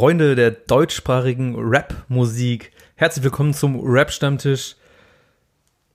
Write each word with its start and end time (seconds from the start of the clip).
Freunde 0.00 0.34
der 0.34 0.52
deutschsprachigen 0.52 1.56
Rap-Musik, 1.58 2.72
herzlich 2.94 3.22
willkommen 3.22 3.52
zum 3.52 3.78
Rap-Stammtisch. 3.84 4.76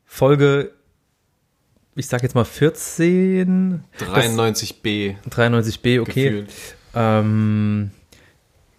Folge, 0.05 0.73
ich 1.95 2.05
sag 2.05 2.21
jetzt 2.21 2.35
mal 2.35 2.45
14. 2.45 3.83
93b. 3.99 5.15
93b, 5.27 6.01
okay. 6.01 6.45
Ähm, 6.93 7.89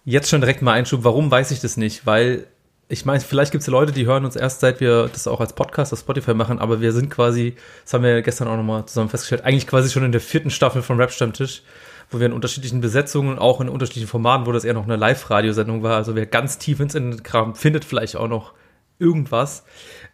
jetzt 0.05 0.29
schon 0.29 0.39
direkt 0.39 0.61
mal 0.61 0.71
Einschub. 0.71 1.03
Warum 1.03 1.29
weiß 1.29 1.51
ich 1.51 1.59
das 1.59 1.75
nicht? 1.75 2.05
Weil 2.05 2.47
ich 2.87 3.03
meine, 3.03 3.19
vielleicht 3.19 3.51
gibt 3.51 3.63
es 3.63 3.67
ja 3.67 3.71
Leute, 3.71 3.91
die 3.91 4.05
hören 4.05 4.23
uns 4.23 4.37
erst, 4.37 4.61
seit 4.61 4.79
wir 4.79 5.09
das 5.11 5.27
auch 5.27 5.41
als 5.41 5.51
Podcast 5.51 5.91
auf 5.91 5.99
Spotify 5.99 6.35
machen, 6.35 6.57
aber 6.57 6.79
wir 6.79 6.93
sind 6.93 7.09
quasi, 7.09 7.57
das 7.83 7.93
haben 7.93 8.05
wir 8.05 8.21
gestern 8.21 8.47
auch 8.47 8.55
nochmal 8.55 8.85
zusammen 8.85 9.09
festgestellt, 9.09 9.43
eigentlich 9.43 9.67
quasi 9.67 9.89
schon 9.89 10.05
in 10.05 10.13
der 10.13 10.21
vierten 10.21 10.51
Staffel 10.51 10.81
von 10.81 10.97
Rap 10.97 11.11
Stammtisch, 11.11 11.63
wo 12.09 12.19
wir 12.19 12.27
in 12.27 12.33
unterschiedlichen 12.33 12.81
Besetzungen 12.81 13.29
und 13.29 13.39
auch 13.39 13.59
in 13.61 13.69
unterschiedlichen 13.69 14.07
Formaten, 14.09 14.45
wo 14.45 14.51
das 14.51 14.63
eher 14.63 14.73
noch 14.73 14.85
eine 14.85 14.95
Live-Radiosendung 14.95 15.83
war. 15.83 15.95
Also 15.95 16.15
wer 16.15 16.25
ganz 16.25 16.57
tief 16.57 16.79
ins 16.79 16.95
Internet 16.95 17.23
kramt, 17.23 17.57
findet 17.57 17.85
vielleicht 17.85 18.15
auch 18.15 18.27
noch 18.27 18.53
irgendwas. 18.99 19.63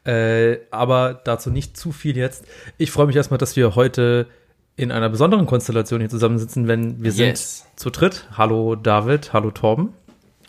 Äh, 0.05 0.58
aber 0.72 1.22
dazu 1.23 1.50
nicht 1.52 1.77
zu 1.77 1.91
viel 1.91 2.17
jetzt. 2.17 2.45
Ich 2.77 2.91
freue 2.91 3.08
mich 3.08 3.16
erstmal, 3.16 3.38
dass 3.38 3.55
wir 3.55 3.75
heute 3.75 4.27
in 4.75 4.91
einer 4.91 5.09
besonderen 5.09 5.45
Konstellation 5.45 6.00
hier 6.00 6.09
zusammensitzen, 6.09 6.67
wenn 6.67 7.03
wir 7.03 7.11
Yes. 7.11 7.59
sind 7.59 7.80
zu 7.80 7.89
dritt. 7.91 8.28
Hallo 8.35 8.75
David, 8.75 9.31
hallo 9.31 9.52
Torben. 9.52 9.94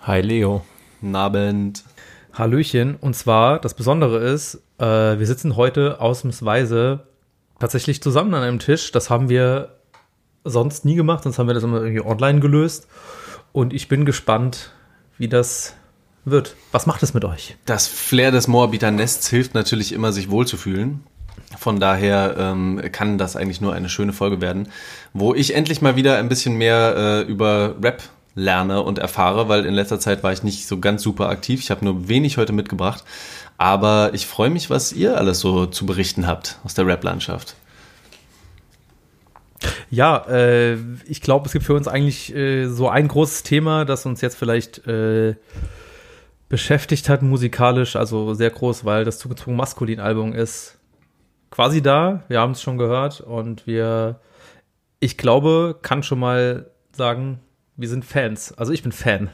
Hi 0.03 0.21
Leo. 0.23 0.65
Nabend. 1.01 1.85
Hallöchen. 2.33 2.97
Und 2.97 3.15
zwar, 3.15 3.61
das 3.61 3.75
Besondere 3.75 4.19
ist, 4.19 4.57
äh, 4.79 4.85
wir 5.19 5.27
sitzen 5.27 5.57
heute 5.57 6.01
ausnahmsweise 6.01 7.07
tatsächlich 7.61 8.03
zusammen 8.03 8.35
an 8.35 8.43
einem 8.43 8.59
Tisch. 8.59 8.91
Das 8.91 9.09
haben 9.11 9.29
wir 9.29 9.74
sonst 10.45 10.85
nie 10.85 10.95
gemacht, 10.95 11.25
sonst 11.25 11.39
haben 11.39 11.47
wir 11.47 11.55
das 11.55 11.65
immer 11.65 11.81
irgendwie 11.83 12.05
online 12.05 12.41
gelöst. 12.41 12.87
Und 13.53 13.73
ich 13.73 13.89
bin 13.89 14.05
gespannt, 14.05 14.73
wie 15.19 15.29
das 15.29 15.75
wird. 16.25 16.55
Was 16.73 16.87
macht 16.87 17.03
es 17.03 17.15
mit 17.15 17.25
euch? 17.25 17.57
Das 17.65 17.87
Flair 17.87 18.31
des 18.31 18.49
Moabiter 18.49 18.91
Nests 18.91 19.29
hilft 19.29 19.55
natürlich 19.55 19.93
immer, 19.93 20.13
sich 20.13 20.31
wohlzufühlen. 20.31 21.05
Von 21.59 21.81
daher 21.81 22.37
ähm, 22.39 22.81
kann 22.93 23.19
das 23.19 23.37
eigentlich 23.37 23.61
nur 23.61 23.73
eine 23.73 23.89
schöne 23.89 24.13
Folge 24.13 24.41
werden, 24.41 24.69
wo 25.13 25.35
ich 25.35 25.55
endlich 25.55 25.83
mal 25.83 25.97
wieder 25.97 26.19
ein 26.19 26.29
bisschen 26.29 26.57
mehr 26.57 26.95
äh, 26.97 27.21
über 27.23 27.77
Rap 27.83 28.03
lerne 28.35 28.83
und 28.83 28.99
erfahre, 28.99 29.49
weil 29.49 29.65
in 29.65 29.75
letzter 29.75 30.01
Zeit 30.01 30.23
war 30.25 30.33
ich 30.33 30.43
nicht 30.43 30.67
so 30.67 30.81
ganz 30.81 31.03
super 31.03 31.29
aktiv. 31.29 31.61
Ich 31.61 31.71
habe 31.71 31.85
nur 31.85 32.09
wenig 32.09 32.37
heute 32.37 32.53
mitgebracht. 32.53 33.05
Aber 33.57 34.11
ich 34.15 34.27
freue 34.27 34.51
mich, 34.51 34.71
was 34.71 34.93
ihr 34.93 35.17
alles 35.17 35.39
so 35.39 35.67
zu 35.67 35.87
berichten 35.87 36.27
habt 36.27 36.59
aus 36.65 36.75
der 36.75 36.87
Rap-Landschaft. 36.87 37.55
Ja, 39.91 40.25
äh, 40.29 40.77
ich 41.07 41.21
glaube, 41.21 41.47
es 41.47 41.53
gibt 41.53 41.65
für 41.65 41.75
uns 41.75 41.89
eigentlich 41.89 42.35
äh, 42.35 42.67
so 42.67 42.89
ein 42.89 43.09
großes 43.09 43.43
Thema, 43.43 43.85
das 43.85 44.07
uns 44.07 44.21
jetzt 44.21 44.37
vielleicht 44.37 44.87
äh, 44.87 45.37
beschäftigt 46.49 47.09
hat, 47.09 47.23
musikalisch, 47.23 47.97
also 47.97 48.35
sehr 48.35 48.51
groß, 48.51 48.85
weil 48.85 49.05
das 49.05 49.19
zugezogen 49.19 49.57
Maskulin-Album 49.57 50.33
ist 50.33 50.79
quasi 51.51 51.83
da. 51.83 52.25
Wir 52.29 52.41
haben 52.41 52.53
es 52.53 52.63
schon 52.63 52.79
gehört 52.79 53.21
und 53.21 53.67
wir, 53.67 54.21
ich 55.01 55.17
glaube, 55.17 55.79
kann 55.83 56.03
schon 56.03 56.19
mal 56.19 56.71
sagen, 56.93 57.41
wir 57.77 57.89
sind 57.89 58.05
Fans. 58.05 58.53
Also 58.57 58.73
ich 58.73 58.83
bin 58.83 58.93
Fan. 58.93 59.31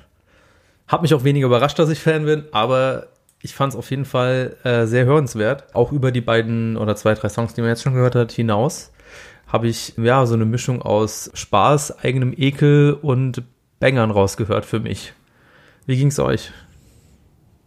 Hab 0.88 1.02
mich 1.02 1.14
auch 1.14 1.24
weniger 1.24 1.46
überrascht, 1.46 1.78
dass 1.78 1.90
ich 1.90 2.00
Fan 2.00 2.24
bin, 2.24 2.44
aber 2.52 3.08
ich 3.42 3.54
fand 3.54 3.72
es 3.72 3.78
auf 3.78 3.90
jeden 3.90 4.04
Fall 4.04 4.56
äh, 4.64 4.86
sehr 4.86 5.06
hörenswert. 5.06 5.74
Auch 5.74 5.92
über 5.92 6.12
die 6.12 6.20
beiden 6.20 6.76
oder 6.76 6.96
zwei, 6.96 7.14
drei 7.14 7.28
Songs, 7.28 7.54
die 7.54 7.62
man 7.62 7.70
jetzt 7.70 7.82
schon 7.82 7.94
gehört 7.94 8.14
hat, 8.14 8.32
hinaus 8.32 8.92
habe 9.52 9.68
ich 9.68 9.94
ja 9.96 10.24
so 10.26 10.34
eine 10.34 10.44
Mischung 10.44 10.82
aus 10.82 11.30
Spaß, 11.34 11.98
eigenem 12.04 12.32
Ekel 12.36 12.96
und 13.00 13.42
Bangern 13.80 14.10
rausgehört 14.10 14.64
für 14.64 14.80
mich. 14.80 15.12
Wie 15.86 15.96
ging's 15.96 16.18
euch? 16.18 16.52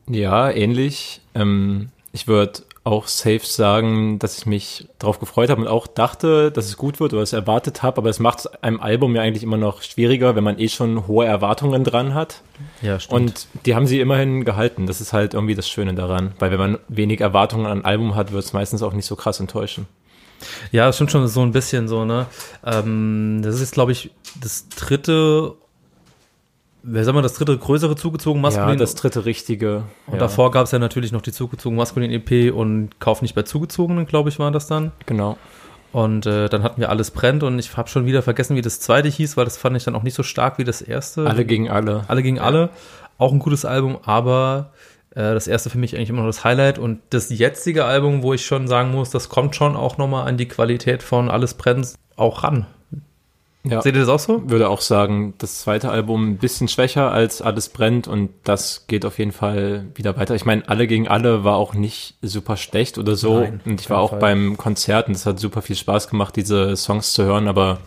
Ja, 0.08 0.50
ähnlich. 0.50 1.22
Ähm, 1.36 1.90
ich 2.12 2.28
würde 2.28 2.62
auch 2.86 3.08
safe 3.08 3.40
sagen, 3.44 4.20
dass 4.20 4.38
ich 4.38 4.46
mich 4.46 4.88
darauf 5.00 5.20
gefreut 5.20 5.50
habe 5.50 5.62
und 5.62 5.68
auch 5.68 5.88
dachte, 5.88 6.52
dass 6.52 6.66
es 6.66 6.76
gut 6.76 7.00
wird 7.00 7.14
oder 7.14 7.22
es 7.22 7.32
erwartet 7.32 7.82
habe, 7.82 7.98
aber 7.98 8.10
es 8.10 8.20
macht 8.20 8.62
einem 8.62 8.82
Album 8.82 9.16
ja 9.16 9.22
eigentlich 9.22 9.44
immer 9.44 9.58
noch 9.58 9.82
schwieriger, 9.82 10.36
wenn 10.36 10.44
man 10.44 10.60
eh 10.60 10.68
schon 10.68 11.08
hohe 11.08 11.26
Erwartungen 11.26 11.86
dran 11.86 12.14
hat. 12.14 12.42
Ja, 12.82 13.00
stimmt. 13.00 13.22
Und 13.22 13.48
die 13.66 13.76
haben 13.76 13.88
sie 13.88 14.02
immerhin 14.02 14.44
gehalten. 14.44 14.86
Das 14.86 15.00
ist 15.00 15.14
halt 15.14 15.34
irgendwie 15.34 15.56
das 15.56 15.70
Schöne 15.70 15.94
daran. 15.94 16.34
Weil 16.40 16.52
wenn 16.52 16.60
man 16.60 16.80
wenig 16.90 17.22
Erwartungen 17.22 17.66
an 17.66 17.80
ein 17.80 17.86
Album 17.86 18.16
hat, 18.16 18.34
wird 18.34 18.44
es 18.44 18.52
meistens 18.52 18.84
auch 18.84 18.94
nicht 18.94 19.06
so 19.06 19.16
krass 19.16 19.40
enttäuschen. 19.40 19.88
Ja, 20.72 20.88
das 20.88 20.96
stimmt 20.96 21.12
schon 21.12 21.28
so 21.28 21.42
ein 21.42 21.52
bisschen 21.52 21.88
so, 21.88 22.06
ne? 22.06 22.28
Ähm, 22.66 23.42
das 23.44 23.56
ist 23.56 23.62
jetzt, 23.62 23.74
glaube 23.74 23.92
ich, 23.92 24.12
das 24.42 24.68
dritte, 24.70 25.54
wer 26.84 27.04
sagen 27.04 27.18
wir, 27.18 27.22
das 27.22 27.34
dritte 27.34 27.58
größere 27.58 27.96
zugezogen 27.96 28.42
maskulin. 28.42 28.70
Ja, 28.70 28.76
das 28.76 28.96
dritte 28.96 29.26
richtige. 29.26 29.84
und 30.08 30.14
ja, 30.14 30.20
davor 30.20 30.52
gab 30.52 30.66
es 30.66 30.72
ja 30.72 30.80
natürlich 30.80 31.12
noch 31.12 31.22
die 31.22 31.32
zugezogen 31.32 31.78
maskulin 31.78 32.12
EP 32.12 32.54
und 32.54 33.00
Kauf 33.00 33.22
nicht 33.22 33.36
bei 33.36 33.44
zugezogenen, 33.44 34.06
glaube 34.06 34.30
ich, 34.30 34.40
war 34.40 34.52
das 34.52 34.68
dann. 34.68 34.92
Genau. 35.06 35.38
Und 35.92 36.26
äh, 36.26 36.50
dann 36.50 36.64
hatten 36.64 36.82
wir 36.82 36.90
alles 36.90 37.12
brennt 37.12 37.44
und 37.44 37.60
ich 37.60 37.78
habe 37.78 37.88
schon 37.88 38.08
wieder 38.08 38.24
vergessen, 38.24 38.56
wie 38.56 38.64
das 38.64 38.80
zweite 38.80 39.10
hieß, 39.10 39.38
weil 39.38 39.46
das 39.46 39.58
fand 39.58 39.78
ich 39.78 39.84
dann 39.84 39.96
auch 39.96 40.02
nicht 40.02 40.16
so 40.16 40.24
stark 40.24 40.58
wie 40.58 40.64
das 40.64 40.82
erste. 40.82 41.28
Alle 41.28 41.46
gegen 41.46 41.70
alle. 41.70 42.04
Alle 42.08 42.24
gegen 42.24 42.40
alle. 42.40 42.72
Auch 43.20 43.32
ein 43.32 43.38
gutes 43.38 43.64
Album, 43.64 44.00
aber 44.04 44.72
das 45.16 45.48
erste 45.48 45.70
für 45.70 45.78
mich 45.78 45.96
eigentlich 45.96 46.10
immer 46.10 46.22
noch 46.22 46.30
das 46.30 46.44
Highlight. 46.44 46.80
Und 46.80 47.00
das 47.12 47.30
jetzige 47.30 47.86
Album, 47.86 48.24
wo 48.24 48.34
ich 48.34 48.46
schon 48.46 48.68
sagen 48.68 48.92
muss, 48.92 49.10
das 49.12 49.30
kommt 49.30 49.56
schon 49.56 49.76
auch 49.76 49.98
nochmal 49.98 50.28
an 50.28 50.38
die 50.38 50.48
Qualität 50.48 51.04
von 51.04 51.30
Alles 51.30 51.54
brennt 51.54 51.94
auch 52.16 52.44
ran. 52.44 52.66
Ja. 53.66 53.82
Seht 53.82 53.96
ihr 53.96 54.02
das 54.02 54.10
auch 54.10 54.20
so? 54.20 54.50
würde 54.50 54.68
auch 54.68 54.82
sagen, 54.82 55.36
das 55.38 55.60
zweite 55.60 55.90
Album 55.90 56.32
ein 56.32 56.38
bisschen 56.38 56.68
schwächer 56.68 57.14
als 57.14 57.42
Alles 57.42 57.70
brennt 57.70 58.10
und 58.10 58.30
das 58.44 58.88
geht 58.88 59.06
auf 59.06 59.20
jeden 59.20 59.32
Fall 59.32 59.86
wieder 59.96 60.18
weiter. 60.18 60.36
Ich 60.36 60.44
meine, 60.44 60.68
Alle 60.68 60.86
gegen 60.86 61.08
alle 61.08 61.46
war 61.46 61.56
auch 61.56 61.74
nicht 61.74 62.16
super 62.22 62.58
schlecht 62.58 62.98
oder 62.98 63.16
so 63.16 63.40
Nein, 63.40 63.62
und 63.64 63.80
ich 63.80 63.90
war 63.90 64.00
auch 64.00 64.10
Fall. 64.10 64.20
beim 64.20 64.58
Konzert 64.58 65.08
und 65.08 65.16
es 65.16 65.26
hat 65.26 65.40
super 65.40 65.62
viel 65.62 65.78
Spaß 65.78 66.10
gemacht, 66.10 66.36
diese 66.36 66.76
Songs 66.76 67.14
zu 67.14 67.24
hören, 67.24 67.48
aber 67.48 67.80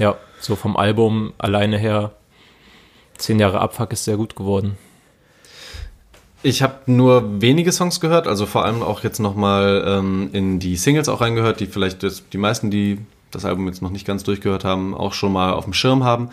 ja, 0.00 0.16
so 0.40 0.56
vom 0.56 0.76
Album 0.76 1.34
alleine 1.38 1.78
her, 1.78 2.12
zehn 3.16 3.38
Jahre 3.38 3.60
Abfuck 3.60 3.92
ist 3.92 4.04
sehr 4.04 4.16
gut 4.16 4.34
geworden. 4.34 4.76
Ich 6.42 6.62
habe 6.62 6.74
nur 6.86 7.40
wenige 7.40 7.70
Songs 7.70 8.00
gehört, 8.00 8.26
also 8.26 8.46
vor 8.46 8.64
allem 8.64 8.82
auch 8.82 9.04
jetzt 9.04 9.20
nochmal 9.20 9.84
ähm, 9.86 10.30
in 10.32 10.58
die 10.58 10.76
Singles 10.76 11.08
auch 11.08 11.20
reingehört, 11.20 11.60
die 11.60 11.66
vielleicht 11.66 12.02
das, 12.02 12.28
die 12.32 12.38
meisten, 12.38 12.70
die 12.70 12.98
das 13.30 13.44
Album 13.44 13.66
jetzt 13.66 13.80
noch 13.80 13.90
nicht 13.90 14.06
ganz 14.06 14.24
durchgehört 14.24 14.64
haben, 14.64 14.94
auch 14.94 15.12
schon 15.12 15.32
mal 15.32 15.52
auf 15.52 15.64
dem 15.64 15.72
Schirm 15.72 16.04
haben. 16.04 16.30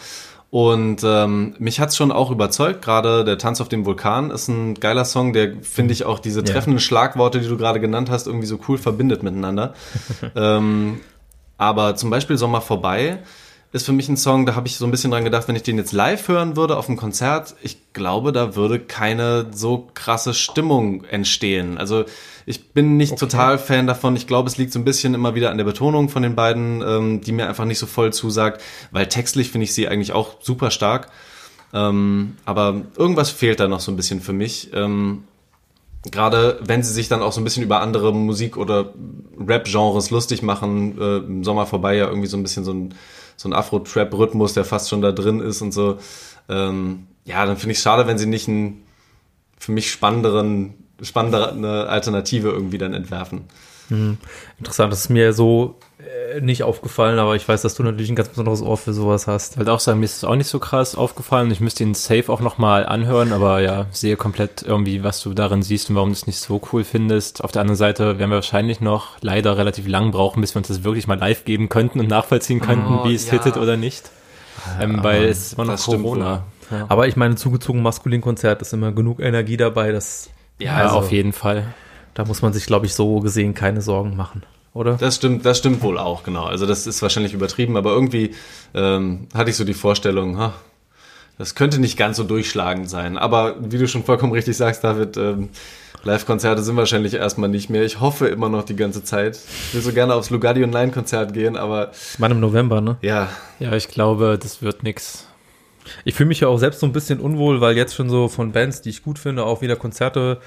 Und 0.51 1.03
ähm, 1.03 1.53
mich 1.59 1.79
hat's 1.79 1.95
schon 1.95 2.11
auch 2.11 2.31
überzeugt. 2.31 2.81
Gerade 2.81 3.23
der 3.23 3.37
Tanz 3.37 3.61
auf 3.61 3.69
dem 3.69 3.85
Vulkan 3.85 4.31
ist 4.31 4.47
ein 4.47 4.73
geiler 4.73 5.05
Song, 5.05 5.31
der 5.31 5.53
finde 5.61 5.93
ich 5.93 6.05
auch 6.05 6.17
diese 6.17 6.43
treffenden 6.43 6.79
Schlagworte, 6.79 7.39
die 7.39 7.47
du 7.47 7.55
gerade 7.55 7.79
genannt 7.79 8.09
hast, 8.09 8.25
irgendwie 8.25 8.47
so 8.47 8.59
cool 8.67 8.79
verbindet 8.79 9.21
miteinander. 9.21 9.75
ähm, 10.35 11.01
aber 11.59 11.95
zum 11.95 12.09
Beispiel 12.09 12.37
Sommer 12.37 12.61
vorbei 12.61 13.19
ist 13.71 13.85
für 13.85 13.91
mich 13.91 14.09
ein 14.09 14.17
Song, 14.17 14.45
da 14.45 14.55
habe 14.55 14.67
ich 14.67 14.77
so 14.77 14.85
ein 14.85 14.91
bisschen 14.91 15.11
dran 15.11 15.23
gedacht, 15.23 15.47
wenn 15.47 15.55
ich 15.55 15.63
den 15.63 15.77
jetzt 15.77 15.91
live 15.91 16.27
hören 16.27 16.55
würde 16.55 16.75
auf 16.75 16.87
dem 16.87 16.97
Konzert, 16.97 17.55
ich 17.61 17.93
glaube, 17.93 18.31
da 18.31 18.55
würde 18.55 18.79
keine 18.79 19.47
so 19.51 19.89
krasse 19.93 20.33
Stimmung 20.33 21.03
entstehen. 21.03 21.77
Also 21.77 22.05
ich 22.47 22.71
bin 22.71 22.97
nicht 22.97 23.17
total 23.17 23.59
Fan 23.59 23.85
davon. 23.85 24.15
Ich 24.15 24.25
glaube, 24.25 24.49
es 24.49 24.57
liegt 24.57 24.73
so 24.73 24.79
ein 24.79 24.85
bisschen 24.85 25.13
immer 25.13 25.35
wieder 25.35 25.51
an 25.51 25.57
der 25.57 25.65
Betonung 25.65 26.09
von 26.09 26.23
den 26.23 26.35
beiden, 26.35 26.81
ähm, 26.81 27.21
die 27.21 27.31
mir 27.31 27.47
einfach 27.47 27.65
nicht 27.65 27.77
so 27.77 27.85
voll 27.85 28.11
zusagt, 28.11 28.61
weil 28.89 29.05
textlich 29.05 29.51
finde 29.51 29.65
ich 29.65 29.73
sie 29.75 29.87
eigentlich 29.87 30.13
auch 30.13 30.37
super 30.41 30.71
stark. 30.71 31.09
Ähm, 31.71 32.37
aber 32.45 32.81
irgendwas 32.97 33.29
fehlt 33.29 33.59
da 33.59 33.67
noch 33.67 33.81
so 33.81 33.91
ein 33.91 33.95
bisschen 33.95 34.21
für 34.21 34.33
mich. 34.33 34.71
Ähm, 34.73 35.25
Gerade 36.09 36.59
wenn 36.63 36.81
sie 36.81 36.93
sich 36.93 37.09
dann 37.09 37.21
auch 37.21 37.33
so 37.33 37.41
ein 37.41 37.43
bisschen 37.43 37.61
über 37.61 37.81
andere 37.81 38.13
Musik- 38.13 38.55
oder 38.55 38.93
Rap-Genres 39.37 40.11
lustig 40.11 40.41
machen, 40.41 40.97
äh, 40.99 41.17
im 41.17 41.43
Sommer 41.43 41.65
vorbei 41.65 41.97
ja 41.97 42.07
irgendwie 42.07 42.27
so 42.27 42.37
ein 42.37 42.43
bisschen 42.43 42.63
so 42.63 42.71
ein, 42.71 42.95
so 43.39 43.47
ein 43.47 43.53
Afro-Trap-Rhythmus, 43.53 44.53
der 44.53 44.65
fast 44.65 44.89
schon 44.89 45.01
da 45.01 45.13
drin 45.13 45.39
ist 45.39 45.61
und 45.61 45.71
so. 45.71 45.97
Ähm, 46.49 47.07
ja, 47.23 47.45
dann 47.45 47.55
finde 47.55 47.71
ich 47.71 47.77
es 47.77 47.83
schade, 47.83 48.05
wenn 48.05 48.17
sie 48.17 48.25
nicht 48.25 48.49
einen 48.49 48.83
für 49.57 49.71
mich 49.71 49.91
spannenderen, 49.91 50.73
spannendere 51.01 51.87
Alternative 51.87 52.49
irgendwie 52.49 52.77
dann 52.77 52.93
entwerfen. 52.93 53.45
Interessant, 53.89 54.91
das 54.93 55.01
ist 55.01 55.09
mir 55.09 55.33
so 55.33 55.75
äh, 56.35 56.41
nicht 56.41 56.63
aufgefallen, 56.63 57.17
aber 57.19 57.35
ich 57.35 57.47
weiß, 57.47 57.61
dass 57.63 57.75
du 57.75 57.83
natürlich 57.83 58.09
ein 58.09 58.15
ganz 58.15 58.29
besonderes 58.29 58.61
Ohr 58.61 58.77
für 58.77 58.93
sowas 58.93 59.25
hast. 59.27 59.53
Ich 59.53 59.57
wollte 59.57 59.73
auch 59.73 59.79
sagen, 59.79 59.99
mir 59.99 60.05
ist 60.05 60.17
es 60.17 60.23
auch 60.23 60.35
nicht 60.35 60.47
so 60.47 60.59
krass 60.59 60.95
aufgefallen. 60.95 61.49
Ich 61.51 61.59
müsste 61.59 61.83
ihn 61.83 61.93
safe 61.95 62.31
auch 62.31 62.39
nochmal 62.39 62.85
anhören, 62.85 63.33
aber 63.33 63.61
ja, 63.61 63.87
sehe 63.91 64.15
komplett 64.15 64.61
irgendwie, 64.61 65.03
was 65.03 65.21
du 65.21 65.33
darin 65.33 65.63
siehst 65.63 65.89
und 65.89 65.95
warum 65.95 66.09
du 66.09 66.13
es 66.13 66.27
nicht 66.27 66.39
so 66.39 66.61
cool 66.71 66.83
findest. 66.83 67.43
Auf 67.43 67.51
der 67.51 67.61
anderen 67.61 67.77
Seite 67.77 68.19
werden 68.19 68.29
wir 68.29 68.35
wahrscheinlich 68.35 68.79
noch 68.81 69.17
leider 69.21 69.57
relativ 69.57 69.87
lang 69.87 70.11
brauchen, 70.11 70.41
bis 70.41 70.53
wir 70.55 70.59
uns 70.59 70.67
das 70.67 70.83
wirklich 70.83 71.07
mal 71.07 71.17
live 71.17 71.45
geben 71.45 71.67
könnten 71.69 71.99
und 71.99 72.07
nachvollziehen 72.09 72.59
könnten, 72.59 72.99
Oh, 72.99 73.05
wie 73.05 73.15
es 73.15 73.25
ja. 73.25 73.33
hittet 73.33 73.57
oder 73.57 73.75
nicht. 73.77 74.11
ähm, 74.79 75.03
weil 75.03 75.23
es 75.25 75.39
ist 75.47 75.53
immer 75.53 75.65
noch 75.65 75.73
das 75.73 75.83
stimmt 75.83 76.03
Corona. 76.03 76.43
Ja, 76.69 76.85
Aber 76.89 77.07
ich 77.07 77.15
meine, 77.15 77.35
zugezogen 77.35 77.81
maskulin 77.81 78.21
Konzert 78.21 78.61
ist 78.61 78.73
immer 78.73 78.91
genug 78.91 79.19
Energie 79.19 79.57
dabei, 79.57 79.91
dass 79.91 80.29
ja 80.59 80.75
also, 80.75 80.97
auf 80.97 81.11
jeden 81.11 81.33
Fall. 81.33 81.65
Da 82.19 82.25
muss 82.25 82.41
man 82.41 82.51
sich, 82.51 82.65
glaube 82.65 82.85
ich, 82.85 82.93
so 82.93 83.21
gesehen 83.21 83.53
keine 83.53 83.81
Sorgen 83.81 84.17
machen, 84.17 84.43
oder? 84.73 84.97
Das 84.99 85.15
stimmt, 85.15 85.45
das 85.45 85.57
stimmt 85.57 85.81
wohl 85.81 85.97
auch, 85.97 86.23
genau. 86.23 86.43
Also 86.43 86.65
das 86.65 86.85
ist 86.85 87.01
wahrscheinlich 87.01 87.33
übertrieben, 87.33 87.77
aber 87.77 87.91
irgendwie 87.93 88.35
ähm, 88.73 89.29
hatte 89.33 89.51
ich 89.51 89.55
so 89.55 89.63
die 89.63 89.73
Vorstellung, 89.73 90.37
ha, 90.37 90.53
das 91.37 91.55
könnte 91.55 91.79
nicht 91.79 91.97
ganz 91.97 92.17
so 92.17 92.25
durchschlagend 92.25 92.89
sein. 92.89 93.17
Aber 93.17 93.55
wie 93.61 93.77
du 93.77 93.87
schon 93.87 94.03
vollkommen 94.03 94.33
richtig 94.33 94.57
sagst, 94.57 94.83
David, 94.83 95.15
ähm, 95.15 95.47
Live-Konzerte 96.03 96.61
sind 96.61 96.75
wahrscheinlich 96.75 97.13
erstmal 97.13 97.47
nicht 97.47 97.69
mehr. 97.69 97.85
Ich 97.85 98.01
hoffe 98.01 98.27
immer 98.27 98.49
noch 98.49 98.63
die 98.63 98.75
ganze 98.75 99.01
Zeit. 99.01 99.39
Ich 99.69 99.75
will 99.75 99.81
so 99.81 99.93
gerne 99.93 100.13
aufs 100.13 100.29
Lugardi 100.29 100.61
Online-Konzert 100.61 101.33
gehen, 101.33 101.55
aber 101.55 101.91
Ich 101.93 102.19
meine 102.19 102.33
im 102.33 102.41
November, 102.41 102.81
ne? 102.81 102.97
ja, 103.01 103.29
Ja, 103.59 103.71
ich 103.77 103.87
glaube, 103.87 104.37
das 104.37 104.61
wird 104.61 104.83
nix. 104.83 105.25
Ich 106.03 106.15
fühle 106.15 106.27
mich 106.27 106.41
ja 106.41 106.49
auch 106.49 106.57
selbst 106.57 106.81
so 106.81 106.85
ein 106.85 106.91
bisschen 106.91 107.21
unwohl, 107.21 107.61
weil 107.61 107.77
jetzt 107.77 107.95
schon 107.95 108.09
so 108.09 108.27
von 108.27 108.51
Bands, 108.51 108.81
die 108.81 108.89
ich 108.89 109.03
gut 109.03 109.17
finde, 109.19 109.45
auch 109.45 109.61
wieder 109.61 109.77
Konzerte 109.77 110.41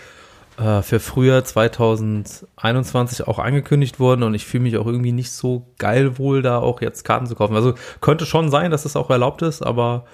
äh, 0.58 0.82
für 0.82 1.00
Frühjahr 1.00 1.44
2021 1.44 3.26
auch 3.26 3.38
angekündigt 3.38 4.00
wurden 4.00 4.22
und 4.22 4.34
ich 4.34 4.46
fühle 4.46 4.64
mich 4.64 4.76
auch 4.76 4.86
irgendwie 4.86 5.12
nicht 5.12 5.32
so 5.32 5.66
geil 5.78 6.18
wohl, 6.18 6.42
da 6.42 6.58
auch 6.58 6.80
jetzt 6.80 7.04
Karten 7.04 7.26
zu 7.26 7.34
kaufen. 7.34 7.56
Also 7.56 7.74
könnte 8.00 8.26
schon 8.26 8.50
sein, 8.50 8.70
dass 8.70 8.84
es 8.84 8.96
auch 8.96 9.10
erlaubt 9.10 9.42
ist, 9.42 9.62
aber 9.62 10.04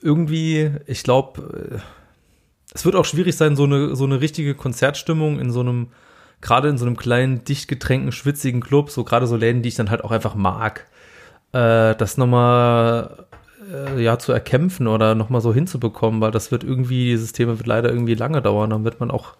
irgendwie, 0.00 0.72
ich 0.86 1.02
glaube, 1.02 1.80
es 2.74 2.84
wird 2.84 2.96
auch 2.96 3.04
schwierig 3.04 3.36
sein, 3.36 3.56
so 3.56 3.64
eine, 3.64 3.96
so 3.96 4.04
eine 4.04 4.20
richtige 4.20 4.54
Konzertstimmung 4.54 5.38
in 5.38 5.50
so 5.50 5.60
einem, 5.60 5.88
gerade 6.40 6.68
in 6.68 6.78
so 6.78 6.86
einem 6.86 6.96
kleinen, 6.96 7.44
dicht 7.44 7.68
getränkten, 7.68 8.12
schwitzigen 8.12 8.60
Club, 8.60 8.90
so 8.90 9.04
gerade 9.04 9.26
so 9.26 9.36
Läden, 9.36 9.62
die 9.62 9.68
ich 9.68 9.74
dann 9.74 9.90
halt 9.90 10.04
auch 10.04 10.10
einfach 10.10 10.34
mag, 10.34 10.86
äh, 11.52 11.94
das 11.94 12.16
nochmal 12.16 13.26
äh, 13.72 14.00
ja, 14.00 14.18
zu 14.18 14.32
erkämpfen 14.32 14.86
oder 14.86 15.14
nochmal 15.14 15.40
so 15.40 15.52
hinzubekommen, 15.52 16.20
weil 16.20 16.30
das 16.30 16.50
wird 16.50 16.64
irgendwie, 16.64 17.06
dieses 17.06 17.32
Thema 17.32 17.58
wird 17.58 17.66
leider 17.66 17.90
irgendwie 17.90 18.14
lange 18.14 18.42
dauern. 18.42 18.70
Dann 18.70 18.84
wird 18.84 19.00
man 19.00 19.10
auch 19.10 19.34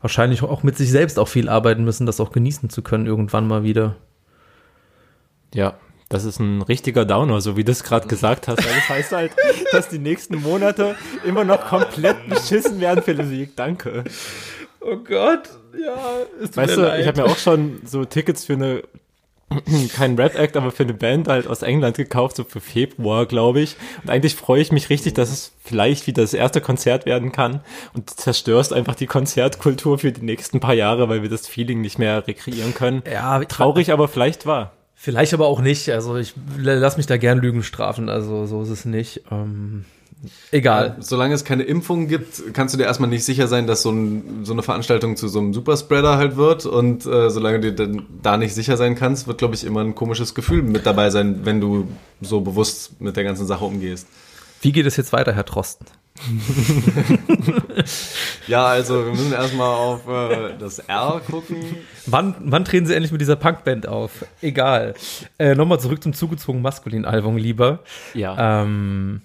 wahrscheinlich 0.00 0.42
auch 0.42 0.62
mit 0.62 0.76
sich 0.76 0.90
selbst 0.90 1.18
auch 1.18 1.28
viel 1.28 1.48
arbeiten 1.48 1.84
müssen, 1.84 2.06
das 2.06 2.20
auch 2.20 2.32
genießen 2.32 2.68
zu 2.70 2.82
können, 2.82 3.06
irgendwann 3.06 3.48
mal 3.48 3.62
wieder. 3.62 3.96
Ja, 5.54 5.74
das 6.08 6.24
ist 6.24 6.38
ein 6.38 6.62
richtiger 6.62 7.04
Downer, 7.04 7.40
so 7.40 7.56
wie 7.56 7.64
du 7.64 7.72
es 7.72 7.82
gerade 7.82 8.06
gesagt 8.06 8.46
hast. 8.46 8.58
Weil 8.58 8.74
das 8.74 8.88
heißt 8.88 9.12
halt, 9.12 9.32
dass 9.72 9.88
die 9.88 9.98
nächsten 9.98 10.42
Monate 10.42 10.96
immer 11.24 11.44
noch 11.44 11.66
komplett 11.66 12.28
beschissen 12.28 12.80
werden 12.80 13.02
für 13.02 13.14
Musik. 13.14 13.56
Danke. 13.56 14.04
Oh 14.80 14.96
Gott, 14.96 15.48
ja, 15.82 15.96
ist 16.40 16.56
Weißt 16.56 16.76
du, 16.76 16.98
ich 16.98 17.06
habe 17.06 17.22
mir 17.22 17.26
auch 17.26 17.38
schon 17.38 17.80
so 17.84 18.04
Tickets 18.04 18.44
für 18.44 18.52
eine, 18.52 18.82
kein 19.96 20.16
Rap-Act, 20.16 20.56
aber 20.56 20.70
für 20.70 20.84
eine 20.84 20.94
Band 20.94 21.28
halt 21.28 21.46
aus 21.46 21.62
England 21.62 21.96
gekauft, 21.96 22.36
so 22.36 22.44
für 22.44 22.60
Februar, 22.60 23.26
glaube 23.26 23.60
ich. 23.60 23.76
Und 24.02 24.10
eigentlich 24.10 24.34
freue 24.34 24.60
ich 24.60 24.72
mich 24.72 24.90
richtig, 24.90 25.14
dass 25.14 25.30
es 25.30 25.52
vielleicht 25.62 26.06
wieder 26.06 26.22
das 26.22 26.34
erste 26.34 26.60
Konzert 26.60 27.06
werden 27.06 27.32
kann. 27.32 27.60
Und 27.94 28.10
du 28.10 28.14
zerstörst 28.14 28.72
einfach 28.72 28.94
die 28.94 29.06
Konzertkultur 29.06 29.98
für 29.98 30.12
die 30.12 30.24
nächsten 30.24 30.60
paar 30.60 30.74
Jahre, 30.74 31.08
weil 31.08 31.22
wir 31.22 31.30
das 31.30 31.46
Feeling 31.46 31.80
nicht 31.80 31.98
mehr 31.98 32.26
rekreieren 32.26 32.74
können. 32.74 33.02
Ja, 33.10 33.44
Traurig, 33.44 33.92
aber 33.92 34.08
vielleicht 34.08 34.46
wahr. 34.46 34.72
Vielleicht 34.94 35.34
aber 35.34 35.48
auch 35.48 35.60
nicht. 35.60 35.90
Also 35.90 36.16
ich 36.16 36.34
lass 36.56 36.96
mich 36.96 37.06
da 37.06 37.18
gern 37.18 37.38
Lügen 37.38 37.62
strafen. 37.62 38.08
Also 38.08 38.46
so 38.46 38.62
ist 38.62 38.70
es 38.70 38.84
nicht. 38.84 39.22
Ähm, 39.30 39.84
egal. 40.50 40.96
solange 41.00 41.34
es 41.34 41.44
keine 41.44 41.64
Impfung 41.64 42.08
gibt, 42.08 42.54
kannst 42.54 42.74
du 42.74 42.78
dir 42.78 42.84
erstmal 42.84 43.10
nicht 43.10 43.24
sicher 43.24 43.46
sein, 43.48 43.66
dass 43.66 43.82
so, 43.82 43.90
ein, 43.90 44.44
so 44.44 44.52
eine 44.52 44.62
Veranstaltung 44.62 45.16
zu 45.16 45.28
so 45.28 45.38
einem 45.38 45.54
Superspreader 45.54 46.16
halt 46.16 46.36
wird. 46.36 46.66
Und 46.66 47.06
äh, 47.06 47.30
solange 47.30 47.60
du 47.60 47.72
dir 47.72 47.86
dann 47.86 48.06
da 48.22 48.36
nicht 48.36 48.54
sicher 48.54 48.76
sein 48.76 48.94
kannst, 48.94 49.26
wird, 49.26 49.38
glaube 49.38 49.54
ich, 49.54 49.64
immer 49.64 49.80
ein 49.80 49.94
komisches 49.94 50.34
Gefühl 50.34 50.62
mit 50.62 50.86
dabei 50.86 51.10
sein, 51.10 51.40
wenn 51.44 51.60
du 51.60 51.88
so 52.20 52.40
bewusst 52.40 53.00
mit 53.00 53.16
der 53.16 53.24
ganzen 53.24 53.46
Sache 53.46 53.64
umgehst. 53.64 54.06
Wie 54.62 54.72
geht 54.72 54.86
es 54.86 54.96
jetzt 54.96 55.12
weiter, 55.12 55.34
Herr 55.34 55.44
Trosten? 55.44 55.86
Ja, 58.46 58.66
also 58.66 59.06
wir 59.06 59.12
müssen 59.12 59.32
erstmal 59.32 59.74
auf 59.74 60.06
äh, 60.06 60.56
das 60.58 60.78
R 60.80 61.20
gucken. 61.30 61.56
Wann, 62.06 62.34
wann 62.40 62.64
treten 62.64 62.86
Sie 62.86 62.94
endlich 62.94 63.12
mit 63.12 63.20
dieser 63.20 63.36
Punkband 63.36 63.88
auf? 63.88 64.26
Egal. 64.42 64.94
Äh, 65.38 65.54
Nochmal 65.54 65.80
zurück 65.80 66.02
zum 66.02 66.12
zugezogenen 66.12 66.62
Maskulin-Album 66.62 67.36
lieber. 67.36 67.80
Ja. 68.12 68.62
Ähm, 68.62 69.22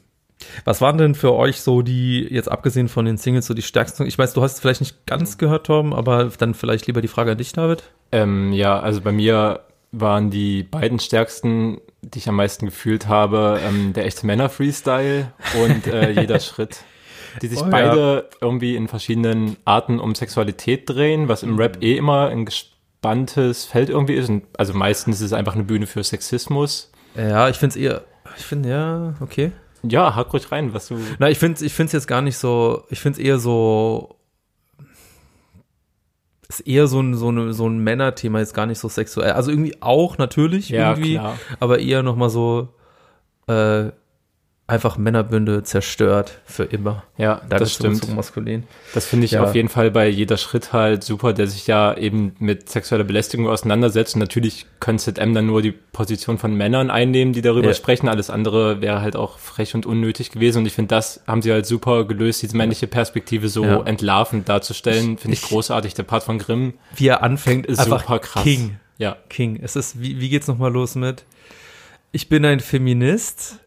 was 0.66 0.82
waren 0.82 0.98
denn 0.98 1.16
für 1.16 1.34
euch 1.34 1.62
so 1.62 1.82
die, 1.82 2.22
jetzt 2.30 2.50
abgesehen 2.50 2.88
von 2.88 3.06
den 3.06 3.18
Singles, 3.18 3.48
so 3.48 3.54
die 3.54 3.62
stärksten? 3.62 4.06
Ich 4.06 4.18
weiß, 4.18 4.34
du 4.34 4.42
hast 4.42 4.54
es 4.54 4.60
vielleicht 4.60 4.82
nicht 4.82 5.06
ganz 5.06 5.38
gehört, 5.38 5.66
Tom, 5.68 5.94
aber 5.94 6.32
dann 6.38 6.54
vielleicht 6.54 6.88
lieber 6.88 7.02
die 7.02 7.08
Frage 7.08 7.32
an 7.32 7.38
dich, 7.38 7.54
David. 7.54 7.84
Ähm, 8.12 8.54
ja, 8.54 8.80
also 8.80 9.02
bei 9.02 9.12
mir 9.12 9.62
waren 9.92 10.30
die 10.30 10.64
beiden 10.64 11.00
stärksten, 11.00 11.80
die 12.02 12.20
ich 12.20 12.30
am 12.30 12.36
meisten 12.36 12.66
gefühlt 12.66 13.08
habe, 13.08 13.60
ähm, 13.68 13.94
der 13.94 14.06
echte 14.06 14.26
Männer-Freestyle 14.26 15.32
und 15.64 15.88
äh, 15.88 16.12
jeder 16.22 16.40
Schritt. 16.40 16.82
Die 17.42 17.48
sich 17.48 17.60
Oh, 17.60 17.66
ja. 17.66 17.70
beide 17.70 18.30
irgendwie 18.42 18.76
in 18.76 18.88
verschiedenen 18.88 19.58
Arten 19.66 20.00
um 20.00 20.16
Sexualität 20.16 20.90
drehen, 20.90 21.28
was 21.28 21.44
im 21.44 21.58
Rap 21.58 21.78
eh 21.82 21.96
immer 21.96 22.30
ein 22.30 22.46
gespanntes 22.46 23.66
Feld 23.66 23.90
irgendwie 23.90 24.16
ist. 24.16 24.30
Und 24.30 24.44
also 24.58 24.74
meistens 24.74 25.18
ist 25.18 25.28
es 25.28 25.34
einfach 25.34 25.54
eine 25.54 25.64
Bühne 25.64 25.86
für 25.86 26.04
Sexismus. 26.04 26.92
Ja, 27.16 27.50
ich 27.50 27.58
finde 27.58 27.74
es 27.74 27.82
eher, 27.84 28.02
ich 28.38 28.46
finde, 28.46 28.70
ja, 28.70 29.14
okay. 29.22 29.52
Ja, 29.84 30.16
hack 30.16 30.34
ruhig 30.34 30.52
rein, 30.52 30.74
was 30.74 30.88
du. 30.88 31.00
Na, 31.20 31.30
ich 31.30 31.40
finde 31.40 31.64
ich 31.66 31.74
find's 31.74 31.94
jetzt 31.94 32.08
gar 32.08 32.22
nicht 32.22 32.38
so, 32.38 32.84
ich 32.90 33.00
finde 33.00 33.20
es 33.20 33.26
eher 33.26 33.40
so, 33.40 34.16
ist 36.48 36.62
eher 36.62 36.88
so 36.88 37.00
ein, 37.00 37.14
so, 37.16 37.28
eine, 37.30 37.54
so 37.54 37.68
ein 37.68 37.78
Männerthema, 37.80 38.40
jetzt 38.40 38.54
gar 38.54 38.66
nicht 38.66 38.80
so 38.80 38.90
sexuell. 38.90 39.32
Also 39.34 39.52
irgendwie 39.52 39.82
auch 39.82 40.18
natürlich 40.18 40.70
Ja, 40.70 40.92
irgendwie, 40.92 41.14
klar. 41.16 41.38
aber 41.60 41.80
eher 41.80 42.02
nochmal 42.04 42.30
so, 42.30 42.70
äh, 43.48 43.92
einfach 44.70 44.98
Männerbünde 44.98 45.64
zerstört 45.64 46.40
für 46.46 46.64
immer. 46.64 47.04
Ja, 47.18 47.42
Da 47.50 47.58
das 47.58 47.74
stimmt. 47.74 48.06
So 48.06 48.14
maskulin. 48.14 48.64
Das 48.94 49.06
finde 49.06 49.26
ich 49.26 49.32
Ja. 49.32 49.44
auf 49.44 49.56
jeden 49.56 49.70
Fall 49.70 49.92
bei 49.92 50.08
jeder 50.08 50.38
Schritt 50.38 50.72
halt 50.74 51.04
super, 51.04 51.34
der 51.34 51.48
sich 51.48 51.68
ja 51.68 51.94
eben 51.98 52.36
mit 52.40 52.70
sexueller 52.70 53.04
Belästigung 53.04 53.48
auseinandersetzt. 53.48 54.16
Und 54.16 54.20
natürlich 54.20 54.66
könnte 54.80 55.04
ZM 55.14 55.34
dann 55.34 55.46
nur 55.48 55.62
die 55.62 55.72
Position 55.72 56.38
von 56.38 56.56
Männern 56.56 56.90
einnehmen, 56.90 57.34
die 57.34 57.42
darüber 57.42 57.68
Ja. 57.70 57.74
sprechen. 57.74 58.08
Alles 58.08 58.30
andere 58.30 58.82
wäre 58.82 59.02
halt 59.02 59.16
auch 59.16 59.38
frech 59.40 59.76
und 59.76 59.86
unnötig 59.86 60.32
gewesen. 60.32 60.60
Und 60.60 60.66
ich 60.66 60.74
finde, 60.74 60.90
das 60.96 61.22
haben 61.28 61.42
sie 61.42 61.52
halt 61.52 61.66
super 61.66 62.06
gelöst, 62.06 62.42
diese 62.42 62.56
männliche 62.56 62.88
Perspektive 62.88 63.50
so 63.50 63.64
Ja. 63.66 63.84
entlarvend 63.84 64.48
darzustellen. 64.48 65.18
Finde 65.18 65.34
ich 65.36 65.44
Ich- 65.44 65.50
großartig. 65.50 65.94
Der 65.96 66.04
Part 66.04 66.24
von 66.24 66.38
Grimm 66.40 66.74
Wie 66.96 67.08
er 67.08 67.24
anfängt, 67.24 67.66
ist 67.66 67.80
einfach 67.80 68.02
super 68.02 68.20
krass. 68.20 68.44
King. 68.44 68.78
Ja. 68.98 69.18
King. 69.30 69.60
Es 69.62 69.76
ist, 69.76 70.02
wie, 70.02 70.20
wie 70.20 70.30
geht's 70.30 70.48
nochmal 70.48 70.72
los 70.72 70.96
mit? 70.96 71.24
Ich 72.12 72.28
bin 72.28 72.44
ein 72.44 72.60
Feminist, 72.60 73.60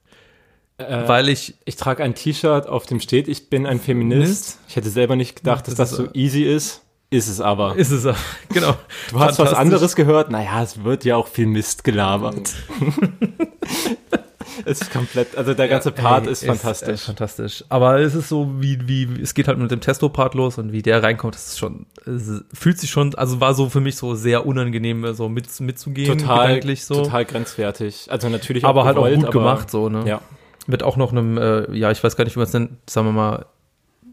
Äh, 0.88 1.08
weil 1.08 1.28
ich, 1.28 1.54
ich 1.64 1.76
trage 1.76 2.02
ein 2.02 2.14
T-Shirt, 2.14 2.66
auf 2.68 2.86
dem 2.86 3.00
steht, 3.00 3.28
ich 3.28 3.48
bin 3.50 3.66
ein 3.66 3.80
Feminist. 3.80 4.58
Ich 4.68 4.76
hätte 4.76 4.90
selber 4.90 5.16
nicht 5.16 5.36
gedacht, 5.36 5.66
dass 5.66 5.74
Das 5.74 5.90
das, 5.90 5.98
ist- 5.98 6.06
so 6.06 6.12
easy 6.14 6.42
ist. 6.44 6.82
Ist 7.10 7.28
es 7.28 7.42
aber. 7.42 7.76
ist 7.76 7.90
es, 7.90 8.06
auch- 8.06 8.16
genau. 8.48 8.74
Du 9.10 9.20
hast 9.20 9.30
was 9.30 9.36
Fantastisch. 9.36 9.58
anderes 9.58 9.96
gehört? 9.96 10.30
Naja, 10.30 10.62
es 10.62 10.82
wird 10.82 11.04
ja 11.04 11.16
auch 11.16 11.26
viel 11.28 11.46
Mist 11.46 11.84
gelabert. 11.84 12.50
es 14.64 14.80
ist 14.80 14.92
komplett, 14.92 15.36
also 15.36 15.54
der 15.54 15.68
ganze 15.68 15.90
Part 15.92 16.26
Ey, 16.26 16.32
ist 16.32 16.42
äh, 16.42 16.46
fantastisch. 16.46 17.02
fantastisch. 17.02 17.64
Aber 17.68 17.98
es 18.00 18.14
ist 18.14 18.28
so, 18.28 18.50
wie, 18.60 18.78
wie, 18.88 19.20
es 19.20 19.34
geht 19.34 19.48
halt 19.48 19.58
mit 19.58 19.70
dem 19.70 19.80
Testo-Part 19.80 20.34
los 20.34 20.58
und 20.58 20.72
wie 20.72 20.82
der 20.82 21.02
reinkommt, 21.02 21.34
das 21.34 21.48
ist 21.48 21.58
schon, 21.58 21.86
es 22.06 22.42
fühlt 22.52 22.78
sich 22.78 22.90
schon, 22.90 23.14
also 23.14 23.40
war 23.40 23.54
so 23.54 23.68
für 23.68 23.80
mich 23.80 23.96
so 23.96 24.14
sehr 24.14 24.46
unangenehm, 24.46 25.12
so 25.14 25.28
mit, 25.28 25.48
mitzugehen, 25.60 26.18
total, 26.18 26.62
so. 26.76 26.94
total 27.02 27.24
grenzwertig. 27.24 28.06
Also 28.10 28.28
natürlich 28.28 28.64
aber 28.64 28.82
auch 28.82 28.86
halt 28.86 28.96
auch 28.96 29.02
gewollt, 29.04 29.16
gut 29.16 29.24
aber- 29.26 29.32
gemacht, 29.38 29.70
so, 29.70 29.88
ne? 29.88 30.04
Ja. 30.06 30.20
Mit 30.66 30.82
auch 30.82 30.96
noch 30.96 31.12
einem, 31.12 31.38
äh, 31.38 31.72
ja, 31.76 31.90
ich 31.90 32.02
weiß 32.02 32.16
gar 32.16 32.24
nicht, 32.24 32.36
wie 32.36 32.40
man 32.40 32.46
es 32.46 32.52
nennt, 32.52 32.70
sagen 32.88 33.08
wir 33.08 33.12
mal, 33.12 33.46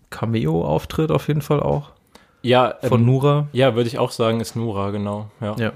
Cameo-Auftritt 0.10 1.12
auf 1.12 1.28
jeden 1.28 1.42
Fall 1.42 1.60
auch. 1.60 1.92
Ja, 2.42 2.76
Von 2.82 3.02
ähm, 3.02 3.06
Nura. 3.06 3.48
ja, 3.52 3.76
würde 3.76 3.88
ich 3.88 4.00
auch 4.00 4.12
sagen, 4.12 4.40
ist 4.40 4.56
Nura, 4.56 4.92
genau. 4.92 5.30
Ja. 5.42 5.56
Ja. 5.58 5.74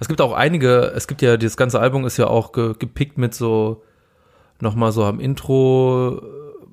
Es 0.00 0.08
gibt 0.08 0.20
auch 0.20 0.32
einige, 0.32 0.92
es 0.94 1.06
gibt 1.06 1.22
ja, 1.22 1.36
das 1.36 1.56
ganze 1.56 1.80
Album 1.80 2.04
ist 2.04 2.16
ja 2.16 2.26
auch 2.26 2.52
ge, 2.52 2.74
gepickt 2.78 3.16
mit 3.16 3.34
so, 3.34 3.82
nochmal 4.60 4.92
so 4.92 5.04
am 5.04 5.20
Intro 5.20 6.20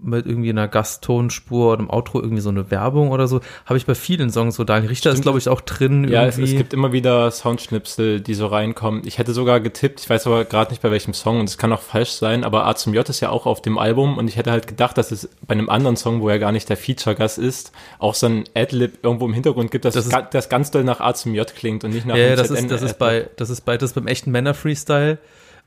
mit 0.01 0.25
irgendwie 0.25 0.49
einer 0.49 0.67
Gasttonspur 0.67 1.73
oder 1.73 1.79
einem 1.79 1.89
Outro 1.89 2.21
irgendwie 2.21 2.41
so 2.41 2.49
eine 2.49 2.69
Werbung 2.71 3.09
oder 3.09 3.27
so. 3.27 3.41
Habe 3.65 3.77
ich 3.77 3.85
bei 3.85 3.95
vielen 3.95 4.29
Songs 4.29 4.55
so. 4.55 4.63
Daniel 4.63 4.89
Richter 4.89 5.11
ist, 5.11 5.21
glaube 5.21 5.37
ich, 5.37 5.49
auch 5.49 5.61
drin. 5.61 6.07
Ja, 6.07 6.25
es, 6.25 6.37
es 6.37 6.51
gibt 6.51 6.73
immer 6.73 6.91
wieder 6.91 7.31
Soundschnipsel, 7.31 8.21
die 8.21 8.33
so 8.33 8.47
reinkommen. 8.47 9.01
Ich 9.05 9.17
hätte 9.17 9.33
sogar 9.33 9.59
getippt, 9.59 10.01
ich 10.01 10.09
weiß 10.09 10.27
aber 10.27 10.45
gerade 10.45 10.71
nicht 10.71 10.81
bei 10.81 10.91
welchem 10.91 11.13
Song 11.13 11.39
und 11.39 11.49
es 11.49 11.57
kann 11.57 11.73
auch 11.73 11.81
falsch 11.81 12.11
sein, 12.11 12.43
aber 12.43 12.67
A 12.67 12.75
zum 12.75 12.93
J 12.93 13.07
ist 13.07 13.19
ja 13.19 13.29
auch 13.29 13.45
auf 13.45 13.61
dem 13.61 13.77
Album 13.77 14.17
und 14.17 14.27
ich 14.27 14.37
hätte 14.37 14.51
halt 14.51 14.67
gedacht, 14.67 14.97
dass 14.97 15.11
es 15.11 15.29
bei 15.45 15.53
einem 15.53 15.69
anderen 15.69 15.97
Song, 15.97 16.21
wo 16.21 16.29
er 16.29 16.39
gar 16.39 16.51
nicht 16.51 16.69
der 16.69 16.77
Feature-Gast 16.77 17.37
ist, 17.37 17.71
auch 17.99 18.13
so 18.13 18.27
ein 18.27 18.43
Adlib 18.55 18.99
irgendwo 19.03 19.25
im 19.25 19.33
Hintergrund 19.33 19.71
gibt, 19.71 19.85
dass 19.85 19.95
Das 19.95 20.09
ga, 20.09 20.21
das 20.21 20.49
ganz 20.49 20.71
doll 20.71 20.83
nach 20.83 20.99
A 20.99 21.13
zum 21.13 21.33
J 21.33 21.47
klingt 21.47 21.83
und 21.83 21.91
nicht 21.91 22.05
nach 22.05 22.15
Ja, 22.15 22.35
das 22.35 22.51
ist, 22.51 22.69
das 22.69 22.81
ist 22.81 22.99
bei, 22.99 23.29
das 23.35 23.49
ist 23.49 23.61
bei, 23.61 23.77
das 23.77 23.91
ist 23.91 23.95
beim 23.95 24.07
echten 24.07 24.31
Männer-Freestyle. 24.31 25.17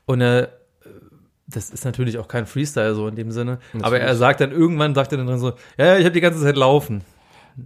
Und 0.05 0.21
er, 0.21 0.49
das 1.55 1.69
ist 1.69 1.85
natürlich 1.85 2.17
auch 2.17 2.27
kein 2.27 2.45
Freestyle 2.45 2.95
so 2.95 3.07
in 3.07 3.15
dem 3.15 3.31
Sinne. 3.31 3.59
Aber 3.81 3.99
er 3.99 4.15
sagt 4.15 4.41
dann 4.41 4.51
irgendwann, 4.51 4.95
sagt 4.95 5.11
er 5.11 5.17
dann 5.17 5.27
drin 5.27 5.39
so, 5.39 5.53
ja, 5.77 5.97
ich 5.97 6.05
habe 6.05 6.11
die 6.13 6.21
ganze 6.21 6.41
Zeit 6.41 6.55
laufen. 6.55 7.03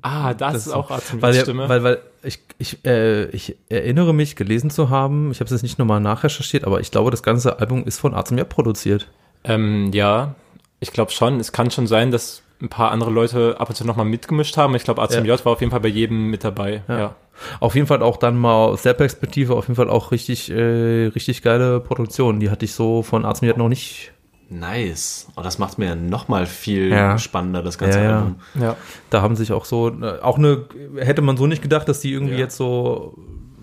Ah, 0.01 0.33
das, 0.33 0.53
Das 0.53 0.67
ist 0.67 0.73
auch 0.73 0.89
A 0.91 0.99
zum 0.99 1.21
Weil, 1.21 1.33
Stimme. 1.35 1.69
weil, 1.69 1.83
weil 1.83 1.99
ich, 2.23 2.39
ich, 2.57 2.83
äh, 2.85 3.25
ich 3.29 3.55
erinnere 3.69 4.13
mich, 4.13 4.35
gelesen 4.35 4.69
zu 4.69 4.89
haben, 4.89 5.31
ich 5.31 5.39
habe 5.39 5.45
es 5.45 5.51
jetzt 5.51 5.61
nicht 5.61 5.77
nochmal 5.77 5.99
nachrecherchiert, 6.01 6.63
aber 6.63 6.79
ich 6.79 6.89
glaube, 6.91 7.11
das 7.11 7.21
ganze 7.23 7.59
Album 7.59 7.83
ist 7.85 7.99
von 7.99 8.13
A 8.15 8.25
zum 8.25 8.37
J 8.37 8.49
produziert. 8.49 9.07
Ähm, 9.43 9.91
ja, 9.93 10.33
ich 10.79 10.91
glaube 10.91 11.11
schon. 11.11 11.39
Es 11.39 11.51
kann 11.51 11.69
schon 11.69 11.85
sein, 11.87 12.09
dass 12.11 12.41
ein 12.61 12.69
paar 12.69 12.91
andere 12.91 13.09
Leute 13.11 13.55
ab 13.59 13.69
und 13.69 13.75
zu 13.75 13.85
nochmal 13.85 14.05
mitgemischt 14.05 14.55
haben. 14.57 14.75
Ich 14.75 14.83
glaube, 14.83 15.01
A 15.01 15.09
zum 15.09 15.25
Ja. 15.25 15.33
J 15.35 15.45
war 15.45 15.53
auf 15.53 15.59
jeden 15.59 15.71
Fall 15.71 15.81
bei 15.81 15.89
jedem 15.89 16.29
mit 16.29 16.43
dabei. 16.43 16.83
Ja. 16.87 16.97
Ja. 16.99 17.15
Auf 17.59 17.75
jeden 17.75 17.85
Fall 17.87 18.01
auch 18.01 18.15
dann 18.17 18.37
mal 18.37 18.53
aus 18.67 18.81
der 18.83 18.93
Perspektive 18.93 19.55
auf 19.55 19.65
jeden 19.67 19.75
Fall 19.75 19.89
auch 19.89 20.11
richtig, 20.11 20.49
äh, 20.49 21.07
richtig 21.07 21.41
geile 21.41 21.81
Produktion. 21.81 22.39
Die 22.39 22.49
hatte 22.49 22.63
ich 22.65 22.73
so 22.73 23.01
von 23.03 23.25
A 23.25 23.33
zum 23.33 23.47
J 23.49 23.57
noch 23.57 23.67
nicht. 23.67 24.13
Nice. 24.49 25.27
Oh, 25.35 25.41
das 25.41 25.57
macht 25.57 25.77
mir 25.79 25.85
ja 25.87 25.95
noch 25.95 26.27
mal 26.27 26.45
viel 26.45 26.89
Ja. 26.91 27.17
spannender, 27.17 27.61
das 27.63 27.77
ganze 27.77 27.99
Ja, 27.99 28.05
ja. 28.05 28.15
Album. 28.19 28.35
ja. 28.59 28.75
Da 29.09 29.21
haben 29.21 29.35
sich 29.35 29.51
auch 29.51 29.65
so, 29.65 29.89
äh, 29.89 30.19
auch 30.21 30.37
eine, 30.37 30.65
hätte 30.97 31.21
man 31.23 31.35
so 31.35 31.47
nicht 31.47 31.61
gedacht, 31.61 31.89
dass 31.89 31.99
die 31.99 32.13
irgendwie 32.13 32.35
Ja. 32.35 32.39
jetzt 32.41 32.55
so 32.55 33.17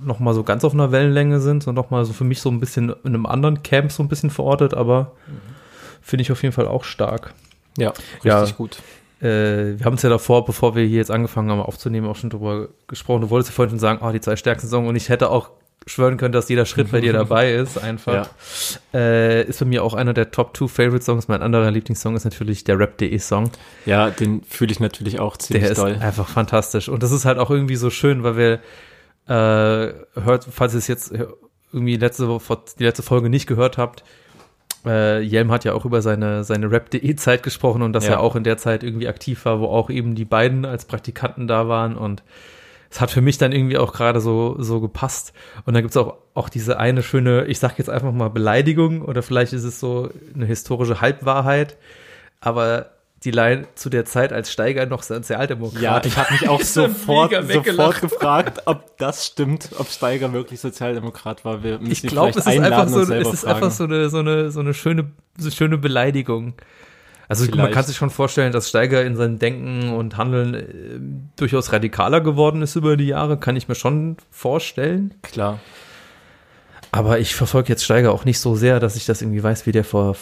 noch 0.04 0.18
mal 0.18 0.34
so 0.34 0.42
ganz 0.42 0.64
auf 0.64 0.74
einer 0.74 0.90
Wellenlänge 0.90 1.40
sind 1.40 1.66
und 1.68 1.76
noch 1.76 1.90
mal 1.90 2.04
so 2.04 2.12
für 2.12 2.24
mich 2.24 2.40
so 2.40 2.50
ein 2.50 2.58
bisschen 2.58 2.90
in 2.90 2.96
einem 3.14 3.24
anderen 3.26 3.62
Camp 3.62 3.92
so 3.92 4.02
ein 4.02 4.08
bisschen 4.08 4.30
verortet, 4.30 4.74
aber 4.74 5.12
finde 6.02 6.22
ich 6.22 6.32
auf 6.32 6.42
jeden 6.42 6.52
Fall 6.52 6.66
auch 6.66 6.82
stark. 6.82 7.32
Ja, 7.78 7.90
richtig 7.90 8.24
Ja. 8.24 8.44
gut. 8.56 8.78
Äh, 9.20 9.78
wir 9.78 9.84
haben 9.84 9.94
es 9.94 10.02
ja 10.02 10.10
davor, 10.10 10.44
bevor 10.44 10.74
wir 10.74 10.84
hier 10.84 10.98
jetzt 10.98 11.10
angefangen 11.10 11.50
haben 11.50 11.60
aufzunehmen, 11.60 12.06
auch 12.08 12.16
schon 12.16 12.30
drüber 12.30 12.68
gesprochen. 12.88 13.20
Du 13.22 13.30
wolltest 13.30 13.50
ja 13.52 13.54
vorhin 13.54 13.70
schon 13.70 13.78
sagen, 13.78 14.00
oh, 14.02 14.10
die 14.10 14.20
zwei 14.20 14.36
stärksten 14.36 14.68
Songs 14.68 14.88
und 14.88 14.96
ich 14.96 15.08
hätte 15.08 15.30
auch 15.30 15.50
schwören 15.86 16.16
können, 16.16 16.32
dass 16.32 16.48
jeder 16.48 16.64
Schritt 16.66 16.90
bei 16.92 17.00
dir 17.00 17.12
dabei 17.12 17.52
ist, 17.54 17.76
einfach. 17.78 18.28
Äh, 18.94 19.44
ist 19.44 19.58
bei 19.60 19.64
mir 19.66 19.82
auch 19.84 19.94
einer 19.94 20.12
der 20.14 20.30
Top 20.30 20.56
2 20.56 20.68
Favorite 20.68 21.04
Songs. 21.04 21.28
Mein 21.28 21.42
anderer 21.42 21.70
Lieblingssong 21.70 22.14
ist 22.16 22.24
natürlich 22.24 22.64
der 22.64 22.78
Rap.de 22.78 23.16
Song. 23.18 23.50
Ja, 23.86 24.10
den 24.10 24.42
fühle 24.44 24.72
ich 24.72 24.80
natürlich 24.80 25.18
auch 25.20 25.36
ziemlich 25.36 25.62
Der 25.64 25.72
ist 25.72 25.78
doll. 25.78 25.96
einfach 26.00 26.28
fantastisch. 26.28 26.88
Und 26.88 27.02
das 27.02 27.10
ist 27.12 27.24
halt 27.24 27.38
auch 27.38 27.50
irgendwie 27.50 27.76
so 27.76 27.90
schön, 27.90 28.22
weil 28.24 28.36
wir 28.36 28.52
äh, 29.28 29.92
hört, 30.20 30.46
falls 30.50 30.74
ihr 30.74 30.78
es 30.78 30.88
jetzt 30.88 31.12
irgendwie 31.72 31.96
letzte, 31.96 32.38
die 32.78 32.84
letzte 32.84 33.02
Folge 33.02 33.28
nicht 33.28 33.46
gehört 33.46 33.78
habt, 33.78 34.04
äh, 34.86 35.20
Jelm 35.20 35.50
hat 35.50 35.64
ja 35.64 35.72
auch 35.74 35.84
über 35.84 36.02
seine, 36.02 36.44
seine 36.44 36.70
Rap.de-Zeit 36.70 37.42
gesprochen 37.42 37.82
und 37.82 37.92
dass 37.92 38.06
Ja. 38.06 38.12
er 38.12 38.20
auch 38.20 38.36
in 38.36 38.44
der 38.44 38.56
Zeit 38.58 38.82
irgendwie 38.82 39.08
aktiv 39.08 39.44
war, 39.44 39.60
wo 39.60 39.66
auch 39.66 39.90
eben 39.90 40.14
die 40.14 40.24
beiden 40.24 40.64
als 40.64 40.84
Praktikanten 40.84 41.46
da 41.46 41.68
waren 41.68 41.96
und 41.96 42.22
es 42.90 43.00
hat 43.00 43.10
für 43.10 43.22
mich 43.22 43.38
dann 43.38 43.52
irgendwie 43.52 43.78
auch 43.78 43.94
gerade 43.94 44.20
so, 44.20 44.56
so 44.58 44.78
gepasst. 44.80 45.32
Und 45.64 45.72
dann 45.72 45.82
gibt's 45.82 45.96
auch, 45.96 46.18
auch 46.34 46.50
diese 46.50 46.78
eine 46.78 47.02
schöne, 47.02 47.46
ich 47.46 47.58
sag 47.58 47.78
jetzt 47.78 47.88
einfach 47.88 48.12
mal 48.12 48.28
Beleidigung 48.28 49.00
oder 49.00 49.22
vielleicht 49.22 49.54
ist 49.54 49.64
es 49.64 49.80
so 49.80 50.10
eine 50.34 50.44
historische 50.44 51.00
Halbwahrheit, 51.00 51.78
aber 52.40 52.90
die 53.24 53.30
Line 53.30 53.66
zu 53.74 53.88
der 53.88 54.04
Zeit 54.04 54.32
als 54.32 54.52
Steiger 54.52 54.86
noch 54.86 55.02
Sozialdemokrat. 55.02 55.82
Ja, 55.82 56.02
ich 56.04 56.16
habe 56.16 56.32
mich 56.32 56.48
auch 56.48 56.60
sofort, 56.60 57.32
sofort 57.46 58.00
gefragt, 58.00 58.62
ob 58.66 58.96
das 58.98 59.26
stimmt, 59.26 59.70
ob 59.78 59.88
Steiger 59.88 60.32
wirklich 60.32 60.60
Sozialdemokrat 60.60 61.44
war. 61.44 61.62
Wir 61.62 61.78
müssen 61.78 61.92
ich 61.92 62.06
glaube, 62.06 62.30
es 62.30 62.36
ist 62.36 62.48
einfach 62.48 62.88
so, 62.88 63.00
es 63.00 63.32
ist 63.32 63.44
einfach 63.44 63.70
so 63.70 63.84
eine, 63.84 64.08
so 64.08 64.18
eine, 64.18 64.50
so 64.50 64.60
eine 64.60 64.74
schöne, 64.74 65.10
so 65.38 65.50
schöne 65.50 65.78
Beleidigung. 65.78 66.54
Also 67.28 67.44
man 67.44 67.52
Vielleicht. 67.52 67.72
kann 67.72 67.84
sich 67.84 67.96
schon 67.96 68.10
vorstellen, 68.10 68.52
dass 68.52 68.68
Steiger 68.68 69.04
in 69.04 69.16
seinem 69.16 69.38
Denken 69.38 69.94
und 69.94 70.16
Handeln 70.16 70.54
äh, 70.54 71.30
durchaus 71.36 71.72
radikaler 71.72 72.20
geworden 72.20 72.60
ist 72.60 72.76
über 72.76 72.96
die 72.96 73.06
Jahre, 73.06 73.38
kann 73.38 73.56
ich 73.56 73.68
mir 73.68 73.74
schon 73.74 74.16
vorstellen. 74.30 75.14
Klar. 75.22 75.60
Aber 76.90 77.20
ich 77.20 77.34
verfolge 77.34 77.70
jetzt 77.70 77.84
Steiger 77.84 78.12
auch 78.12 78.26
nicht 78.26 78.38
so 78.38 78.54
sehr, 78.54 78.80
dass 78.80 78.96
ich 78.96 79.06
das 79.06 79.22
irgendwie 79.22 79.42
weiß, 79.42 79.64
wie 79.64 79.72
der 79.72 79.84
vor 79.84 80.14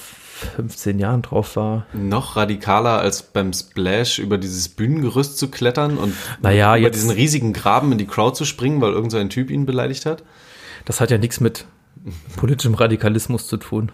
15 0.56 0.98
Jahren 0.98 1.22
drauf 1.22 1.56
war. 1.56 1.86
Noch 1.92 2.36
radikaler 2.36 2.98
als 3.00 3.22
beim 3.22 3.52
Splash 3.52 4.18
über 4.18 4.38
dieses 4.38 4.68
Bühnengerüst 4.68 5.38
zu 5.38 5.48
klettern 5.50 5.96
und 5.98 6.14
Naja, 6.42 6.76
über 6.76 6.86
jetzt- 6.86 6.96
diesen 6.96 7.10
riesigen 7.10 7.52
Graben 7.52 7.92
in 7.92 7.98
die 7.98 8.06
Crowd 8.06 8.36
zu 8.36 8.44
springen, 8.44 8.80
weil 8.80 8.92
irgend 8.92 9.10
so 9.12 9.18
ein 9.18 9.30
Typ 9.30 9.50
ihn 9.50 9.66
beleidigt 9.66 10.06
hat. 10.06 10.22
Das 10.84 11.00
hat 11.00 11.10
ja 11.10 11.18
nichts 11.18 11.40
mit 11.40 11.66
politischem 12.36 12.74
Radikalismus 12.74 13.46
zu 13.46 13.56
tun. 13.56 13.92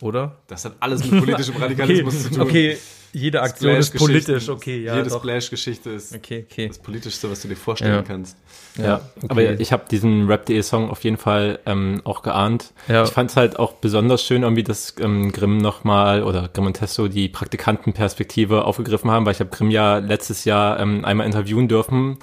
Oder? 0.00 0.36
Das 0.46 0.64
hat 0.66 0.74
alles 0.80 1.04
mit 1.10 1.20
politischem 1.20 1.56
Radikalismus 1.60 2.24
zu 2.24 2.30
tun. 2.30 2.40
okay, 2.42 2.76
jede 3.16 3.40
Aktion 3.40 3.76
ist 3.76 3.96
politisch, 3.96 4.50
okay, 4.50 4.82
ja. 4.82 4.94
Jede. 4.96 5.08
Splash-Geschichte 5.08 5.88
ist 5.88 6.14
Okay, 6.14 6.44
okay. 6.50 6.68
das 6.68 6.78
Politischste, 6.78 7.30
was 7.30 7.40
du 7.40 7.48
dir 7.48 7.56
vorstellen 7.56 7.94
Ja. 7.94 8.02
kannst. 8.02 8.36
Ja, 8.76 9.00
aber 9.28 9.58
ich 9.58 9.72
habe 9.72 9.84
diesen 9.90 10.26
Rap.de-Song 10.26 10.90
auf 10.90 11.02
jeden 11.02 11.16
Fall 11.16 11.58
ähm, 11.64 12.02
auch 12.04 12.20
geahnt. 12.22 12.74
Ja. 12.88 13.04
Ich 13.04 13.10
fand 13.10 13.30
es 13.30 13.36
halt 13.36 13.58
auch 13.58 13.72
besonders 13.72 14.22
schön, 14.22 14.42
irgendwie, 14.42 14.64
dass 14.64 14.94
ähm, 15.00 15.32
Grimm 15.32 15.56
nochmal 15.56 16.22
oder 16.24 16.50
Grimm 16.52 16.66
und 16.66 16.74
Testo 16.74 17.08
die 17.08 17.30
Praktikantenperspektive 17.30 18.66
aufgegriffen 18.66 19.10
haben, 19.10 19.24
weil 19.24 19.32
ich 19.32 19.40
habe 19.40 19.48
Grimm 19.48 19.70
ja 19.70 19.96
letztes 19.96 20.44
Jahr 20.44 20.78
ähm, 20.78 21.06
einmal 21.06 21.24
interviewen 21.24 21.68
dürfen, 21.68 22.18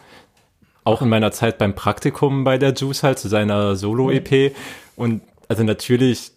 auch 0.83 1.01
in 1.01 1.09
meiner 1.09 1.31
Zeit 1.31 1.57
beim 1.57 1.73
Praktikum 1.73 2.43
bei 2.43 2.59
der 2.59 2.73
Juice 2.73 3.01
halt, 3.01 3.17
zu 3.17 3.29
seiner 3.29 3.75
Solo-EP. 3.75 4.55
Und 4.95 5.21
also 5.47 5.63
natürlich 5.63 6.33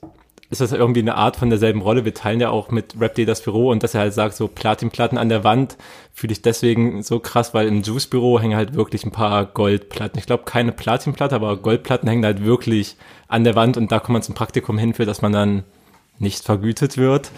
ist 0.49 0.61
das 0.61 0.73
irgendwie 0.73 1.01
eine 1.01 1.17
Art 1.17 1.37
von 1.37 1.51
derselben 1.51 1.83
Rolle. 1.83 2.05
Wir 2.05 2.15
teilen 2.15 2.41
ja 2.41 2.51
auch 2.51 2.71
mit 2.71 2.95
Rap 3.01 3.15
Day 3.15 3.25
das 3.25 3.43
Büro 3.43 3.71
und 3.71 3.83
dass 3.83 3.95
er 3.95 4.03
halt 4.03 4.15
sagt, 4.15 4.35
so 4.35 4.49
Platinplatten 4.49 5.19
an 5.19 5.29
der 5.29 5.45
Wand 5.45 5.77
fühle 6.13 6.33
ich 6.33 6.43
deswegen 6.43 7.03
so 7.03 7.19
krass, 7.19 7.53
weil 7.53 7.67
im 7.67 7.83
Juice-Büro 7.83 8.41
hängen 8.41 8.57
halt 8.57 8.75
wirklich 8.75 9.05
ein 9.05 9.11
paar 9.11 9.45
Goldplatten. 9.45 10.19
Ich 10.19 10.27
glaube, 10.27 10.45
keine 10.45 10.73
Platinplatte, 10.73 11.35
aber 11.35 11.57
Goldplatten 11.57 12.09
hängen 12.09 12.25
halt 12.25 12.45
wirklich 12.45 12.97
an 13.29 13.45
der 13.45 13.57
Wand 13.57 13.77
und 13.77 13.91
da 13.91 13.99
kommt 13.99 14.15
man 14.15 14.23
zum 14.23 14.35
Praktikum 14.35 14.79
hin, 14.79 14.95
für 14.95 15.05
das 15.05 15.21
man 15.21 15.33
dann 15.33 15.65
nicht 16.19 16.45
vergütet 16.45 16.97
wird. 16.97 17.31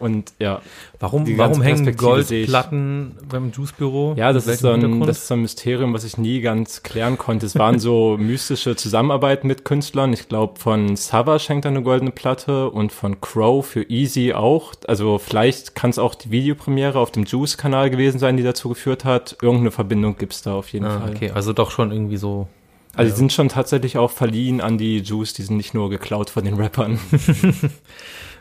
Und 0.00 0.32
ja, 0.38 0.62
Warum, 0.98 1.26
warum 1.38 1.62
hängen. 1.62 1.96
Goldplatten 1.96 3.16
beim 3.28 3.52
Juicebüro? 3.52 4.14
ja, 4.16 4.32
das 4.32 4.46
ist, 4.46 4.60
so 4.60 4.70
ein, 4.70 5.00
das 5.00 5.18
ist 5.18 5.28
so 5.28 5.34
ein 5.34 5.42
Mysterium, 5.42 5.92
was 5.94 6.04
ich 6.04 6.16
nie 6.16 6.40
ganz 6.40 6.82
klären 6.82 7.18
konnte. 7.18 7.46
Es 7.46 7.58
waren 7.58 7.78
so 7.78 8.16
mystische 8.20 8.76
Zusammenarbeiten 8.76 9.46
mit 9.46 9.64
Künstlern. 9.64 10.12
Ich 10.14 10.28
glaube, 10.28 10.58
von 10.58 10.96
Savage 10.96 11.48
hängt 11.48 11.66
eine 11.66 11.82
goldene 11.82 12.10
Platte 12.10 12.70
und 12.70 12.92
von 12.92 13.20
Crow 13.20 13.64
für 13.64 13.82
Easy 13.90 14.32
auch. 14.32 14.72
Also 14.88 15.18
vielleicht 15.18 15.74
kann 15.74 15.90
es 15.90 15.98
auch 15.98 16.14
die 16.14 16.30
Videopremiere 16.30 16.98
auf 16.98 17.10
dem 17.10 17.24
Juice-Kanal 17.24 17.90
gewesen 17.90 18.18
sein, 18.18 18.36
die 18.38 18.42
dazu 18.42 18.70
geführt 18.70 19.04
hat. 19.04 19.36
Irgendeine 19.42 19.70
Verbindung 19.70 20.16
gibt's 20.16 20.42
da 20.42 20.54
auf 20.54 20.72
jeden 20.72 20.86
ah, 20.86 21.00
Fall. 21.00 21.10
okay, 21.10 21.30
also 21.30 21.52
doch 21.52 21.70
schon 21.70 21.92
irgendwie 21.92 22.16
so. 22.16 22.48
Also 22.94 23.12
die 23.12 23.18
sind 23.18 23.32
schon 23.32 23.48
tatsächlich 23.48 23.98
auch 23.98 24.10
verliehen 24.10 24.60
an 24.60 24.76
die 24.76 24.98
Juice, 24.98 25.32
die 25.34 25.42
sind 25.42 25.56
nicht 25.56 25.74
nur 25.74 25.90
geklaut 25.90 26.30
von 26.30 26.44
den 26.44 26.54
Rappern. 26.54 26.98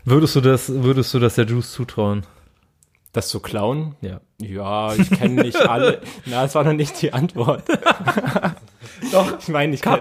Würdest 0.10 0.36
du 0.36 0.42
das, 0.42 0.70
würdest 0.70 1.14
du 1.14 1.20
das 1.20 1.36
der 1.36 1.46
Juice 1.46 1.72
zutrauen? 1.72 2.26
Das 3.14 3.28
zu 3.30 3.40
klauen? 3.40 3.96
Ja. 4.02 4.22
Ja, 4.40 4.94
ich 4.96 5.10
kenne 5.10 5.44
nicht 5.44 5.58
alle. 5.58 6.02
Na, 6.26 6.44
das 6.44 6.56
war 6.56 6.64
noch 6.64 6.74
nicht 6.74 7.02
die 7.02 7.14
Antwort. 7.14 7.64
Doch. 9.12 9.40
Ich 9.40 9.48
meine, 9.50 9.74
ich 9.74 9.82
kann. 9.82 10.00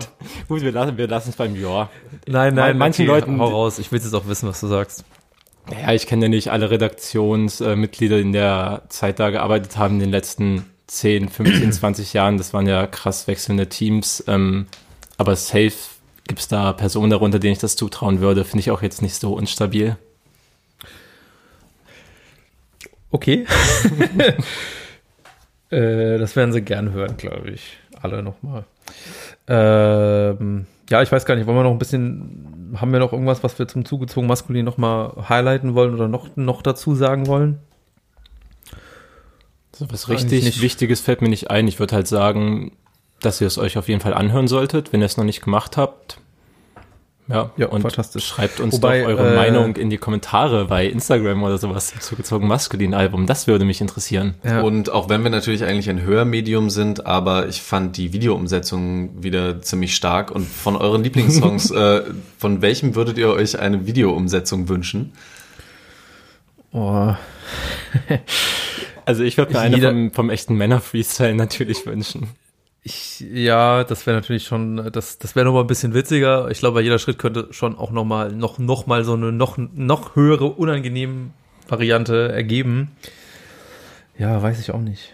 Gut, 0.48 0.62
wir 0.62 0.72
lassen 0.72 0.96
wir 0.96 1.08
lassen 1.08 1.30
es 1.30 1.36
beim 1.36 1.54
Ja. 1.56 1.88
Nein, 2.26 2.54
nein, 2.54 2.76
manchen 2.78 3.06
Leuten- 3.06 3.38
Hau 3.40 3.48
raus, 3.48 3.78
ich 3.78 3.90
will 3.92 3.98
jetzt 4.00 4.14
auch 4.14 4.26
wissen, 4.26 4.48
was 4.48 4.60
du 4.60 4.66
sagst. 4.66 5.04
Ja, 5.70 5.92
ich 5.92 6.06
kenne 6.06 6.24
ja 6.26 6.28
nicht 6.30 6.50
alle 6.50 6.70
Redaktionsmitglieder, 6.70 8.16
die 8.16 8.22
in 8.22 8.32
der 8.32 8.82
Zeit 8.88 9.18
da 9.20 9.28
gearbeitet 9.30 9.76
haben 9.76 9.94
in 9.94 10.00
den 10.00 10.10
letzten 10.10 10.64
10, 10.86 11.28
15, 11.28 11.72
20 11.72 12.12
Jahren. 12.14 12.38
Das 12.38 12.54
waren 12.54 12.66
ja 12.66 12.86
krass 12.86 13.26
wechselnde 13.26 13.68
Teams. 13.68 14.24
Ähm, 14.26 14.66
aber 15.18 15.36
safe 15.36 15.72
gibt 16.28 16.40
es 16.40 16.48
da 16.48 16.72
Personen 16.72 17.10
darunter, 17.10 17.40
denen 17.40 17.54
ich 17.54 17.58
das 17.58 17.74
zutrauen 17.74 18.20
würde. 18.20 18.44
Finde 18.44 18.60
ich 18.60 18.70
auch 18.70 18.82
jetzt 18.82 19.02
nicht 19.02 19.16
so 19.16 19.38
instabil. 19.38 19.96
Okay. 23.10 23.46
äh, 25.70 26.18
das 26.18 26.36
werden 26.36 26.52
sie 26.52 26.62
gern 26.62 26.92
hören, 26.92 27.16
glaube 27.16 27.50
ich. 27.50 27.78
Alle 28.00 28.22
nochmal. 28.22 28.64
Ähm, 29.48 30.66
ja, 30.90 31.02
ich 31.02 31.10
weiß 31.10 31.24
gar 31.24 31.34
nicht, 31.34 31.46
wollen 31.46 31.56
wir 31.56 31.64
noch 31.64 31.72
ein 31.72 31.78
bisschen, 31.78 32.74
haben 32.76 32.92
wir 32.92 32.98
noch 32.98 33.12
irgendwas, 33.12 33.42
was 33.42 33.58
wir 33.58 33.66
zum 33.66 33.84
zugezogen 33.84 34.28
maskulin 34.28 34.64
nochmal 34.64 35.12
highlighten 35.28 35.74
wollen 35.74 35.94
oder 35.94 36.06
noch, 36.08 36.36
noch 36.36 36.62
dazu 36.62 36.94
sagen 36.94 37.26
wollen? 37.26 37.58
So 39.74 39.90
was 39.90 40.08
richtig 40.08 40.44
nicht. 40.44 40.60
Wichtiges 40.60 41.00
fällt 41.00 41.22
mir 41.22 41.28
nicht 41.28 41.50
ein. 41.50 41.68
Ich 41.68 41.78
würde 41.78 41.94
halt 41.94 42.08
sagen, 42.08 42.72
dass 43.20 43.40
ihr 43.40 43.46
es 43.46 43.58
euch 43.58 43.76
auf 43.78 43.88
jeden 43.88 44.00
Fall 44.00 44.14
anhören 44.14 44.48
solltet. 44.48 44.92
Wenn 44.92 45.00
ihr 45.00 45.06
es 45.06 45.16
noch 45.16 45.24
nicht 45.24 45.42
gemacht 45.42 45.76
habt, 45.76 46.18
Ja, 47.28 47.50
Ja, 47.56 47.66
und 47.68 47.82
fantastisch. 47.82 48.26
schreibt 48.26 48.58
uns 48.60 48.74
Wobei, 48.74 49.02
doch 49.02 49.08
eure 49.08 49.32
äh, 49.32 49.36
Meinung 49.36 49.76
in 49.76 49.90
die 49.90 49.98
Kommentare 49.98 50.64
bei 50.64 50.86
Instagram 50.86 51.42
oder 51.42 51.58
sowas 51.58 51.92
zugezogen 52.00 52.48
maskulin 52.48 52.94
Album. 52.94 53.26
Das 53.26 53.46
würde 53.46 53.64
mich 53.66 53.80
interessieren. 53.82 54.34
Ja. 54.44 54.62
Und 54.62 54.90
auch 54.90 55.08
wenn 55.10 55.22
wir 55.24 55.30
natürlich 55.30 55.62
eigentlich 55.64 55.90
ein 55.90 56.00
Hörmedium 56.02 56.70
sind, 56.70 57.04
aber 57.06 57.48
ich 57.48 57.60
fand 57.60 57.96
die 57.98 58.12
Videoumsetzung 58.14 59.22
wieder 59.22 59.60
ziemlich 59.60 59.94
stark. 59.94 60.30
Und 60.30 60.48
von 60.48 60.74
euren 60.76 61.02
Lieblingssongs, 61.04 61.70
äh, 61.72 62.02
von 62.38 62.62
welchem 62.62 62.94
würdet 62.94 63.18
ihr 63.18 63.28
euch 63.28 63.58
eine 63.58 63.86
Videoumsetzung 63.86 64.68
wünschen? 64.68 65.12
oh, 66.72 67.12
Also 69.04 69.22
ich 69.22 69.38
würde 69.38 69.54
mir 69.54 69.60
eine 69.60 69.80
vom, 69.80 70.12
vom 70.12 70.30
echten 70.30 70.54
Männer-Freestyle 70.54 71.34
natürlich 71.34 71.86
wünschen. 71.86 72.28
Ich, 72.82 73.20
ja, 73.20 73.84
das 73.84 74.06
wäre 74.06 74.16
natürlich 74.16 74.44
schon, 74.44 74.90
das, 74.92 75.18
das 75.18 75.36
wäre 75.36 75.44
noch 75.44 75.52
mal 75.52 75.60
ein 75.60 75.66
bisschen 75.66 75.94
witziger. 75.94 76.50
Ich 76.50 76.58
glaube, 76.58 76.82
jeder 76.82 76.98
Schritt 76.98 77.18
könnte 77.18 77.48
schon 77.50 77.76
auch 77.76 77.90
noch 77.90 78.04
mal, 78.04 78.32
noch, 78.32 78.58
noch 78.58 78.86
mal 78.86 79.04
so 79.04 79.14
eine 79.14 79.32
noch, 79.32 79.58
noch 79.58 80.16
höhere, 80.16 80.46
unangenehme 80.46 81.30
Variante 81.68 82.32
ergeben. 82.32 82.92
Ja, 84.16 84.42
weiß 84.42 84.60
ich 84.60 84.72
auch 84.72 84.80
nicht. 84.80 85.12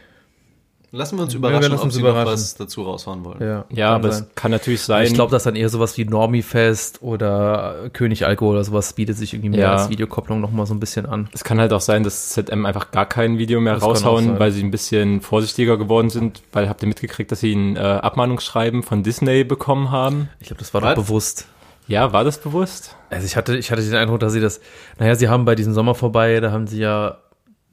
Lassen 0.96 1.16
wir 1.18 1.24
uns 1.24 1.32
wir 1.32 1.38
überraschen, 1.38 1.72
lassen 1.72 1.84
ob 1.86 1.92
sie 1.92 2.00
überraschen. 2.00 2.24
noch 2.26 2.32
was 2.32 2.54
dazu 2.54 2.82
raushauen 2.82 3.24
wollen. 3.24 3.42
Ja, 3.42 3.64
Ja, 3.70 3.94
aber 3.94 4.12
sein. 4.12 4.26
es 4.30 4.34
kann 4.36 4.50
natürlich 4.52 4.80
sein. 4.82 5.06
Ich 5.06 5.14
glaube, 5.14 5.32
dass 5.32 5.42
dann 5.42 5.56
eher 5.56 5.68
sowas 5.68 5.98
wie 5.98 6.04
Normie-Fest 6.04 7.02
oder 7.02 7.90
König 7.92 8.26
Alkohol 8.26 8.54
oder 8.54 8.64
sowas 8.64 8.92
bietet 8.92 9.16
sich 9.16 9.34
irgendwie 9.34 9.50
mehr 9.50 9.60
Ja. 9.60 9.72
als 9.72 9.88
Videokopplung 9.90 10.40
noch 10.40 10.52
mal 10.52 10.66
so 10.66 10.74
ein 10.74 10.78
bisschen 10.80 11.06
an. 11.06 11.28
Es 11.32 11.42
kann 11.42 11.58
halt 11.58 11.72
auch 11.72 11.80
sein, 11.80 12.04
dass 12.04 12.28
ZM 12.30 12.64
einfach 12.64 12.92
gar 12.92 13.06
kein 13.06 13.38
Video 13.38 13.60
mehr 13.60 13.74
Das 13.74 13.82
raushauen, 13.82 14.38
weil 14.38 14.52
sie 14.52 14.62
ein 14.62 14.70
bisschen 14.70 15.20
vorsichtiger 15.20 15.76
geworden 15.76 16.10
sind, 16.10 16.42
weil 16.52 16.68
habt 16.68 16.82
ihr 16.82 16.88
mitgekriegt, 16.88 17.32
dass 17.32 17.40
sie 17.40 17.54
ein 17.54 17.76
äh, 17.76 17.80
Abmahnungsschreiben 17.80 18.82
von 18.84 19.02
Disney 19.02 19.42
bekommen 19.44 19.90
haben? 19.90 20.28
Ich 20.38 20.46
glaube, 20.46 20.60
das 20.60 20.72
war 20.74 20.82
Was? 20.82 20.94
doch 20.94 21.04
bewusst. 21.04 21.46
Ja, 21.88 22.12
war 22.12 22.24
das 22.24 22.38
bewusst? 22.38 22.96
Also 23.10 23.26
ich 23.26 23.36
hatte, 23.36 23.56
ich 23.58 23.70
hatte 23.70 23.82
den 23.82 23.94
Eindruck, 23.94 24.20
dass 24.20 24.32
sie 24.32 24.40
das, 24.40 24.60
naja, 24.98 25.16
sie 25.16 25.28
haben 25.28 25.44
bei 25.44 25.54
diesem 25.54 25.74
Sommer 25.74 25.94
vorbei, 25.94 26.40
da 26.40 26.50
haben 26.52 26.66
sie 26.66 26.78
ja, 26.78 27.18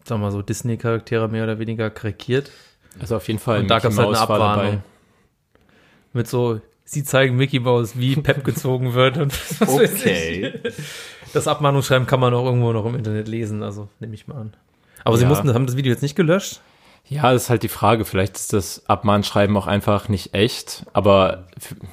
sagen 0.05 0.21
wir 0.21 0.25
mal 0.25 0.31
so, 0.31 0.41
Disney-Charaktere 0.41 1.29
mehr 1.29 1.43
oder 1.43 1.59
weniger 1.59 1.89
karikiert. 1.89 2.51
Also 3.00 3.15
auf 3.15 3.27
jeden 3.27 3.39
Fall. 3.39 3.60
Und 3.62 3.67
da 3.67 3.75
Mickey 3.75 3.83
gab's 3.88 3.98
halt 3.98 4.07
eine 4.10 4.19
Abwarnung. 4.19 4.83
Mit 6.13 6.27
so, 6.27 6.60
sie 6.83 7.03
zeigen 7.03 7.36
Mickey 7.38 7.60
Mouse, 7.60 7.98
wie 7.98 8.15
Pep 8.17 8.43
gezogen 8.43 8.93
wird 8.93 9.17
und 9.17 9.31
was 9.62 9.69
Okay. 9.69 10.53
Das 11.33 11.48
Abmahnungsschreiben 11.48 12.05
kann 12.07 12.19
man 12.19 12.33
auch 12.33 12.45
irgendwo 12.45 12.74
noch 12.74 12.86
im 12.86 12.95
Internet 12.95 13.27
lesen, 13.27 13.63
also 13.63 13.88
nehme 14.00 14.13
ich 14.13 14.27
mal 14.27 14.36
an. 14.36 14.53
Aber 15.05 15.15
sie 15.17 15.24
Ja. 15.24 15.29
mussten, 15.29 15.53
haben 15.53 15.65
das 15.65 15.77
Video 15.77 15.91
jetzt 15.91 16.01
nicht 16.01 16.15
gelöscht? 16.15 16.60
Ja, 17.07 17.33
das 17.33 17.43
ist 17.43 17.50
halt 17.50 17.63
die 17.63 17.67
Frage. 17.67 18.05
Vielleicht 18.05 18.36
ist 18.38 18.53
das 18.53 18.83
Abmahnschreiben 18.88 19.57
auch 19.57 19.67
einfach 19.67 20.07
nicht 20.07 20.33
echt. 20.33 20.86
Aber 20.93 21.48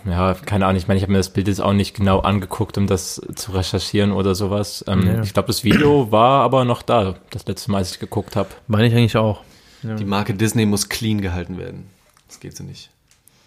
ja, 0.05 0.35
keine 0.35 0.67
Ahnung. 0.67 0.77
Ich 0.77 0.87
meine, 0.87 0.99
ich 0.99 1.03
habe 1.03 1.13
mir 1.13 1.19
das 1.19 1.31
Bild 1.31 1.49
jetzt 1.49 1.61
auch 1.61 1.73
nicht 1.73 1.97
genau 1.97 2.21
angeguckt, 2.21 2.77
um 2.79 2.87
das 2.87 3.21
zu 3.35 3.53
recherchieren 3.53 4.13
oder 4.13 4.35
sowas. 4.35 4.85
Ähm, 4.87 5.07
Ja. 5.07 5.23
Ich 5.23 5.33
glaube, 5.33 5.47
das 5.47 5.65
Video 5.65 6.13
war 6.13 6.43
aber 6.43 6.65
noch 6.65 6.83
da, 6.83 7.15
das 7.31 7.47
letzte 7.47 7.71
Mal, 7.71 7.79
als 7.79 7.93
ich 7.93 7.99
geguckt 8.01 8.37
habe. 8.37 8.51
Meine 8.67 8.87
ich 8.87 8.95
eigentlich 8.95 9.17
auch. 9.17 9.43
Die 9.83 10.05
Marke 10.05 10.35
Disney 10.35 10.67
muss 10.67 10.89
clean 10.89 11.21
gehalten 11.21 11.57
werden. 11.59 11.87
Das 12.27 12.41
geht 12.41 12.57
so 12.57 12.65
nicht. 12.65 12.91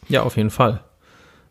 Ja, 0.07 0.23
auf 0.23 0.37
jeden 0.37 0.49
Fall. 0.49 0.81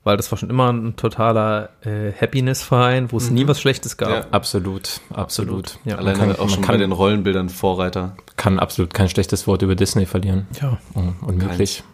Weil 0.03 0.17
das 0.17 0.31
war 0.33 0.39
schon 0.39 0.49
immer 0.49 0.73
ein 0.73 0.97
totaler 0.97 1.69
äh, 1.85 2.11
Happiness-Verein, 2.19 3.13
wo 3.13 3.19
es 3.19 3.31
nie 3.31 3.47
was 3.47 3.61
Schlechtes 3.61 3.99
gab. 3.99 4.09
Ja. 4.11 4.27
Absolut, 4.31 5.01
absolut. 5.11 5.79
Ja, 5.85 5.97
man 5.97 6.07
Alleine 6.07 6.19
kann, 6.19 6.31
auch 6.33 6.49
schon 6.49 6.61
man 6.61 6.61
bei 6.63 6.67
kann, 6.69 6.81
den 6.81 6.93
Rollenbildern 6.93 7.49
Vorreiter. 7.51 8.17
kann 8.37 8.59
absolut 8.59 8.95
kein 8.95 9.11
schlechtes 9.11 9.47
Wort 9.47 9.61
über 9.61 9.75
Disney 9.75 10.07
verlieren. 10.07 10.47
ja. 10.61 10.79
Un- 10.95 11.17
Unmöglich. 11.21 11.85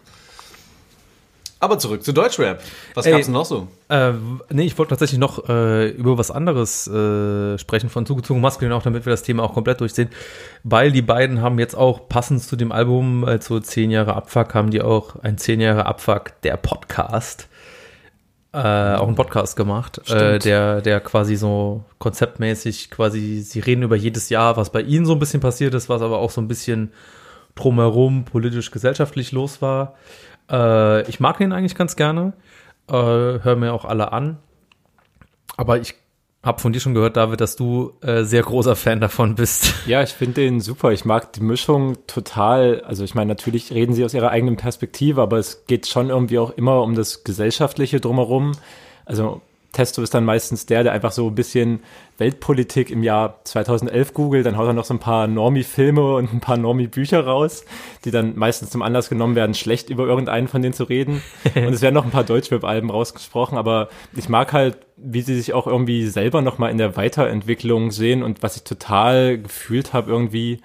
Aber 1.59 1.79
zurück 1.79 2.03
zu 2.03 2.13
Deutschrap. 2.13 2.61
Was 2.93 3.05
Ey. 3.05 3.13
gab's 3.13 3.25
denn 3.25 3.33
noch 3.33 3.45
so? 3.45 3.67
Äh, 3.89 4.13
nee, 4.51 4.65
ich 4.65 4.77
wollte 4.77 4.91
tatsächlich 4.91 5.19
noch 5.19 5.49
äh, 5.49 5.89
über 5.89 6.17
was 6.17 6.29
anderes 6.29 6.87
äh, 6.87 7.57
sprechen 7.57 7.89
von 7.89 8.05
zugezogen 8.05 8.41
maskulin, 8.41 8.73
auch 8.73 8.83
damit 8.83 9.05
wir 9.05 9.11
das 9.11 9.23
Thema 9.23 9.43
auch 9.43 9.53
komplett 9.53 9.81
durchsehen. 9.81 10.09
Weil 10.63 10.91
die 10.91 11.01
beiden 11.01 11.41
haben 11.41 11.57
jetzt 11.57 11.75
auch 11.75 12.07
passend 12.09 12.43
zu 12.43 12.55
dem 12.55 12.71
Album, 12.71 13.23
als 13.23 13.47
so 13.47 13.59
zehn 13.59 13.89
Jahre 13.89 14.15
Abfuck, 14.15 14.53
haben 14.53 14.69
die 14.69 14.81
auch 14.81 15.15
ein 15.23 15.37
zehn 15.37 15.59
Jahre 15.59 15.87
Abfuck, 15.87 16.39
der 16.43 16.57
Podcast, 16.57 17.47
äh, 18.53 18.59
auch 18.59 19.07
einen 19.07 19.15
Podcast 19.15 19.55
gemacht, 19.55 19.99
äh, 20.09 20.37
der, 20.39 20.81
der 20.81 20.99
quasi 20.99 21.35
so 21.35 21.83
konzeptmäßig 21.97 22.91
quasi, 22.91 23.41
sie 23.41 23.59
reden 23.59 23.83
über 23.83 23.95
jedes 23.95 24.29
Jahr, 24.29 24.57
was 24.57 24.71
bei 24.71 24.81
ihnen 24.81 25.05
so 25.05 25.13
ein 25.13 25.19
bisschen 25.19 25.41
passiert 25.41 25.73
ist, 25.73 25.89
was 25.89 26.01
aber 26.01 26.19
auch 26.19 26.31
so 26.31 26.39
ein 26.39 26.47
bisschen 26.47 26.91
drumherum 27.55 28.25
politisch, 28.25 28.71
gesellschaftlich 28.71 29.31
los 29.31 29.61
war. 29.61 29.95
Äh, 30.49 31.09
ich 31.09 31.19
mag 31.19 31.37
den 31.37 31.51
eigentlich 31.51 31.75
ganz 31.75 31.95
gerne, 31.95 32.33
äh, 32.87 32.93
höre 32.93 33.55
mir 33.55 33.73
auch 33.73 33.85
alle 33.85 34.11
an. 34.11 34.37
Aber 35.57 35.79
ich 35.79 35.95
habe 36.43 36.61
von 36.61 36.71
dir 36.71 36.79
schon 36.79 36.93
gehört, 36.93 37.17
David, 37.17 37.41
dass 37.41 37.55
du 37.55 37.93
äh, 38.01 38.23
sehr 38.23 38.43
großer 38.43 38.75
Fan 38.75 39.01
davon 39.01 39.35
bist. 39.35 39.73
Ja, 39.87 40.03
ich 40.03 40.11
finde 40.11 40.41
den 40.41 40.59
super. 40.59 40.91
Ich 40.91 41.05
mag 41.05 41.33
die 41.33 41.41
Mischung 41.41 41.97
total. 42.07 42.81
Also 42.85 43.03
ich 43.03 43.15
meine, 43.15 43.29
natürlich 43.29 43.71
reden 43.71 43.93
sie 43.93 44.03
aus 44.03 44.13
ihrer 44.13 44.29
eigenen 44.29 44.57
Perspektive, 44.57 45.21
aber 45.21 45.37
es 45.37 45.65
geht 45.65 45.87
schon 45.87 46.09
irgendwie 46.09 46.39
auch 46.39 46.51
immer 46.51 46.81
um 46.81 46.93
das 46.95 47.23
Gesellschaftliche 47.23 47.99
drumherum. 47.99 48.53
Also 49.05 49.41
Testo 49.77 50.01
ist 50.01 50.15
dann 50.15 50.25
meistens 50.25 50.65
der, 50.65 50.81
der 50.81 50.91
einfach 50.91 51.11
so 51.11 51.27
ein 51.27 51.35
bisschen 51.35 51.81
Weltpolitik 52.17 52.89
im 52.89 53.03
Jahr 53.03 53.41
2011 53.43 54.15
googelt, 54.15 54.43
dann 54.47 54.57
haut 54.57 54.65
er 54.65 54.73
noch 54.73 54.85
so 54.85 54.95
ein 54.95 54.99
paar 54.99 55.27
Normie-Filme 55.27 56.15
und 56.15 56.33
ein 56.33 56.39
paar 56.39 56.57
Normie-Bücher 56.57 57.23
raus, 57.23 57.63
die 58.03 58.09
dann 58.09 58.35
meistens 58.35 58.71
zum 58.71 58.81
Anlass 58.81 59.07
genommen 59.07 59.35
werden, 59.35 59.53
schlecht 59.53 59.91
über 59.91 60.07
irgendeinen 60.07 60.47
von 60.47 60.63
denen 60.63 60.73
zu 60.73 60.85
reden. 60.85 61.21
Und 61.55 61.73
es 61.73 61.83
werden 61.83 61.93
noch 61.93 62.05
ein 62.05 62.11
paar 62.11 62.23
Deutschrap-Alben 62.23 62.89
rausgesprochen, 62.89 63.55
aber 63.55 63.89
ich 64.15 64.29
mag 64.29 64.51
halt, 64.51 64.77
wie 64.95 65.21
sie 65.21 65.35
sich 65.35 65.53
auch 65.53 65.67
irgendwie 65.67 66.07
selber 66.07 66.41
nochmal 66.41 66.71
in 66.71 66.79
der 66.79 66.97
Weiterentwicklung 66.97 67.91
sehen 67.91 68.23
und 68.23 68.41
was 68.41 68.55
ich 68.55 68.63
total 68.63 69.37
gefühlt 69.37 69.93
habe 69.93 70.09
irgendwie, 70.09 70.59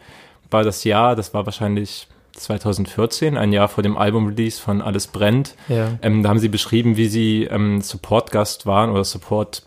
war 0.51 0.65
das 0.65 0.85
Jahr, 0.85 1.17
das 1.17 1.35
war 1.35 1.45
wahrscheinlich 1.45 2.09
2014, 2.37 3.37
ein 3.37 3.53
Jahr 3.53 3.69
vor 3.69 3.83
dem 3.83 3.97
Album-Release 3.97 4.61
von 4.61 4.81
Alles 4.83 5.07
brennt. 5.07 5.55
Ja. 5.69 5.99
Ähm, 6.03 6.23
da 6.23 6.29
haben 6.31 6.39
sie 6.39 6.49
beschrieben, 6.49 6.97
wie 6.97 7.09
sie 7.09 7.45
ähm, 7.45 7.81
Support-Gast 7.81 8.67
waren 8.67 8.91
oder 8.91 9.05
Support 9.05 9.63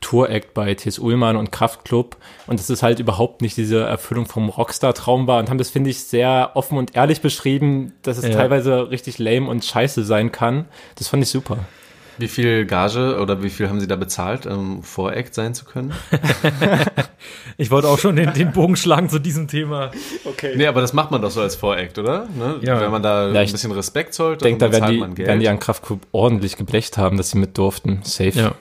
Tour-Act 0.00 0.54
bei 0.54 0.74
T.S. 0.74 0.98
Ullmann 0.98 1.36
und 1.36 1.52
Kraftklub 1.52 2.16
und 2.46 2.58
dass 2.58 2.70
es 2.70 2.82
halt 2.82 3.00
überhaupt 3.00 3.42
nicht 3.42 3.56
diese 3.58 3.80
Erfüllung 3.82 4.24
vom 4.26 4.48
Rockstar-Traum 4.48 5.26
war 5.26 5.38
und 5.38 5.50
haben 5.50 5.58
das, 5.58 5.68
finde 5.68 5.90
ich, 5.90 6.04
sehr 6.04 6.52
offen 6.54 6.78
und 6.78 6.96
ehrlich 6.96 7.20
beschrieben, 7.20 7.92
dass 8.02 8.16
es 8.16 8.24
Ja. 8.24 8.30
teilweise 8.30 8.90
richtig 8.90 9.18
lame 9.18 9.48
und 9.48 9.62
scheiße 9.64 10.04
sein 10.04 10.32
kann. 10.32 10.66
Das 10.94 11.08
fand 11.08 11.22
ich 11.22 11.28
super. 11.28 11.58
Wie 12.20 12.28
viel 12.28 12.66
Gage 12.66 13.18
oder 13.20 13.42
wie 13.42 13.50
viel 13.50 13.68
haben 13.68 13.80
Sie 13.80 13.86
da 13.86 13.96
bezahlt, 13.96 14.46
um 14.46 14.82
Voreact 14.82 15.34
sein 15.34 15.54
zu 15.54 15.64
können? 15.64 15.92
Ich 17.56 17.70
wollte 17.70 17.88
auch 17.88 17.98
schon 17.98 18.16
den, 18.16 18.32
den 18.32 18.52
Bogen 18.52 18.74
schlagen 18.76 19.10
zu 19.10 19.18
diesem 19.18 19.46
Thema. 19.46 19.90
Nee, 20.56 20.66
aber 20.66 20.80
das 20.80 20.94
macht 20.94 21.10
man 21.10 21.20
doch 21.20 21.30
so 21.30 21.42
als 21.42 21.56
Voreact, 21.56 21.98
oder? 21.98 22.26
Ne? 22.36 22.56
Ja. 22.62 22.80
Wenn 22.80 22.90
man 22.90 23.02
da 23.02 23.30
Ja, 23.30 23.40
ein 23.40 23.50
bisschen 23.50 23.72
Respekt 23.72 24.14
zollt, 24.14 24.40
Ich 24.40 24.42
denke, 24.44 24.58
da 24.60 24.66
dann 24.66 24.72
werden 24.72 24.82
zahlt 24.82 24.94
die, 24.94 24.98
man 25.00 25.14
Geld. 25.14 25.28
werden 25.28 25.40
die 25.40 25.48
an 25.48 25.60
Kraftklub 25.60 26.00
ordentlich 26.12 26.56
geblecht 26.56 26.96
haben, 26.96 27.18
dass 27.18 27.30
sie 27.30 27.38
mit 27.38 27.58
durften. 27.58 28.00
Safe. 28.02 28.30
Ja. 28.30 28.44
ja. 28.44 28.54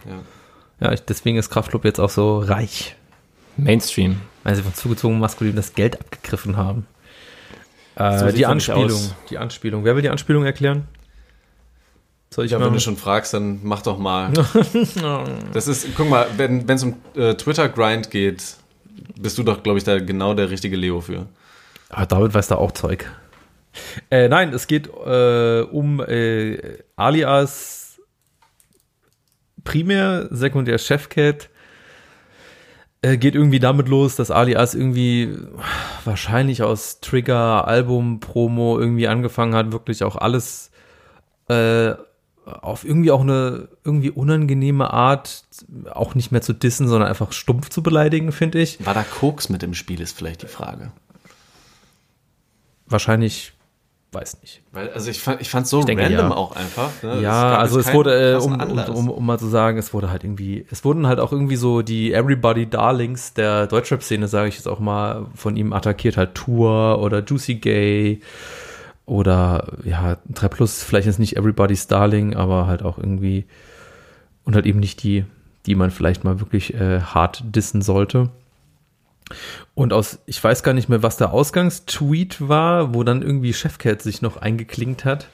Ja, 0.82 0.92
ich, 0.92 1.02
deswegen 1.02 1.38
ist 1.38 1.50
Kraftclub 1.50 1.86
jetzt 1.86 2.00
auch 2.00 2.10
so 2.10 2.40
reich, 2.40 2.96
Mainstream. 3.58 4.20
weil 4.44 4.56
sie 4.56 4.64
von 4.64 4.74
zugezogen 4.74 5.20
maskulin 5.20 5.56
das 5.56 5.74
Geld 5.74 6.00
abgegriffen 6.00 6.58
haben. 6.58 6.86
Äh, 7.96 8.18
So 8.20 8.32
die 8.32 8.46
Anspielung, 8.46 9.00
die 9.30 9.38
Anspielung. 9.38 9.86
Wer 9.86 9.96
will 9.96 10.02
die 10.02 10.10
Anspielung 10.10 10.44
erklären? 10.46 10.88
Soll 12.32 12.46
ich 12.46 12.52
Ja, 12.52 12.60
mal? 12.60 12.66
wenn 12.68 12.74
du 12.74 12.80
schon 12.80 12.98
fragst, 12.98 13.34
dann 13.34 13.60
mach 13.64 13.82
doch 13.82 13.98
mal. 13.98 14.32
Das 15.54 15.68
ist, 15.68 15.88
guck 15.96 16.10
mal, 16.10 16.28
wenn 16.38 16.70
es 16.70 16.84
um 16.84 16.96
äh, 17.16 17.34
Twitter-Grind 17.36 18.12
geht, 18.12 18.56
bist 19.20 19.38
du 19.38 19.44
doch, 19.44 19.64
glaube 19.64 19.78
ich, 19.80 19.84
da 19.84 20.00
genau 20.00 20.34
der 20.34 20.50
richtige 20.50 20.76
Leo 20.76 21.02
für. 21.02 21.28
Ah, 21.90 22.06
David 22.06 22.34
weiß 22.34 22.48
da 22.48 22.56
auch 22.56 22.72
Zeug. 22.72 23.10
Äh, 24.12 24.28
nein, 24.30 24.54
es 24.54 24.68
geht 24.68 24.88
äh, 24.88 25.62
um 25.62 26.02
äh, 26.02 26.60
alias 26.96 28.00
primär, 29.64 30.28
sekundär 30.32 30.78
Chefcat. 30.78 31.50
Äh, 33.02 33.18
geht 33.18 33.34
irgendwie 33.36 33.60
damit 33.60 33.88
los, 33.88 34.16
dass 34.18 34.30
alias 34.30 34.76
irgendwie 34.76 35.36
wahrscheinlich 36.04 36.64
aus 36.64 37.00
Trigger, 37.00 37.68
Album, 37.68 38.20
Promo 38.20 38.78
irgendwie 38.80 39.08
angefangen 39.08 39.56
hat, 39.56 39.72
wirklich 39.72 40.04
auch 40.04 40.16
alles 40.16 40.72
äh, 41.48 41.94
auf 42.62 42.86
irgendwie 42.86 43.12
auch 43.12 43.22
eine 43.22 43.70
irgendwie 43.84 44.12
unangenehme 44.12 44.92
Art 44.92 45.44
auch 45.92 46.16
nicht 46.16 46.32
mehr 46.32 46.42
zu 46.42 46.54
dissen, 46.54 46.88
sondern 46.88 47.10
einfach 47.10 47.32
stumpf 47.32 47.70
zu 47.70 47.84
beleidigen, 47.84 48.32
finde 48.32 48.60
ich. 48.60 48.86
War 48.86 48.94
da 48.94 49.04
Koks 49.04 49.50
mit 49.50 49.64
im 49.64 49.74
Spiel, 49.74 50.02
ist 50.02 50.18
vielleicht 50.18 50.44
die 50.44 50.48
Frage. 50.48 50.92
Wahrscheinlich, 52.88 53.54
weiß 54.12 54.42
nicht. 54.42 54.62
Weil, 54.72 54.90
also 54.92 55.12
ich 55.12 55.20
fand, 55.22 55.42
ich 55.42 55.50
fand's 55.50 55.70
so 55.70 55.84
denke, 55.84 56.04
random 56.04 56.30
ja. 56.30 56.36
auch 56.36 56.56
einfach. 56.56 56.90
Ne? 57.04 57.14
Es 57.14 57.22
Ja, 57.22 57.52
gab 57.52 57.60
also 57.60 57.80
es 57.80 57.94
wurde, 57.94 58.34
äh, 58.34 58.36
um, 58.36 58.60
um, 58.60 58.80
um, 58.80 59.10
um 59.10 59.26
mal 59.26 59.38
zu 59.38 59.48
sagen, 59.48 59.78
es 59.78 59.94
wurde 59.94 60.10
halt 60.10 60.24
irgendwie, 60.24 60.66
es 60.72 60.84
wurden 60.84 61.06
halt 61.06 61.20
auch 61.20 61.32
irgendwie 61.32 61.56
so 61.56 61.82
die 61.82 62.14
Everybody 62.14 62.68
Darlings 62.68 63.34
der 63.34 63.68
Deutschrap-Szene, 63.68 64.28
sage 64.28 64.50
ich 64.50 64.56
jetzt 64.56 64.68
auch 64.68 64.80
mal, 64.80 65.28
von 65.36 65.56
ihm 65.56 65.74
attackiert, 65.74 66.18
halt 66.18 66.36
Tour 66.36 67.00
oder 67.00 67.24
Juicy 67.24 67.56
Gay 67.56 68.22
oder 69.10 69.74
ja, 69.84 70.18
3 70.30 70.48
Plus, 70.50 70.84
vielleicht 70.84 71.08
ist 71.08 71.20
nicht 71.20 71.36
Everybody's 71.36 71.88
Darling, 71.88 72.36
aber 72.36 72.68
halt 72.68 72.84
auch 72.84 72.98
irgendwie 72.98 73.46
und 74.44 74.56
halt 74.56 74.66
eben 74.66 74.80
nicht 74.80 75.04
die, 75.04 75.26
die 75.66 75.76
man 75.76 75.92
vielleicht 75.92 76.24
mal 76.24 76.40
wirklich 76.40 76.74
äh, 76.76 77.02
hart 77.02 77.44
dissen 77.44 77.82
sollte. 77.82 78.30
Und 79.76 79.94
aus, 79.94 80.20
ich 80.26 80.44
weiß 80.44 80.64
gar 80.64 80.74
nicht 80.74 80.90
mehr, 80.90 81.04
was 81.04 81.18
der 81.18 81.32
Ausgangstweet 81.32 82.48
war, 82.48 82.94
wo 82.94 83.04
dann 83.04 83.22
irgendwie 83.22 83.54
Chefcat 83.54 84.02
sich 84.02 84.22
noch 84.22 84.38
eingeklinkt 84.38 85.06
hat, 85.06 85.28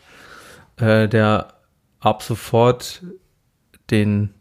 äh, 0.78 1.08
der 1.08 1.54
ab 2.00 2.24
sofort 2.24 3.04
den 3.92 4.34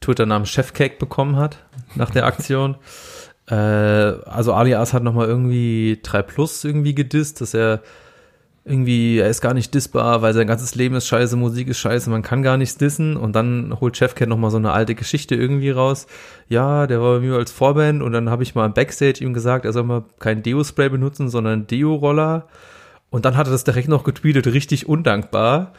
Twitter-Namen 0.00 0.46
Chefcake 0.46 0.98
bekommen 0.98 1.36
hat 1.36 1.58
nach 1.94 2.10
der 2.10 2.26
Aktion. 2.26 2.76
äh, 3.46 3.54
also 3.54 4.52
Alias 4.54 4.92
hat 4.92 5.02
nochmal 5.02 5.28
irgendwie 5.28 6.00
3 6.02 6.22
Plus 6.22 6.64
irgendwie 6.64 6.94
gedisst, 6.94 7.40
dass 7.40 7.54
er 7.54 7.82
irgendwie, 8.64 9.18
er 9.18 9.28
ist 9.28 9.42
gar 9.42 9.52
nicht 9.52 9.74
dissbar, 9.74 10.22
weil 10.22 10.32
sein 10.32 10.46
ganzes 10.46 10.74
Leben 10.74 10.94
ist 10.94 11.06
scheiße, 11.06 11.36
Musik 11.36 11.68
ist 11.68 11.78
scheiße, 11.78 12.08
man 12.08 12.22
kann 12.22 12.42
gar 12.42 12.56
nichts 12.56 12.78
dissen 12.78 13.16
und 13.16 13.36
dann 13.36 13.78
holt 13.78 13.96
Chefcat 13.96 14.28
nochmal 14.28 14.50
so 14.50 14.56
eine 14.56 14.72
alte 14.72 14.94
Geschichte 14.94 15.34
irgendwie 15.34 15.70
raus. 15.70 16.06
Ja, 16.48 16.86
der 16.86 17.02
war 17.02 17.18
bei 17.18 17.20
mir 17.20 17.34
als 17.34 17.52
Vorband 17.52 18.02
und 18.02 18.12
dann 18.12 18.30
habe 18.30 18.42
ich 18.42 18.54
mal 18.54 18.64
im 18.64 18.72
Backstage 18.72 19.22
ihm 19.22 19.34
gesagt, 19.34 19.66
er 19.66 19.72
soll 19.74 19.84
mal 19.84 20.04
kein 20.18 20.42
Deo-Spray 20.42 20.88
benutzen, 20.88 21.28
sondern 21.28 21.66
Deo-Roller 21.66 22.48
und 23.10 23.24
dann 23.24 23.36
hat 23.36 23.46
er 23.46 23.52
das 23.52 23.64
direkt 23.64 23.88
noch 23.88 24.02
getweetet, 24.02 24.46
richtig 24.46 24.88
undankbar. 24.88 25.72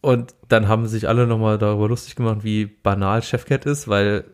Und 0.00 0.34
dann 0.48 0.68
haben 0.68 0.86
sich 0.86 1.08
alle 1.08 1.26
nochmal 1.26 1.58
darüber 1.58 1.88
lustig 1.88 2.14
gemacht, 2.14 2.38
wie 2.42 2.66
banal 2.66 3.22
Chefcat 3.22 3.66
ist, 3.66 3.88
weil 3.88 4.24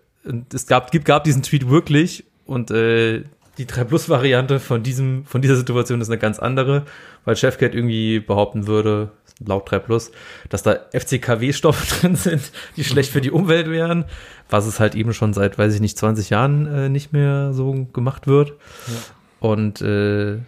es 0.52 0.66
gab, 0.66 0.92
gab 1.04 1.24
diesen 1.24 1.42
Tweet 1.42 1.70
wirklich 1.70 2.24
und 2.44 2.70
äh, 2.70 3.24
die 3.58 3.66
3 3.66 3.84
Plus 3.84 4.08
Variante 4.08 4.60
von 4.60 4.82
diesem, 4.82 5.24
von 5.24 5.42
dieser 5.42 5.56
Situation 5.56 6.00
ist 6.00 6.08
eine 6.08 6.18
ganz 6.18 6.38
andere, 6.38 6.84
weil 7.24 7.36
Chefcat 7.36 7.74
irgendwie 7.74 8.20
behaupten 8.20 8.66
würde, 8.66 9.10
laut 9.44 9.70
3 9.70 9.78
Plus, 9.80 10.12
dass 10.48 10.62
da 10.62 10.78
FCKW-Stoffe 10.92 11.86
drin 12.00 12.16
sind, 12.16 12.52
die 12.76 12.84
schlecht 12.84 13.10
für 13.10 13.20
die 13.20 13.30
Umwelt 13.30 13.70
wären, 13.70 14.04
was 14.48 14.66
es 14.66 14.80
halt 14.80 14.94
eben 14.94 15.12
schon 15.12 15.32
seit, 15.32 15.58
weiß 15.58 15.74
ich 15.74 15.80
nicht, 15.80 15.98
20 15.98 16.30
Jahren 16.30 16.66
äh, 16.66 16.88
nicht 16.88 17.12
mehr 17.12 17.52
so 17.52 17.86
gemacht 17.92 18.26
wird. 18.26 18.50
Ja. 18.50 18.94
Und 19.40 19.80
äh, 19.80 20.38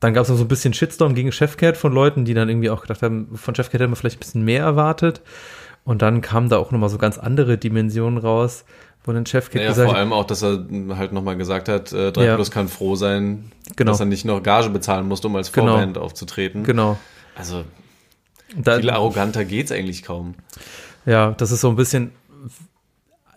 dann 0.00 0.14
gab 0.14 0.24
es 0.24 0.28
noch 0.28 0.36
so 0.36 0.44
ein 0.44 0.48
bisschen 0.48 0.74
Shitstorm 0.74 1.14
gegen 1.14 1.30
Chefcat 1.30 1.76
von 1.76 1.92
Leuten, 1.92 2.24
die 2.24 2.34
dann 2.34 2.48
irgendwie 2.48 2.70
auch 2.70 2.82
gedacht 2.82 3.02
haben, 3.02 3.36
von 3.36 3.54
Chefcat 3.54 3.80
hätten 3.80 3.92
wir 3.92 3.96
vielleicht 3.96 4.16
ein 4.16 4.20
bisschen 4.20 4.44
mehr 4.44 4.62
erwartet. 4.62 5.22
Und 5.84 6.02
dann 6.02 6.20
kamen 6.20 6.48
da 6.48 6.58
auch 6.58 6.70
nochmal 6.70 6.88
so 6.88 6.98
ganz 6.98 7.18
andere 7.18 7.58
Dimensionen 7.58 8.18
raus, 8.18 8.64
wo 9.04 9.12
dann 9.12 9.26
Chefcat 9.26 9.56
naja, 9.56 9.68
gesagt 9.68 9.88
vor 9.88 9.98
allem 9.98 10.12
auch, 10.12 10.24
dass 10.24 10.42
er 10.42 10.64
halt 10.96 11.12
nochmal 11.12 11.36
gesagt 11.36 11.68
hat, 11.68 11.92
äh, 11.92 12.12
3 12.12 12.24
ja. 12.24 12.34
Plus 12.36 12.50
kann 12.50 12.68
froh 12.68 12.94
sein, 12.94 13.50
genau. 13.76 13.90
dass 13.90 14.00
er 14.00 14.06
nicht 14.06 14.24
noch 14.24 14.42
Gage 14.42 14.70
bezahlen 14.70 15.08
musste, 15.08 15.26
um 15.26 15.36
als 15.36 15.52
genau. 15.52 15.72
Vorband 15.72 15.94
genau. 15.94 16.06
aufzutreten. 16.06 16.62
Genau. 16.62 16.98
Also 17.34 17.64
da, 18.56 18.78
viel 18.78 18.90
arroganter 18.90 19.44
geht's 19.44 19.72
eigentlich 19.72 20.02
kaum. 20.02 20.34
Ja, 21.04 21.32
das 21.32 21.50
ist 21.50 21.62
so 21.62 21.68
ein 21.68 21.76
bisschen, 21.76 22.12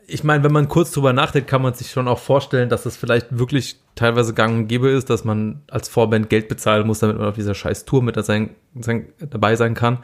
ich 0.07 0.23
meine, 0.23 0.43
wenn 0.43 0.51
man 0.51 0.67
kurz 0.67 0.91
drüber 0.91 1.13
nachdenkt, 1.13 1.49
kann 1.49 1.61
man 1.61 1.73
sich 1.73 1.89
schon 1.89 2.07
auch 2.07 2.19
vorstellen, 2.19 2.69
dass 2.69 2.83
das 2.83 2.95
vielleicht 2.95 3.37
wirklich 3.37 3.77
teilweise 3.95 4.33
gang 4.33 4.55
und 4.55 4.67
gäbe 4.67 4.89
ist, 4.89 5.09
dass 5.09 5.23
man 5.23 5.61
als 5.67 5.89
Vorband 5.89 6.29
Geld 6.29 6.47
bezahlen 6.47 6.85
muss, 6.85 6.99
damit 6.99 7.17
man 7.17 7.27
auf 7.27 7.35
dieser 7.35 7.55
scheiß 7.55 7.85
Tour 7.85 8.03
mit 8.03 8.23
sein, 8.23 8.51
sein, 8.79 9.07
dabei 9.19 9.55
sein 9.55 9.73
kann. 9.73 9.99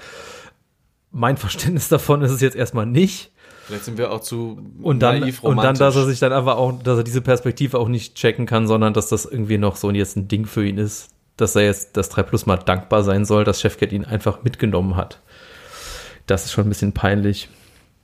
Mein 1.12 1.38
Verständnis 1.38 1.90
davon 1.90 2.22
ist 2.22 2.32
es 2.32 2.42
jetzt 2.42 2.56
erstmal 2.56 2.86
nicht. 2.86 3.32
Vielleicht 3.66 3.86
sind 3.86 3.98
wir 3.98 4.12
auch 4.12 4.22
zu 4.22 4.60
und 4.82 5.00
dann 5.00 5.24
und 5.42 5.58
dann, 5.58 5.76
dass 5.76 5.96
er 5.96 6.06
sich 6.06 6.20
dann 6.20 6.34
einfach 6.34 6.56
auch, 6.56 6.82
dass 6.82 6.98
er 6.98 7.04
diese 7.04 7.22
Perspektive 7.22 7.80
auch 7.80 7.88
nicht 7.88 8.16
checken 8.16 8.46
kann, 8.46 8.68
sondern 8.68 8.94
dass 8.94 9.08
das 9.10 9.26
irgendwie 9.26 9.58
noch 9.58 9.76
so 9.76 9.92
jetzt 9.92 10.18
ein 10.18 10.28
Ding 10.28 10.46
für 10.46 10.66
ihn 10.66 10.78
ist, 10.78 11.10
dass 11.38 11.56
er 11.56 11.64
jetzt 11.64 11.96
das 11.96 12.10
3 12.10 12.24
Plus 12.24 12.46
mal 12.46 12.58
dankbar 12.58 13.04
sein 13.04 13.24
soll, 13.26 13.44
dass 13.44 13.62
Chefcat 13.62 13.92
ihn 13.92 14.06
einfach 14.06 14.44
mitgenommen 14.44 14.96
hat. 14.96 15.22
Das 16.28 16.46
ist 16.46 16.52
schon 16.52 16.66
ein 16.66 16.70
bisschen 16.70 16.94
peinlich. 16.94 17.50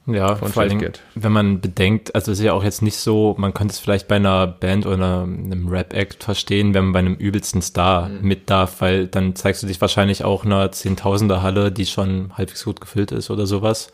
Ja, 0.08 0.36
von 0.36 0.54
vor 0.54 0.64
allem, 0.64 0.82
wenn 1.16 1.32
man 1.34 1.60
bedenkt, 1.60 2.16
also 2.16 2.32
es 2.32 2.40
ist 2.40 2.46
ja 2.46 2.54
auch 2.54 2.64
jetzt 2.64 2.82
nicht 2.82 2.98
so, 2.98 3.36
man 3.38 3.54
könnte 3.54 3.74
es 3.74 3.80
vielleicht 3.80 4.08
bei 4.08 4.16
einer 4.16 4.48
Band 4.48 4.86
oder 4.86 5.24
einem 5.24 5.68
Rap-Act 5.68 6.24
verstehen, 6.24 6.74
wenn 6.74 6.86
man 6.86 6.94
bei 6.94 7.00
einem 7.00 7.16
übelsten 7.16 7.62
Star 7.62 8.08
mhm. 8.08 8.26
mit 8.26 8.50
darf, 8.50 8.80
weil 8.80 9.08
dann 9.08 9.36
zeigst 9.36 9.64
du 9.64 9.68
dich 9.68 9.82
wahrscheinlich 9.82 10.24
auch 10.24 10.46
einer 10.46 10.72
Zehntausender-Halle, 10.72 11.74
die 11.74 11.86
schon 11.86 12.32
halbwegs 12.38 12.64
gut 12.64 12.80
gefüllt 12.80 13.12
ist 13.12 13.30
oder 13.30 13.46
sowas. 13.46 13.92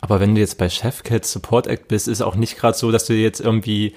Aber 0.00 0.20
wenn 0.20 0.34
du 0.34 0.40
jetzt 0.40 0.56
bei 0.56 0.70
Chefcat 0.70 1.26
Support 1.26 1.66
Act 1.66 1.86
bist, 1.86 2.08
ist 2.08 2.22
auch 2.22 2.34
nicht 2.34 2.56
gerade 2.56 2.76
so, 2.76 2.90
dass 2.90 3.04
du 3.04 3.12
jetzt 3.12 3.40
irgendwie 3.40 3.94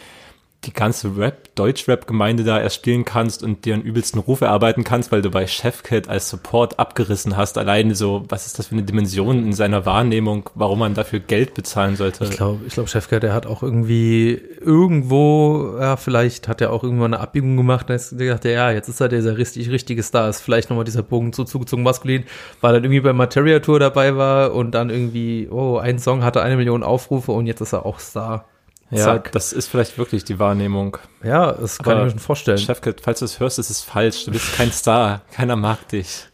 die 0.66 0.74
ganze 0.74 1.18
Rap, 1.18 1.56
Deutsch-Rap-Gemeinde 1.56 2.44
da 2.44 2.60
erspielen 2.60 3.06
kannst 3.06 3.44
und 3.44 3.66
dir 3.66 3.74
einen 3.74 3.84
übelsten 3.84 4.20
Ruf 4.20 4.42
erarbeiten 4.42 4.84
kannst, 4.84 5.12
weil 5.12 5.22
du 5.22 5.30
bei 5.30 5.48
Chefcat 5.48 6.10
als 6.10 6.30
Support 6.30 6.80
abgerissen 6.80 7.38
hast. 7.38 7.58
Alleine 7.58 7.96
so, 7.96 8.26
was 8.30 8.46
ist 8.46 8.60
das 8.60 8.68
für 8.68 8.76
eine 8.76 8.84
Dimension 8.84 9.44
in 9.44 9.54
seiner 9.54 9.86
Wahrnehmung, 9.86 10.50
warum 10.56 10.80
man 10.80 10.94
dafür 10.94 11.20
Geld 11.20 11.54
bezahlen 11.54 11.96
sollte? 11.96 12.26
Ich 12.26 12.32
glaube, 12.32 12.62
ich 12.68 12.74
glaube, 12.74 12.90
Chefcat, 12.90 13.24
der 13.24 13.34
hat 13.34 13.46
auch 13.46 13.64
irgendwie 13.64 14.42
irgendwo, 14.62 15.78
ja, 15.80 15.98
vielleicht 15.98 16.48
hat 16.48 16.62
er 16.62 16.72
auch 16.72 16.84
irgendwann 16.84 17.14
eine 17.14 17.22
Abbiegung 17.22 17.56
gemacht 17.56 17.90
und 17.90 17.96
ist 17.96 18.18
gedacht, 18.18 18.46
ja, 18.46 18.72
jetzt 18.72 18.90
ist 18.90 19.00
er 19.00 19.10
dieser 19.10 19.38
richtig, 19.38 19.70
richtige 19.70 20.04
Star, 20.04 20.30
ist 20.30 20.42
vielleicht 20.42 20.70
nochmal 20.70 20.86
dieser 20.86 21.04
Bogen 21.04 21.34
zu 21.34 21.44
zugezogen 21.44 21.84
maskulin, 21.84 22.26
weil 22.62 22.76
er 22.76 22.84
irgendwie 22.84 23.02
bei 23.02 23.14
Materia 23.14 23.60
Tour 23.60 23.80
dabei 23.80 24.16
war 24.18 24.54
und 24.54 24.72
dann 24.72 24.90
irgendwie, 24.90 25.48
oh, 25.50 25.78
ein 25.78 26.00
Song 26.00 26.24
hatte 26.24 26.42
eine 26.42 26.58
Million 26.58 26.84
Aufrufe 26.84 27.32
und 27.32 27.46
jetzt 27.46 27.62
ist 27.62 27.74
er 27.74 27.86
auch 27.86 28.00
Star. 28.00 28.46
Ja, 28.92 29.06
Zack. 29.06 29.32
das 29.32 29.52
ist 29.52 29.68
vielleicht 29.68 29.98
wirklich 29.98 30.24
die 30.24 30.38
Wahrnehmung. 30.38 30.98
Ja, 31.24 31.52
das 31.52 31.80
kann 31.80 31.94
Aber 31.94 32.02
ich 32.02 32.06
mir 32.06 32.12
schon 32.12 32.20
vorstellen. 32.20 32.58
Chefkit, 32.58 33.02
falls 33.02 33.20
du 33.20 33.26
es 33.26 33.40
hörst, 33.40 33.58
ist 33.58 33.70
es 33.70 33.82
falsch. 33.82 34.26
Du 34.26 34.32
bist 34.32 34.56
kein 34.56 34.72
Star. 34.72 35.22
Keiner 35.32 35.56
mag 35.56 35.88
dich. 35.90 36.28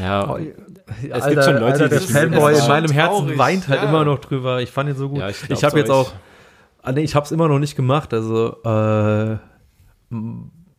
Ja. 0.00 0.28
Oh, 0.28 0.38
es 0.38 1.12
Alter, 1.12 1.30
gibt 1.30 1.44
schon 1.44 1.54
Leute, 1.54 1.84
Alter, 1.84 1.88
der 1.88 2.00
Fanboy 2.00 2.58
in 2.58 2.68
meinem 2.68 2.90
Herzen 2.90 3.18
traurig. 3.18 3.38
weint 3.38 3.68
halt 3.68 3.82
ja. 3.82 3.88
immer 3.88 4.04
noch 4.04 4.18
drüber. 4.18 4.60
Ich 4.60 4.70
fand 4.70 4.90
ihn 4.90 4.96
so 4.96 5.08
gut. 5.08 5.20
Ja, 5.20 5.28
ich, 5.28 5.48
ich 5.48 5.62
habe 5.62 5.78
jetzt 5.78 5.90
auch, 5.90 6.12
ah, 6.82 6.92
nee, 6.92 7.02
ich 7.02 7.14
habe 7.14 7.24
es 7.24 7.32
immer 7.32 7.46
noch 7.46 7.60
nicht 7.60 7.76
gemacht. 7.76 8.12
Also 8.12 8.60
äh, 8.64 9.36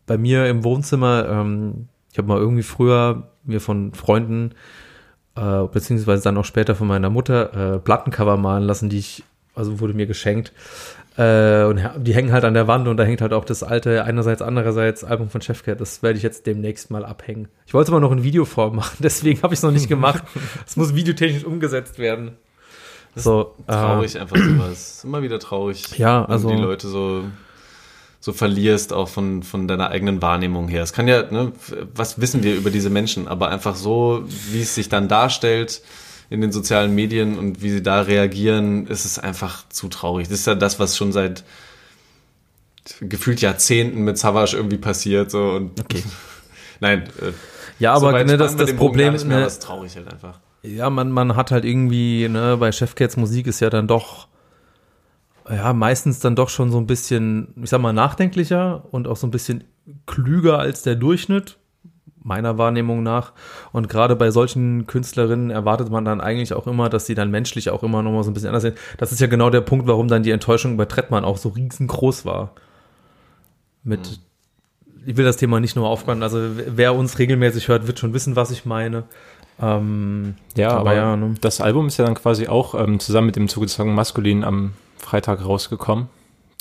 bei 0.06 0.18
mir 0.18 0.48
im 0.48 0.64
Wohnzimmer, 0.66 1.28
ähm, 1.30 1.88
ich 2.12 2.18
habe 2.18 2.28
mal 2.28 2.38
irgendwie 2.38 2.64
früher 2.64 3.32
mir 3.44 3.62
von 3.62 3.94
Freunden 3.94 4.54
äh, 5.36 5.64
beziehungsweise 5.72 6.24
dann 6.24 6.38
auch 6.38 6.46
später 6.46 6.76
von 6.76 6.88
meiner 6.88 7.10
Mutter 7.10 7.76
äh, 7.76 7.80
Plattencover 7.80 8.38
malen 8.38 8.64
lassen, 8.64 8.90
die 8.90 9.00
ich 9.00 9.24
also 9.56 9.80
wurde 9.80 9.94
mir 9.94 10.06
geschenkt. 10.06 10.54
Äh, 11.18 11.64
und 11.64 11.82
die 12.00 12.14
hängen 12.14 12.34
halt 12.34 12.44
an 12.44 12.54
der 12.54 12.68
Wand 12.68 12.88
und 12.88 12.98
da 12.98 13.04
hängt 13.04 13.22
halt 13.22 13.32
auch 13.32 13.46
das 13.46 13.64
alte, 13.64 14.04
einerseits, 14.04 14.42
andererseits 14.42 15.04
Album 15.04 15.30
von 15.30 15.42
Chefcat. 15.42 15.80
Das 15.80 16.04
werde 16.04 16.18
ich 16.18 16.24
jetzt 16.24 16.46
demnächst 16.46 16.92
mal 16.92 17.06
abhängen. 17.06 17.48
Ich 17.66 17.74
wollte 17.74 17.90
es 17.90 17.94
aber 17.94 18.02
noch 18.02 18.12
in 18.12 18.24
Videoform 18.24 18.76
machen, 18.76 18.98
deswegen 19.04 19.42
habe 19.42 19.54
ich 19.54 19.60
es 19.60 19.64
noch 19.64 19.72
nicht 19.72 19.88
gemacht. 19.88 20.24
Es 20.68 20.76
muss 20.76 20.96
videotechnisch 20.96 21.46
umgesetzt 21.46 22.00
werden. 22.00 22.38
Das 23.14 23.24
so, 23.24 23.56
traurig 23.68 24.16
äh, 24.16 24.20
einfach 24.20 24.36
sowas. 24.36 25.04
Immer 25.04 25.22
wieder 25.22 25.40
traurig. 25.40 25.86
Ja, 25.98 26.26
also. 26.26 26.50
die 26.50 26.56
Leute 26.56 26.88
so, 26.88 27.24
so 28.20 28.34
verlierst, 28.34 28.92
auch 28.92 29.08
von, 29.08 29.44
von 29.44 29.68
deiner 29.68 29.90
eigenen 29.90 30.22
Wahrnehmung 30.22 30.68
her. 30.68 30.84
Es 30.84 30.92
kann 30.92 31.08
ja, 31.08 31.24
ne, 31.32 31.54
was 31.94 32.20
wissen 32.20 32.44
wir 32.44 32.56
über 32.56 32.72
diese 32.72 32.90
Menschen, 32.90 33.28
aber 33.28 33.50
einfach 33.50 33.76
so, 33.76 34.24
wie 34.52 34.62
es 34.62 34.76
sich 34.76 34.90
dann 34.90 35.08
darstellt, 35.08 35.82
in 36.30 36.42
den 36.42 36.52
sozialen 36.52 36.94
Medien 36.96 37.38
und 37.38 37.62
wie 37.62 37.70
sie 37.70 37.84
da 37.84 38.02
reagieren, 38.02 38.88
ist 38.88 39.06
es 39.06 39.20
einfach 39.20 39.68
zu 39.70 39.88
traurig. 39.88 40.28
Das 40.28 40.40
ist 40.40 40.48
ja 40.48 40.56
das, 40.56 40.80
was 40.80 40.98
schon 40.98 41.12
seit 41.12 41.44
gefühlt 43.02 43.42
Jahrzehnten 43.42 44.04
mit 44.04 44.18
Savage 44.18 44.56
irgendwie 44.56 44.78
passiert. 44.78 45.32
So 45.32 45.52
und 45.52 45.80
okay. 45.80 46.04
Nein. 46.80 47.04
Äh, 47.22 47.32
ja, 47.80 47.94
aber 47.94 48.20
so 48.20 48.26
ne, 48.26 48.38
das, 48.38 48.56
das 48.56 48.76
Problem 48.76 49.14
ist 49.16 49.26
mehr, 49.26 49.40
ne, 49.40 49.46
was 49.46 49.60
traurig 49.60 49.96
halt 49.96 50.12
einfach. 50.12 50.40
Ja, 50.64 50.90
man, 50.90 51.12
man 51.12 51.36
hat 51.36 51.52
halt 51.52 51.66
irgendwie, 51.66 52.28
ne, 52.28 52.58
bei 52.58 52.72
Chefcats 52.72 53.18
Musik 53.18 53.48
ist 53.48 53.60
ja 53.60 53.70
dann 53.70 53.88
doch, 53.88 54.28
ja, 55.50 55.74
meistens 55.74 56.20
dann 56.20 56.36
doch 56.36 56.50
schon 56.50 56.72
so 56.72 56.78
ein 56.78 56.88
bisschen, 56.88 57.54
ich 57.62 57.70
sag 57.70 57.82
mal, 57.82 57.94
nachdenklicher 57.94 58.86
und 58.92 59.08
auch 59.08 59.18
so 59.18 59.28
ein 59.28 59.32
bisschen 59.32 59.66
klüger 60.06 60.58
als 60.58 60.82
der 60.82 60.96
Durchschnitt 60.96 61.58
meiner 62.26 62.58
Wahrnehmung 62.58 63.04
nach. 63.04 63.34
Und 63.72 63.88
gerade 63.88 64.16
bei 64.16 64.32
solchen 64.32 64.88
Künstlerinnen 64.88 65.52
erwartet 65.52 65.90
man 65.90 66.04
dann 66.04 66.20
eigentlich 66.20 66.54
auch 66.54 66.66
immer, 66.68 66.90
dass 66.90 67.06
sie 67.06 67.14
dann 67.14 67.30
menschlich 67.30 67.70
auch 67.70 67.84
immer 67.84 68.02
noch 68.02 68.12
mal 68.12 68.24
so 68.24 68.32
ein 68.32 68.34
bisschen 68.34 68.50
anders 68.50 68.64
sind. 68.64 68.78
Das 68.98 69.12
ist 69.12 69.22
ja 69.22 69.28
genau 69.28 69.52
der 69.52 69.62
Punkt, 69.62 69.88
warum 69.88 70.08
dann 70.08 70.24
die 70.24 70.32
Enttäuschung 70.32 70.76
bei 70.76 70.86
Trettmann 70.86 71.24
auch 71.24 71.38
so 71.38 71.50
riesengroß 71.50 72.26
war. 72.26 72.52
Mit, 73.84 74.00
mhm. 74.00 75.04
ich 75.06 75.18
will 75.18 75.26
das 75.26 75.38
Thema 75.38 75.60
nicht 75.60 75.76
nur 75.76 75.88
aufbauen, 75.88 76.24
also 76.24 76.40
wer 76.42 76.96
uns 76.96 77.20
regelmäßig 77.20 77.68
hört, 77.68 77.86
wird 77.86 78.00
schon 78.00 78.14
wissen, 78.14 78.36
was 78.36 78.50
ich 78.50 78.66
meine. 78.66 79.04
Ähm, 79.62 80.36
ja, 80.58 80.72
aber, 80.72 80.80
aber 80.80 80.96
ja, 80.96 81.16
ne? 81.16 81.36
das 81.40 81.62
Album 81.62 81.88
ist 81.88 81.98
ja 81.98 82.06
dann 82.06 82.16
quasi 82.16 82.48
auch 82.48 82.74
ähm, 82.74 83.00
zusammen 83.00 83.28
mit 83.28 83.36
dem 83.36 83.48
zugezogenen 83.48 83.96
Maskulin 83.96 84.44
am 84.44 84.74
Freitag 84.98 85.46
rausgekommen. 85.46 86.08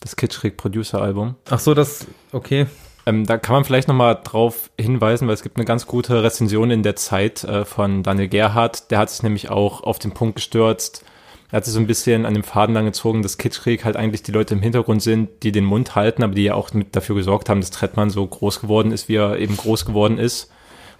Das 0.00 0.16
Kitschrig 0.16 0.59
Producer 0.59 1.00
Album. 1.00 1.37
Ach 1.48 1.59
so, 1.59 1.72
das, 1.72 2.07
okay. 2.33 2.66
Ähm, 3.06 3.26
da 3.26 3.36
kann 3.36 3.54
man 3.54 3.64
vielleicht 3.64 3.88
nochmal 3.88 4.18
drauf 4.22 4.70
hinweisen, 4.80 5.26
weil 5.28 5.34
es 5.34 5.42
gibt 5.42 5.56
eine 5.56 5.66
ganz 5.66 5.86
gute 5.86 6.22
Rezension 6.22 6.70
in 6.70 6.82
der 6.82 6.96
Zeit 6.96 7.44
äh, 7.44 7.64
von 7.64 8.02
Daniel 8.02 8.28
Gerhardt. 8.28 8.90
Der 8.90 8.98
hat 8.98 9.10
sich 9.10 9.22
nämlich 9.22 9.50
auch 9.50 9.82
auf 9.82 9.98
den 9.98 10.12
Punkt 10.12 10.36
gestürzt. 10.36 11.04
Er 11.50 11.58
hat 11.58 11.66
sich 11.66 11.74
so 11.74 11.80
ein 11.80 11.86
bisschen 11.86 12.26
an 12.26 12.34
dem 12.34 12.42
Faden 12.42 12.74
lang 12.74 12.86
gezogen, 12.86 13.22
dass 13.22 13.38
Kitschkrieg 13.38 13.84
halt 13.84 13.96
eigentlich 13.96 14.22
die 14.22 14.32
Leute 14.32 14.54
im 14.54 14.62
Hintergrund 14.62 15.02
sind, 15.02 15.28
die 15.42 15.52
den 15.52 15.64
Mund 15.64 15.94
halten, 15.94 16.24
aber 16.24 16.34
die 16.34 16.44
ja 16.44 16.54
auch 16.54 16.72
mit 16.72 16.96
dafür 16.96 17.14
gesorgt 17.14 17.48
haben, 17.48 17.60
dass 17.60 17.70
Trettmann 17.70 18.10
so 18.10 18.26
groß 18.26 18.60
geworden 18.60 18.90
ist, 18.90 19.08
wie 19.08 19.16
er 19.16 19.38
eben 19.38 19.56
groß 19.56 19.84
geworden 19.84 20.18
ist. 20.18 20.50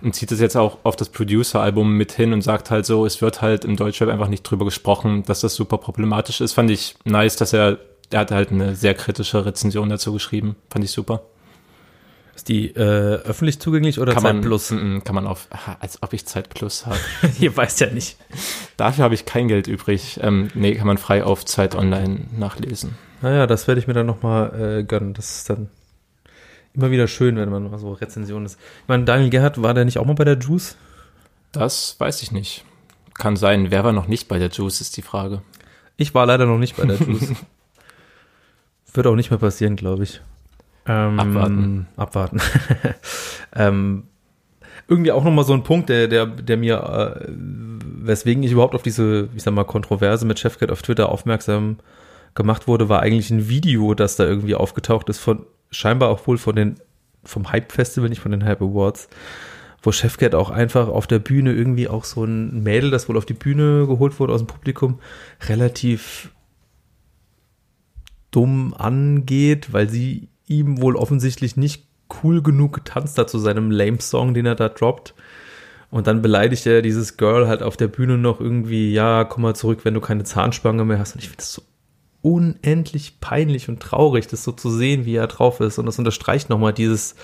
und 0.03 0.15
zieht 0.15 0.31
es 0.33 0.41
jetzt 0.41 0.57
auch 0.57 0.79
auf 0.85 0.97
das 0.97 1.09
Producer-Album 1.09 1.97
mit 1.97 2.13
hin 2.13 2.33
und 2.33 2.43
sagt 2.43 2.71
halt 2.71 2.87
so, 2.87 3.07
es 3.07 3.23
wird 3.23 3.43
halt 3.43 3.65
im 3.65 3.77
Deutschrap 3.77 4.09
einfach 4.11 4.29
nicht 4.29 4.43
drüber 4.43 4.67
gesprochen, 4.67 5.23
dass 5.25 5.41
das 5.41 5.55
super 5.55 5.79
problematisch 5.79 6.41
ist. 6.41 6.53
Fand 6.53 6.71
ich 6.71 6.95
nice, 7.05 7.37
dass 7.37 7.53
er, 7.53 7.79
er 8.11 8.21
hat 8.21 8.31
halt 8.31 8.51
eine 8.53 8.77
sehr 8.77 8.95
kritische 8.95 9.47
Rezension 9.47 9.89
dazu 9.89 10.13
geschrieben. 10.13 10.57
Fand 10.71 10.85
ich 10.85 10.91
super. 10.91 11.23
Ist 12.35 12.49
die 12.49 12.71
äh, 12.71 12.81
öffentlich 12.81 13.61
zugänglich 13.61 14.01
oder 14.01 14.13
Kann 14.13 14.23
Zeit 14.23 14.35
man, 14.35 14.43
Plus? 14.43 14.71
Mm, 14.71 14.99
kann 15.05 15.15
man 15.15 15.27
auf, 15.27 15.47
ah, 15.51 15.77
als 15.81 16.03
ob 16.03 16.13
ich 16.13 16.27
Zeit 16.27 16.49
Plus 16.49 16.87
habe. 16.87 16.99
Ihr 17.39 17.57
weißt 17.57 17.81
ja 17.81 17.91
nicht. 17.91 18.17
Dafür 18.77 19.05
habe 19.05 19.15
ich 19.15 19.25
kein 19.25 19.49
Geld 19.49 19.67
übrig. 19.67 20.19
Ähm, 20.23 20.49
nee, 20.55 20.75
kann 20.75 20.87
man 20.87 20.99
frei 20.99 21.23
auf 21.23 21.45
Zeit 21.45 21.75
Online 21.75 22.23
nachlesen. 22.37 22.97
Naja, 23.23 23.47
das 23.47 23.69
werde 23.69 23.81
ich 23.81 23.87
mir 23.87 23.95
dann 23.95 24.07
nochmal 24.07 24.81
äh, 24.81 24.85
gönnen. 24.85 25.15
Das 25.15 25.37
ist 25.37 25.51
dann 25.51 25.71
immer 26.75 26.91
wieder 26.91 27.07
schön, 27.07 27.37
wenn 27.37 27.49
man 27.49 27.71
mal 27.71 27.79
so 27.79 27.93
Rezensionen 27.93 28.47
ist. 28.47 28.59
Ich 28.83 28.89
meine, 28.89 29.05
Daniel 29.05 29.31
Gerhardt, 29.31 29.63
war 29.63 29.75
der 29.75 29.85
nicht 29.85 29.99
auch 29.99 30.05
mal 30.05 30.15
bei 30.15 30.25
der 30.25 30.39
Juice? 30.39 30.77
Das 31.53 31.97
weiß 31.99 32.23
ich 32.23 32.33
nicht. 32.33 32.65
Kann 33.15 33.37
sein. 33.37 33.71
Wer 33.71 33.85
war 33.85 33.93
noch 33.93 34.09
nicht 34.09 34.27
bei 34.27 34.39
der 34.39 34.49
Juice, 34.49 34.81
ist 34.81 34.97
die 34.97 35.03
Frage. 35.03 35.43
Ich 35.97 36.15
war 36.15 36.27
leider 36.27 36.47
noch 36.47 36.59
nicht 36.59 36.77
bei 36.77 36.85
der 36.85 36.97
Juice. 36.97 37.33
Wird 38.93 39.07
auch 39.07 39.15
nicht 39.15 39.31
mehr 39.31 39.39
passieren, 39.39 39.77
glaube 39.77 40.03
ich. 40.03 40.21
Ähm, 40.87 41.19
Abwarten. 41.19 41.87
Abwarten. 41.97 42.41
ähm, 43.55 44.05
irgendwie 44.89 45.13
auch 45.13 45.25
nochmal 45.25 45.45
so 45.45 45.55
ein 45.55 45.63
Punkt, 45.63 45.89
der, 45.89 46.09
der, 46.09 46.27
der 46.27 46.57
mir, 46.57 46.77
äh, 47.27 47.29
weswegen 47.29 48.43
ich 48.43 48.53
überhaupt 48.53 48.75
auf 48.75 48.83
diese, 48.83 49.29
ich 49.35 49.43
sag 49.43 49.55
mal, 49.55 49.65
Kontroverse 49.65 50.27
mit 50.27 50.39
Chefcat 50.39 50.71
auf 50.71 50.83
Twitter 50.83 51.09
aufmerksam 51.09 51.79
gemacht 52.35 52.67
wurde, 52.69 52.89
war 52.89 53.01
eigentlich 53.01 53.31
ein 53.31 53.49
Video, 53.49 53.95
das 53.95 54.17
da 54.17 54.25
irgendwie 54.25 54.55
aufgetaucht 54.55 55.09
ist 55.09 55.21
von, 55.21 55.47
scheinbar 55.71 56.11
auch 56.11 56.27
wohl 56.27 56.37
von 56.37 56.57
den, 56.57 56.75
vom 57.25 57.51
Hype 57.51 57.73
Festival, 57.73 58.09
nicht 58.09 58.21
von 58.21 58.33
den 58.33 58.45
Hype 58.45 58.61
Awards, 58.61 59.09
wo 59.83 59.93
Chefcat 59.93 60.35
auch 60.35 60.51
einfach 60.51 60.89
auf 60.89 61.07
der 61.07 61.19
Bühne 61.19 61.53
irgendwie 61.53 61.89
auch 61.89 62.05
so 62.05 62.25
ein 62.25 62.63
Mädel, 62.63 62.91
das 62.91 63.09
wohl 63.09 63.17
auf 63.17 63.27
die 63.27 63.35
Bühne 63.35 63.87
geholt 63.87 64.19
wurde 64.21 64.33
aus 64.33 64.41
dem 64.41 64.49
Publikum, 64.49 64.99
relativ 65.49 66.31
dumm 68.31 68.75
angeht, 68.75 69.73
weil 69.73 69.89
sie 69.89 70.29
ihm 70.47 70.81
wohl 70.81 70.97
offensichtlich 70.97 71.57
nicht 71.57 71.87
cool 72.23 72.43
genug 72.43 72.75
getanzt 72.75 73.19
hat 73.19 73.31
zu 73.31 73.39
seinem 73.39 73.71
Lame-Song, 73.71 74.35
den 74.35 74.47
er 74.47 74.55
da 74.55 74.69
droppt. 74.69 75.15
Und 75.91 76.07
dann 76.07 76.23
beleidigt 76.23 76.67
er 76.67 76.83
dieses 76.83 77.17
Girl 77.17 77.47
halt 77.47 77.63
auf 77.63 77.77
der 77.77 77.89
Bühne 77.89 78.19
noch 78.19 78.41
irgendwie, 78.41 78.93
ja, 78.93 79.25
komm 79.25 79.43
mal 79.43 79.55
zurück, 79.55 79.85
wenn 79.85 79.95
du 79.95 80.01
keine 80.01 80.25
Zahnspange 80.25 80.85
mehr 80.85 80.99
hast. 80.99 81.15
Und 81.15 81.21
ich 81.21 81.29
finde 81.29 81.39
das 81.39 81.53
so 81.53 81.63
unendlich 82.21 83.21
peinlich 83.21 83.69
und 83.69 83.81
traurig, 83.81 84.27
das 84.27 84.45
so 84.45 84.53
zu 84.53 84.71
sehen, 84.71 85.05
wie 85.05 85.15
er 85.15 85.27
drauf 85.27 85.61
ist. 85.61 85.79
Und 85.79 85.87
das 85.87 85.99
unterstreicht 85.99 86.51
nochmal 86.51 86.73
dieses 86.73 87.15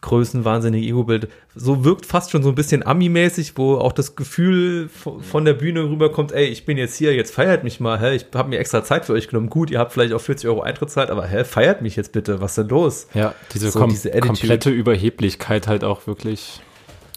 größenwahnsinnige 0.00 0.86
Ego-Bild. 0.86 1.28
So 1.54 1.84
wirkt 1.84 2.06
fast 2.06 2.30
schon 2.30 2.42
so 2.42 2.50
ein 2.50 2.54
bisschen 2.54 2.86
Ami-mäßig, 2.86 3.54
wo 3.56 3.76
auch 3.76 3.92
das 3.92 4.14
Gefühl 4.14 4.88
von 4.88 5.44
der 5.44 5.54
Bühne 5.54 5.82
rüberkommt, 5.84 6.32
ey, 6.32 6.46
ich 6.46 6.64
bin 6.64 6.78
jetzt 6.78 6.96
hier, 6.96 7.14
jetzt 7.14 7.34
feiert 7.34 7.64
mich 7.64 7.80
mal, 7.80 8.00
hä, 8.00 8.14
ich 8.14 8.26
habe 8.34 8.48
mir 8.48 8.58
extra 8.58 8.84
Zeit 8.84 9.04
für 9.06 9.12
euch 9.12 9.28
genommen. 9.28 9.50
Gut, 9.50 9.70
ihr 9.70 9.78
habt 9.78 9.92
vielleicht 9.92 10.12
auch 10.12 10.20
40 10.20 10.48
Euro 10.48 10.60
Eintrittszeit, 10.62 11.10
aber 11.10 11.26
hä, 11.26 11.44
feiert 11.44 11.82
mich 11.82 11.96
jetzt 11.96 12.12
bitte, 12.12 12.40
was 12.40 12.54
denn 12.54 12.68
los? 12.68 13.08
Ja, 13.14 13.34
diese, 13.52 13.70
So 13.70 13.80
kom 13.80 13.90
diese 13.90 14.10
komplette 14.10 14.70
Überheblichkeit 14.70 15.66
halt 15.66 15.82
auch 15.82 16.06
wirklich 16.06 16.60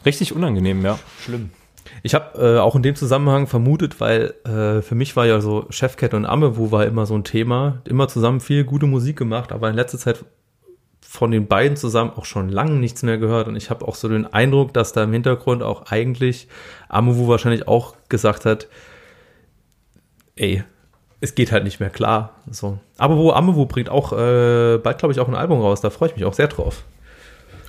richtig 0.06 0.34
unangenehm, 0.34 0.84
ja. 0.84 0.98
Schlimm. 1.24 1.52
Ich 2.04 2.16
habe 2.16 2.56
äh, 2.56 2.60
auch 2.60 2.76
in 2.76 2.84
dem 2.84 2.96
Zusammenhang 2.96 3.48
vermutet, 3.48 4.00
weil 4.00 4.34
äh, 4.44 4.82
für 4.82 4.96
mich 4.96 5.16
war 5.16 5.26
ja 5.28 5.40
so 5.40 5.66
Chefcat 5.70 6.14
und 6.14 6.26
Amewu 6.26 6.72
war 6.72 6.86
immer 6.86 7.06
so 7.06 7.16
ein 7.16 7.24
Thema, 7.24 7.82
immer 7.86 8.08
zusammen 8.08 8.40
viel 8.40 8.64
gute 8.64 8.88
Musik 8.88 9.18
gemacht, 9.18 9.52
aber 9.52 9.70
in 9.70 9.76
letzter 9.76 9.98
Zeit 9.98 10.26
von 11.02 11.32
den 11.32 11.48
beiden 11.48 11.76
zusammen 11.76 12.12
auch 12.16 12.26
schon 12.26 12.50
lange 12.50 12.74
nichts 12.74 13.04
mehr 13.04 13.18
gehört 13.18 13.48
und 13.48 13.56
ich 13.56 13.70
habe 13.70 13.88
auch 13.88 13.96
so 13.96 14.08
den 14.08 14.26
Eindruck, 14.26 14.74
dass 14.74 14.94
da 14.94 15.04
im 15.04 15.14
Hintergrund 15.14 15.62
auch 15.64 15.88
eigentlich 15.92 16.48
Amewu 16.88 17.28
wahrscheinlich 17.28 17.68
auch 17.68 17.96
gesagt 18.08 18.46
hat, 18.46 18.68
ey, 20.36 20.64
es 21.20 21.36
geht 21.36 21.52
halt 21.52 21.64
nicht 21.64 21.80
mehr 21.80 21.90
klar. 21.90 22.32
So. 22.50 22.80
Aber 22.98 23.18
wo 23.18 23.32
Amewu 23.32 23.66
bringt 23.66 23.90
auch 23.90 24.12
äh, 24.14 24.78
bald, 24.78 24.98
glaube 24.98 25.12
ich, 25.14 25.20
auch 25.20 25.28
ein 25.28 25.36
Album 25.36 25.62
raus. 25.62 25.82
Da 25.82 25.90
freue 25.92 26.10
ich 26.10 26.16
mich 26.16 26.26
auch 26.26 26.34
sehr 26.34 26.48
drauf. 26.48 26.84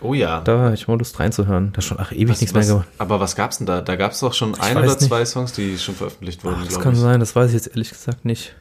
Oh 0.01 0.15
ja. 0.15 0.41
Da 0.41 0.59
habe 0.59 0.75
ich 0.75 0.89
mal 0.89 0.99
Lust 0.99 1.21
reinzuhören. 1.21 1.73
Da 1.73 1.79
ist 1.79 1.85
schon 1.85 1.99
ach, 2.01 2.13
ewig 2.13 2.41
nichts 2.41 2.55
mehr 2.55 2.63
was, 2.63 2.69
gemacht. 2.69 2.89
aber 2.99 3.21
was 3.21 3.37
gab's 3.37 3.59
denn 3.59 3.67
da? 3.67 3.83
Da 3.83 3.97
gab's 3.97 4.21
doch 4.21 4.33
schon 4.33 4.55
ein 4.55 4.61
weiß 4.61 4.77
oder 4.77 4.87
nicht. 4.87 5.01
zwei 5.01 5.25
Songs, 5.25 5.53
die 5.53 5.79
schon 5.79 5.95
veröffentlicht 5.95 6.45
wurden, 6.45 6.57
Ach, 6.61 6.65
das 6.65 6.81
kann 6.81 6.95
ich. 6.95 6.99
sein, 6.99 7.21
das 7.21 7.37
weiß 7.37 7.49
ich 7.49 7.55
jetzt 7.55 7.69
ehrlich 7.69 7.91
gesagt 7.91 8.25
nicht. 8.25 8.55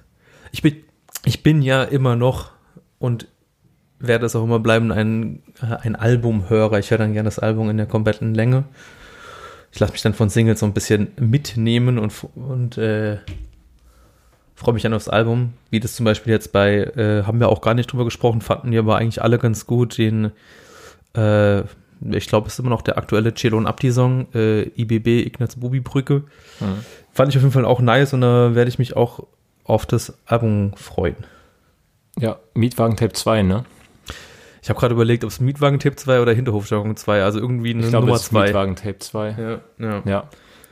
Ich 0.52 0.62
bin, 0.62 0.76
ich 1.24 1.42
bin 1.42 1.62
ja 1.62 1.84
immer 1.84 2.16
noch 2.16 2.52
und 3.00 3.28
werde 4.02 4.26
es 4.26 4.36
auch 4.36 4.44
immer 4.44 4.60
bleiben, 4.60 4.92
ein, 4.92 5.44
äh, 5.62 5.76
ein 5.82 5.96
Albumhörer. 5.96 6.80
Ich 6.80 6.92
höre 6.92 6.98
dann 6.98 7.14
gerne 7.14 7.28
das 7.28 7.40
Album 7.40 7.70
in 7.70 7.78
der 7.78 7.86
kompletten 7.86 8.34
Länge. 8.34 8.64
Ich 9.72 9.80
lasse 9.80 9.94
mich 9.94 10.02
dann 10.02 10.14
von 10.14 10.30
Singles 10.30 10.60
so 10.60 10.66
ein 10.66 10.74
bisschen 10.74 11.12
mitnehmen 11.18 11.98
und, 11.98 12.14
und 12.36 12.78
äh, 12.78 13.18
freue 14.56 14.74
mich 14.74 14.84
dann 14.84 14.94
aufs 14.94 15.08
Album. 15.08 15.54
Wie 15.70 15.80
das 15.80 15.96
zum 15.96 16.04
Beispiel 16.04 16.34
jetzt 16.34 16.52
bei, 16.52 16.84
äh, 16.84 17.24
haben 17.24 17.40
wir 17.40 17.50
auch 17.50 17.62
gar 17.62 17.74
nicht 17.74 17.92
drüber 17.92 18.06
gesprochen, 18.06 18.42
fanden 18.42 18.72
wir 18.72 18.80
aber 18.80 18.98
eigentlich 18.98 19.22
alle 19.22 19.38
ganz 19.38 19.66
gut. 19.66 19.98
Den, 19.98 20.32
äh, 21.16 21.62
ich 22.12 22.28
glaube, 22.28 22.48
es 22.48 22.54
ist 22.54 22.60
immer 22.60 22.70
noch 22.70 22.82
der 22.82 22.98
aktuelle 22.98 23.34
Cello 23.34 23.58
und 23.58 23.68
Abdi-Song, 23.68 24.28
äh, 24.34 24.64
IBB, 24.64 25.26
Ignaz 25.26 25.56
Bubi 25.56 25.80
Brücke. 25.80 26.24
Fand 27.14 27.30
ich 27.30 27.38
auf 27.38 27.44
jeden 27.44 27.54
Fall 27.54 27.66
auch 27.66 27.80
nice 27.80 28.14
und 28.14 28.22
da 28.22 28.56
werde 28.56 28.70
ich 28.70 28.80
mich 28.80 28.96
auch 28.96 29.26
auf 29.64 29.86
das 29.86 30.14
Album 30.26 30.74
freuen. 30.76 31.16
Ja, 32.20 32.40
Mietwagen 32.54 32.98
Tape 32.98 33.14
2, 33.14 33.44
ne? 33.44 33.64
Ich 34.62 34.69
habe 34.69 34.80
gerade 34.80 34.93
überlegt, 34.93 35.24
ob 35.24 35.32
es 35.32 35.39
Mietwagen-Tipp 35.39 36.00
2 36.00 36.21
oder 36.21 36.34
Hinterhofjargon 36.34 36.95
2, 36.95 37.24
also 37.24 37.39
irgendwie 37.39 37.71
eine 37.71 37.84
Ich 37.84 37.89
glaube, 37.89 38.06
Nummer 38.06 38.17
es 38.17 38.24
ist 38.24 38.30
2. 38.30 38.43
Mietwagen 38.43 38.76
Tape 38.76 39.00
2. 39.00 39.36
Ja, 39.38 39.86
ja. 39.86 40.02
Ja. 40.06 40.24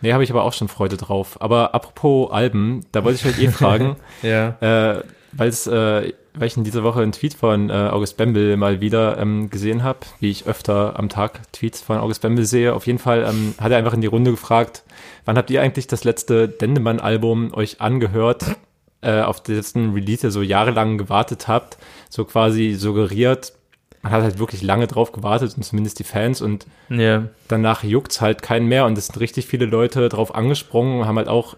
Nee, 0.01 0.13
habe 0.13 0.23
ich 0.23 0.31
aber 0.31 0.43
auch 0.43 0.53
schon 0.53 0.67
Freude 0.67 0.95
drauf. 0.95 1.41
Aber 1.41 1.73
apropos 1.73 2.31
Alben, 2.31 2.85
da 2.91 3.03
wollte 3.03 3.17
ich 3.17 3.25
halt 3.25 3.39
eh 3.39 3.47
fragen, 3.51 3.95
ja. 4.21 4.49
äh, 4.61 5.03
weil 5.33 5.49
es, 5.49 5.67
äh, 5.67 6.13
weil 6.33 6.47
ich 6.47 6.55
in 6.55 6.63
dieser 6.63 6.83
Woche 6.83 7.01
einen 7.01 7.11
Tweet 7.11 7.33
von 7.33 7.69
äh, 7.69 7.73
August 7.73 8.15
Bembel 8.17 8.55
mal 8.57 8.79
wieder 8.79 9.17
ähm, 9.17 9.49
gesehen 9.49 9.83
habe, 9.83 9.99
wie 10.19 10.29
ich 10.29 10.47
öfter 10.47 10.97
am 10.97 11.09
Tag 11.09 11.51
Tweets 11.51 11.81
von 11.81 11.97
August 11.97 12.21
Bembel 12.21 12.45
sehe. 12.45 12.73
Auf 12.73 12.87
jeden 12.87 12.99
Fall 12.99 13.25
ähm, 13.27 13.55
hat 13.59 13.71
er 13.71 13.77
einfach 13.77 13.93
in 13.93 14.01
die 14.01 14.07
Runde 14.07 14.31
gefragt, 14.31 14.83
wann 15.25 15.37
habt 15.37 15.49
ihr 15.49 15.61
eigentlich 15.61 15.87
das 15.87 16.03
letzte 16.03 16.47
Dendemann-Album 16.47 17.53
euch 17.53 17.81
angehört, 17.81 18.55
äh, 19.01 19.21
auf 19.21 19.41
letzten 19.47 19.93
Release 19.93 20.27
ihr 20.27 20.31
so 20.31 20.41
jahrelang 20.41 20.97
gewartet 20.97 21.47
habt, 21.47 21.77
so 22.09 22.23
quasi 22.23 22.75
suggeriert, 22.75 23.53
man 24.01 24.11
hat 24.11 24.23
halt 24.23 24.39
wirklich 24.39 24.61
lange 24.61 24.87
drauf 24.87 25.11
gewartet 25.11 25.53
und 25.57 25.63
zumindest 25.63 25.99
die 25.99 26.03
Fans 26.03 26.41
und 26.41 26.65
ja. 26.89 27.23
danach 27.47 27.83
juckt's 27.83 28.21
halt 28.21 28.41
keinen 28.41 28.67
mehr 28.67 28.85
und 28.85 28.97
es 28.97 29.07
sind 29.07 29.19
richtig 29.19 29.47
viele 29.47 29.65
Leute 29.65 30.07
drauf 30.09 30.33
angesprungen 30.33 31.01
und 31.01 31.07
haben 31.07 31.17
halt 31.17 31.27
auch 31.27 31.57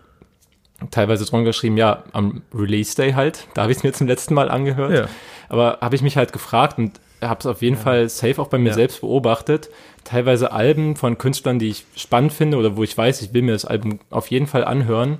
teilweise 0.89 1.25
drunter 1.25 1.45
geschrieben, 1.45 1.77
ja, 1.77 2.03
am 2.11 2.41
Release 2.53 2.95
Day 2.95 3.13
halt, 3.13 3.47
da 3.53 3.63
habe 3.63 3.71
ich 3.71 3.77
es 3.77 3.83
mir 3.83 3.93
zum 3.93 4.07
letzten 4.07 4.33
Mal 4.33 4.49
angehört. 4.49 4.91
Ja. 4.91 5.05
Aber 5.49 5.77
habe 5.81 5.95
ich 5.95 6.01
mich 6.01 6.17
halt 6.17 6.33
gefragt 6.33 6.79
und 6.79 6.99
habe 7.21 7.39
es 7.39 7.45
auf 7.45 7.61
jeden 7.61 7.77
Fall 7.77 8.09
safe 8.09 8.41
auch 8.41 8.47
bei 8.47 8.57
mir 8.57 8.69
Ja. 8.69 8.73
selbst 8.73 9.01
beobachtet. 9.01 9.69
Teilweise 10.03 10.51
Alben 10.51 10.95
von 10.95 11.19
Künstlern, 11.19 11.59
die 11.59 11.67
ich 11.67 11.85
spannend 11.95 12.33
finde 12.33 12.57
oder 12.57 12.75
wo 12.77 12.83
ich 12.83 12.97
weiß, 12.97 13.21
ich 13.21 13.33
will 13.33 13.43
mir 13.43 13.51
das 13.51 13.65
Album 13.65 13.99
auf 14.09 14.31
jeden 14.31 14.47
Fall 14.47 14.63
anhören. 14.63 15.19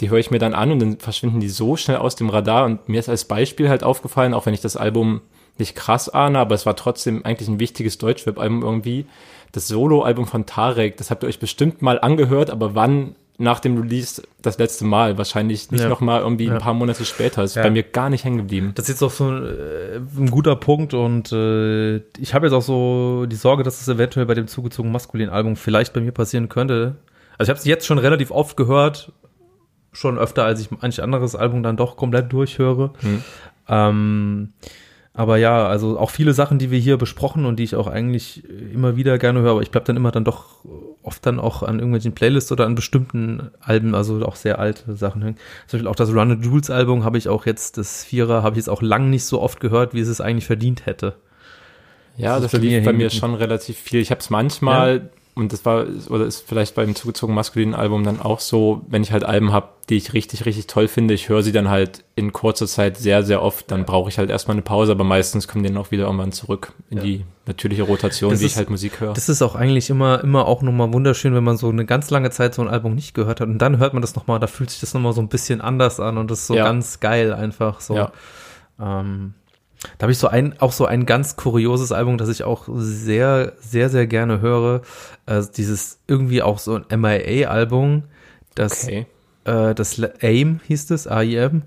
Die 0.00 0.08
höre 0.08 0.18
ich 0.18 0.30
mir 0.30 0.38
dann 0.38 0.54
an 0.54 0.72
und 0.72 0.78
dann 0.78 0.98
verschwinden 0.98 1.40
die 1.40 1.48
so 1.50 1.76
schnell 1.76 1.98
aus 1.98 2.16
dem 2.16 2.30
Radar. 2.30 2.64
Und 2.64 2.88
mir 2.88 3.00
ist 3.00 3.10
als 3.10 3.26
Beispiel 3.26 3.68
halt 3.68 3.82
aufgefallen, 3.82 4.32
auch 4.32 4.46
wenn 4.46 4.54
ich 4.54 4.62
das 4.62 4.78
Album 4.78 5.20
nicht 5.58 5.74
krass 5.76 6.08
ahne, 6.08 6.38
aber 6.38 6.54
es 6.54 6.66
war 6.66 6.76
trotzdem 6.76 7.24
eigentlich 7.24 7.48
ein 7.48 7.58
wichtiges 7.60 7.98
Deutschrap-Album 7.98 8.62
irgendwie. 8.62 9.06
Das 9.52 9.68
Solo-Album 9.68 10.26
von 10.26 10.44
Tarek, 10.46 10.96
das 10.96 11.10
habt 11.10 11.22
ihr 11.22 11.28
euch 11.28 11.38
bestimmt 11.38 11.80
mal 11.82 11.98
angehört, 11.98 12.50
aber 12.50 12.74
wann 12.74 13.14
nach 13.38 13.60
dem 13.60 13.76
Release 13.78 14.22
das 14.40 14.56
letzte 14.58 14.84
Mal? 14.86 15.18
Wahrscheinlich 15.18 15.70
nicht 15.70 15.82
Ja. 15.82 15.88
noch 15.90 16.00
mal 16.00 16.20
irgendwie 16.22 16.46
Ja. 16.46 16.54
ein 16.54 16.58
paar 16.58 16.72
Monate 16.74 17.04
später. 17.04 17.42
Ist 17.44 17.54
Ja. 17.56 17.62
bei 17.62 17.70
mir 17.70 17.82
gar 17.82 18.08
nicht 18.08 18.24
hängen 18.24 18.38
geblieben. 18.38 18.72
Das 18.74 18.84
ist 18.86 18.94
jetzt 18.94 19.02
auch 19.02 19.10
so 19.10 19.28
ein, 19.28 19.44
äh, 19.44 19.96
ein 20.18 20.30
guter 20.30 20.56
Punkt 20.56 20.94
und 20.94 21.32
äh, 21.32 21.96
ich 22.18 22.32
habe 22.32 22.46
jetzt 22.46 22.54
auch 22.54 22.62
so 22.62 23.26
die 23.26 23.36
Sorge, 23.36 23.62
dass 23.62 23.80
es 23.80 23.88
eventuell 23.88 24.24
bei 24.26 24.32
dem 24.34 24.46
zugezogenen 24.46 24.92
maskulinen 24.92 25.32
Album 25.32 25.56
vielleicht 25.56 25.92
bei 25.92 26.00
mir 26.00 26.12
passieren 26.12 26.48
könnte. 26.48 26.96
Also 27.36 27.50
ich 27.50 27.50
habe 27.50 27.58
es 27.58 27.66
jetzt 27.66 27.86
schon 27.86 27.98
relativ 27.98 28.30
oft 28.30 28.56
gehört, 28.56 29.12
schon 29.92 30.18
öfter, 30.18 30.44
als 30.44 30.60
ich 30.60 30.70
manch 30.70 31.02
anderes 31.02 31.36
Album 31.36 31.62
dann 31.62 31.76
doch 31.76 31.96
komplett 31.96 32.32
durchhöre. 32.32 32.92
Hm. 33.00 33.22
Ähm, 33.68 34.52
aber 35.16 35.38
ja, 35.38 35.66
also 35.66 35.98
auch 35.98 36.10
viele 36.10 36.34
Sachen, 36.34 36.58
die 36.58 36.70
wir 36.70 36.78
hier 36.78 36.98
besprochen 36.98 37.46
und 37.46 37.58
die 37.58 37.64
ich 37.64 37.74
auch 37.74 37.86
eigentlich 37.86 38.44
immer 38.72 38.96
wieder 38.96 39.16
gerne 39.16 39.40
höre, 39.40 39.52
aber 39.52 39.62
ich 39.62 39.70
bleib 39.70 39.86
dann 39.86 39.96
immer 39.96 40.10
dann 40.10 40.24
doch 40.24 40.62
oft 41.02 41.24
dann 41.24 41.40
auch 41.40 41.62
an 41.62 41.76
irgendwelchen 41.78 42.12
Playlists 42.12 42.52
oder 42.52 42.66
an 42.66 42.74
bestimmten 42.74 43.50
Alben, 43.60 43.94
also 43.94 44.22
auch 44.26 44.36
sehr 44.36 44.58
alte 44.58 44.94
Sachen 44.94 45.22
hängen. 45.22 45.36
Zum 45.68 45.78
Beispiel 45.78 45.88
auch 45.88 45.96
das 45.96 46.10
Run 46.12 46.42
Jewels 46.42 46.68
Album 46.68 47.02
habe 47.02 47.16
ich 47.16 47.30
auch 47.30 47.46
jetzt, 47.46 47.78
das 47.78 48.04
Vierer, 48.04 48.42
habe 48.42 48.56
ich 48.56 48.58
jetzt 48.58 48.68
auch 48.68 48.82
lang 48.82 49.08
nicht 49.08 49.24
so 49.24 49.40
oft 49.40 49.58
gehört, 49.58 49.94
wie 49.94 50.00
es 50.00 50.08
es 50.08 50.20
eigentlich 50.20 50.46
verdient 50.46 50.84
hätte. 50.84 51.14
Ja, 52.18 52.34
Das 52.34 52.42
das, 52.42 52.52
ist 52.52 52.60
bei 52.60 52.66
mir 52.66 52.76
lief 52.76 52.84
bei 52.84 52.92
mir 52.92 52.98
hängen 53.08 53.10
schon 53.10 53.34
relativ 53.34 53.78
viel. 53.78 54.00
Ich 54.00 54.10
habe 54.10 54.20
es 54.20 54.28
manchmal 54.28 55.08
und 55.36 55.52
das 55.52 55.64
war, 55.64 55.84
oder 56.08 56.24
ist 56.24 56.48
vielleicht 56.48 56.74
beim 56.74 56.94
zugezogen 56.94 57.34
maskulinen 57.34 57.74
Album 57.74 58.02
dann 58.04 58.20
auch 58.20 58.40
so, 58.40 58.80
wenn 58.88 59.02
ich 59.02 59.12
halt 59.12 59.22
Alben 59.22 59.52
habe, 59.52 59.68
die 59.90 59.96
ich 59.96 60.14
richtig, 60.14 60.46
richtig 60.46 60.66
toll 60.66 60.88
finde, 60.88 61.14
ich 61.14 61.28
höre 61.28 61.42
sie 61.42 61.52
dann 61.52 61.68
halt 61.68 62.02
in 62.16 62.32
kurzer 62.32 62.66
Zeit 62.66 62.96
sehr, 62.96 63.22
sehr 63.22 63.42
oft, 63.42 63.70
dann 63.70 63.84
brauche 63.84 64.08
ich 64.08 64.16
halt 64.18 64.30
erstmal 64.30 64.54
eine 64.54 64.62
Pause, 64.62 64.92
aber 64.92 65.04
meistens 65.04 65.46
kommen 65.46 65.62
die 65.62 65.68
dann 65.68 65.76
auch 65.78 65.90
wieder 65.90 66.06
irgendwann 66.06 66.32
zurück 66.32 66.72
in 66.90 66.96
Ja. 66.98 67.02
die 67.04 67.24
natürliche 67.44 67.82
Rotation, 67.84 68.30
Das 68.30 68.40
wie 68.40 68.46
ist- 68.46 68.52
ich 68.52 68.56
halt 68.56 68.70
Musik 68.70 68.98
höre. 69.00 69.12
Das 69.12 69.28
ist 69.28 69.42
auch 69.42 69.54
eigentlich 69.54 69.90
immer, 69.90 70.24
immer 70.24 70.46
auch 70.48 70.62
nochmal 70.62 70.92
wunderschön, 70.92 71.34
wenn 71.34 71.44
man 71.44 71.56
so 71.58 71.68
eine 71.68 71.84
ganz 71.84 72.10
lange 72.10 72.30
Zeit 72.30 72.54
so 72.54 72.62
ein 72.62 72.68
Album 72.68 72.94
nicht 72.94 73.14
gehört 73.14 73.40
hat 73.40 73.46
und 73.48 73.58
dann 73.58 73.76
hört 73.78 73.92
man 73.92 74.00
das 74.00 74.16
nochmal, 74.16 74.40
da 74.40 74.46
fühlt 74.46 74.70
sich 74.70 74.80
das 74.80 74.94
nochmal 74.94 75.12
so 75.12 75.20
ein 75.20 75.28
bisschen 75.28 75.60
anders 75.60 76.00
an 76.00 76.16
und 76.18 76.30
das 76.30 76.40
ist 76.40 76.46
so 76.48 76.54
Ja. 76.56 76.64
ganz 76.64 76.98
geil 76.98 77.32
einfach 77.34 77.80
so. 77.80 77.94
Ja. 77.94 78.10
Ähm, 78.80 79.34
da 79.98 80.04
habe 80.04 80.12
ich 80.12 80.18
so 80.18 80.28
ein, 80.28 80.58
auch 80.60 80.72
so 80.72 80.86
ein 80.86 81.06
ganz 81.06 81.36
kurioses 81.36 81.92
Album, 81.92 82.18
das 82.18 82.28
ich 82.28 82.44
auch 82.44 82.64
sehr, 82.68 83.54
sehr, 83.60 83.88
sehr 83.90 84.06
gerne 84.06 84.40
höre. 84.40 84.82
Äh, 85.26 85.42
dieses 85.56 85.98
irgendwie 86.06 86.42
auch 86.42 86.58
so 86.58 86.80
ein 86.88 87.00
MIA-Album, 87.00 88.04
das, 88.54 88.84
Okay. 88.84 89.06
äh, 89.44 89.74
das 89.74 90.00
AIM 90.20 90.60
hieß 90.66 90.90
es, 90.90 91.06
AIM. 91.06 91.62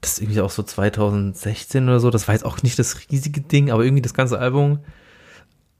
Das 0.00 0.12
ist 0.12 0.22
irgendwie 0.22 0.40
auch 0.40 0.50
so 0.50 0.62
2016 0.62 1.88
oder 1.88 2.00
so. 2.00 2.10
Das 2.10 2.28
war 2.28 2.34
jetzt 2.34 2.44
auch 2.44 2.62
nicht 2.62 2.78
das 2.78 2.98
riesige 3.10 3.40
Ding, 3.40 3.70
aber 3.70 3.84
irgendwie 3.84 4.02
das 4.02 4.14
ganze 4.14 4.38
Album 4.38 4.80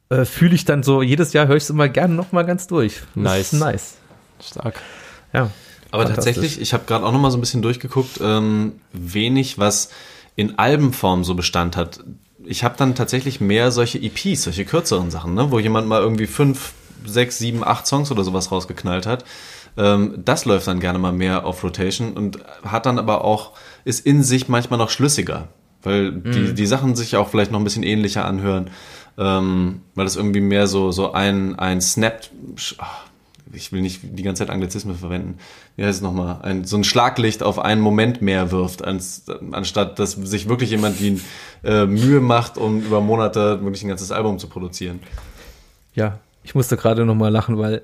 äh, 0.09 0.25
fühle 0.25 0.55
ich 0.55 0.65
dann 0.65 0.83
so, 0.83 1.03
jedes 1.03 1.33
Jahr 1.33 1.47
höre 1.49 1.57
ich 1.57 1.65
es 1.65 1.71
immer 1.71 1.89
gerne 1.89 2.15
nochmal 2.15 2.47
ganz 2.47 2.67
durch. 2.67 3.03
Das 3.15 3.23
Nice. 3.23 3.53
Ist 3.53 3.61
nice. 3.61 3.95
Stark. 4.43 4.81
Ja. 5.33 5.51
Aber 5.91 6.07
tatsächlich, 6.07 6.61
ich 6.61 6.73
habe 6.75 6.85
gerade 6.87 7.05
auch 7.07 7.13
noch 7.13 7.21
mal 7.21 7.31
so 7.31 7.39
ein 7.39 7.41
bisschen 7.41 7.63
durchgeguckt, 7.63 8.21
ähm, 8.21 8.81
wenig, 8.93 9.59
was 9.59 9.91
in 10.37 10.59
Albenform 10.59 11.25
so 11.25 11.35
Bestand 11.35 11.77
hat. 11.77 12.05
Ich 12.45 12.63
habe 12.63 12.77
dann 12.77 12.95
tatsächlich 12.95 13.41
mehr 13.41 13.73
solche 13.73 13.99
EPs, 13.99 14.45
solche 14.45 14.65
kürzeren 14.65 15.11
Sachen, 15.11 15.35
ne, 15.35 15.51
wo 15.51 15.59
jemand 15.59 15.89
mal 15.89 16.01
irgendwie 16.01 16.27
fünf, 16.27 16.73
sechs, 17.05 17.39
sieben, 17.39 17.65
acht 17.65 17.87
Songs 17.87 18.11
oder 18.11 18.23
sowas 18.23 18.53
rausgeknallt 18.53 19.07
hat. 19.07 19.25
Ähm, 19.77 20.23
das 20.25 20.45
läuft 20.45 20.67
dann 20.67 20.81
gerne 20.81 20.99
mal 20.99 21.13
mehr 21.13 21.45
auf 21.45 21.65
Rotation 21.65 22.13
und 22.13 22.39
hat 22.65 22.87
dann 22.87 22.99
aber 22.99 23.25
auch, 23.25 23.53
ist 23.85 24.07
in 24.07 24.23
sich 24.23 24.49
manchmal 24.49 24.79
noch 24.79 24.91
schlüssiger, 24.91 25.49
weil 25.83 26.13
die, 26.13 26.55
die 26.55 26.67
Sachen 26.67 26.95
sich 26.95 27.17
auch 27.17 27.29
vielleicht 27.29 27.51
noch 27.51 27.59
ein 27.59 27.65
bisschen 27.65 27.83
ähnlicher 27.83 28.25
anhören, 28.25 28.71
ähm, 29.19 29.83
weil 29.95 30.05
das 30.05 30.17
irgendwie 30.17 30.41
mehr 30.41 30.67
so, 30.67 30.93
so 30.93 31.13
ein, 31.13 31.59
ein 31.59 31.81
Snap, 31.81 32.21
ach, 32.79 33.06
ich 33.53 33.73
will 33.73 33.81
nicht 33.81 34.01
die 34.03 34.23
ganze 34.23 34.41
Zeit 34.41 34.51
Anglizismen 34.51 34.97
verwenden. 34.97 35.39
Wie 35.77 35.85
heißt 35.85 35.97
es 35.97 36.03
nochmal? 36.03 36.41
Ein, 36.43 36.65
so 36.65 36.77
ein 36.77 36.85
Schlaglicht 36.85 37.43
auf 37.43 37.59
einen 37.59 37.81
Moment 37.81 38.23
mehr 38.23 38.51
wirft, 38.51 38.85
ans, 38.85 39.25
anstatt 39.53 39.99
dass 39.99 40.13
sich 40.13 40.49
wirklich 40.49 40.71
jemand 40.71 40.99
die 41.01 41.21
äh, 41.65 41.87
Mühe 41.87 42.21
macht, 42.21 42.59
um 42.59 42.81
über 42.81 43.01
Monate 43.01 43.63
wirklich 43.63 43.85
ein 43.85 43.89
ganzes 43.89 44.11
Album 44.11 44.39
zu 44.39 44.49
produzieren. 44.49 45.01
Ja, 45.95 46.19
ich 46.43 46.55
musste 46.55 46.77
gerade 46.77 47.05
nochmal 47.05 47.33
lachen, 47.33 47.59
weil 47.59 47.83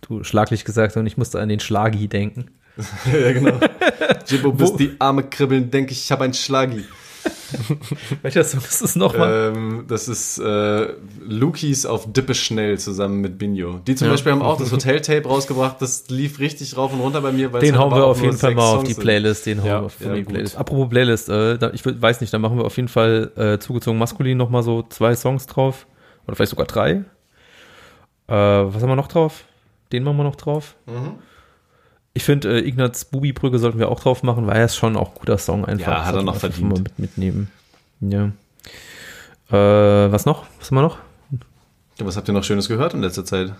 du 0.00 0.24
schlaglich 0.24 0.64
gesagt 0.64 0.90
hast 0.90 1.00
und 1.00 1.06
ich 1.06 1.16
musste 1.16 1.40
an 1.40 1.48
den 1.48 1.60
Schlagi 1.60 2.08
denken. 2.08 2.50
ja, 3.12 3.32
genau. 3.32 3.58
Jibbo, 4.26 4.52
bis 4.52 4.74
die 4.74 4.96
Arme 4.98 5.22
kribbeln, 5.24 5.70
denke 5.70 5.92
ich, 5.92 6.04
ich 6.04 6.12
habe 6.12 6.24
einen 6.24 6.34
Schlagi. 6.34 6.84
Welcher 8.22 8.44
Song 8.44 8.60
ist 8.60 8.82
das 8.82 8.96
nochmal? 8.96 9.52
Ähm, 9.54 9.84
das 9.88 10.08
ist 10.08 10.38
äh, 10.38 10.88
Lukis 11.26 11.86
auf 11.86 12.12
Dippe 12.12 12.34
schnell 12.34 12.78
zusammen 12.78 13.20
mit 13.20 13.38
Binjo. 13.38 13.80
Die 13.86 13.94
zum 13.94 14.06
Ja. 14.06 14.12
Beispiel 14.12 14.32
haben 14.32 14.42
auch 14.42 14.58
das 14.58 14.72
Hotel-Tape 14.72 15.26
rausgebracht. 15.26 15.80
Das 15.80 16.08
lief 16.08 16.38
richtig 16.40 16.76
rauf 16.76 16.92
und 16.92 17.00
runter 17.00 17.20
bei 17.20 17.32
mir. 17.32 17.48
Den 17.48 17.60
halt 17.72 17.76
hauen 17.78 17.90
wir 17.94 18.04
auf 18.04 18.20
jeden 18.22 18.36
Fall 18.36 18.54
mal 18.54 18.76
auf 18.76 18.84
die. 18.84 18.94
Playlist. 18.94 19.46
Den 19.46 19.60
hauen 19.60 19.66
Ja, 19.66 19.80
wir 19.80 19.86
auf 19.86 20.00
ja, 20.00 20.14
die. 20.14 20.24
Playlist. 20.24 20.56
Apropos 20.56 20.88
Playlist, 20.88 21.28
äh, 21.28 21.58
da, 21.58 21.70
ich 21.72 21.82
weiß 21.84 22.20
nicht, 22.20 22.32
da 22.32 22.38
machen 22.38 22.58
wir 22.58 22.64
auf 22.64 22.76
jeden 22.76 22.88
Fall 22.88 23.32
äh, 23.36 23.58
zugezogen 23.58 23.98
maskulin 23.98 24.36
nochmal 24.38 24.62
so 24.62 24.82
zwei 24.88 25.14
Songs 25.14 25.46
drauf. 25.46 25.86
Oder 26.26 26.36
vielleicht 26.36 26.50
sogar 26.50 26.66
drei. 26.66 26.90
Äh, 26.90 28.32
was 28.32 28.82
haben 28.82 28.88
wir 28.88 28.96
noch 28.96 29.08
drauf? 29.08 29.44
Den 29.92 30.02
machen 30.02 30.16
wir 30.16 30.24
noch 30.24 30.36
drauf. 30.36 30.76
Mhm. 30.86 31.16
Ich 32.14 32.22
finde, 32.22 32.60
äh, 32.60 32.66
Ignaz 32.66 33.04
Bubi-Brücke 33.06 33.58
sollten 33.58 33.78
wir 33.80 33.88
auch 33.88 34.00
drauf 34.00 34.22
machen, 34.22 34.46
weil 34.46 34.56
er 34.56 34.64
ist 34.66 34.76
schon 34.76 34.96
auch 34.96 35.10
ein 35.10 35.14
guter 35.18 35.36
Song 35.36 35.64
einfach. 35.64 35.88
Ja, 35.92 36.04
hat 36.04 36.14
er 36.14 36.22
noch 36.22 36.36
verdient. 36.36 36.70
Mal 36.70 36.80
mit, 36.80 36.98
mitnehmen. 36.98 37.50
Ja. 38.00 38.30
Äh, 39.50 40.12
was 40.12 40.24
noch? 40.24 40.46
Was 40.58 40.70
haben 40.70 40.76
wir 40.76 40.82
noch? 40.82 40.98
Ja, 41.98 42.06
Was 42.06 42.16
habt 42.16 42.28
ihr 42.28 42.34
noch 42.34 42.44
Schönes 42.44 42.68
gehört 42.68 42.94
in 42.94 43.02
letzter 43.02 43.24
Zeit? 43.24 43.52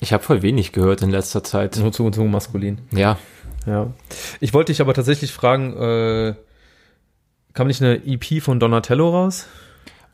Ich 0.00 0.12
habe 0.12 0.22
voll 0.22 0.42
wenig 0.42 0.72
gehört 0.72 1.02
in 1.02 1.10
letzter 1.10 1.44
Zeit. 1.44 1.76
Nur 1.76 1.92
zugezogen 1.92 2.30
maskulin. 2.30 2.78
Ja, 2.90 3.16
Ja. 3.64 3.92
Ich 4.40 4.52
wollte 4.52 4.72
dich 4.72 4.80
aber 4.80 4.92
tatsächlich 4.92 5.32
fragen, 5.32 5.76
äh, 5.76 6.34
kam 7.54 7.68
nicht 7.68 7.80
eine 7.80 8.04
EP 8.04 8.42
von 8.42 8.58
Donatello 8.58 9.08
raus? 9.10 9.46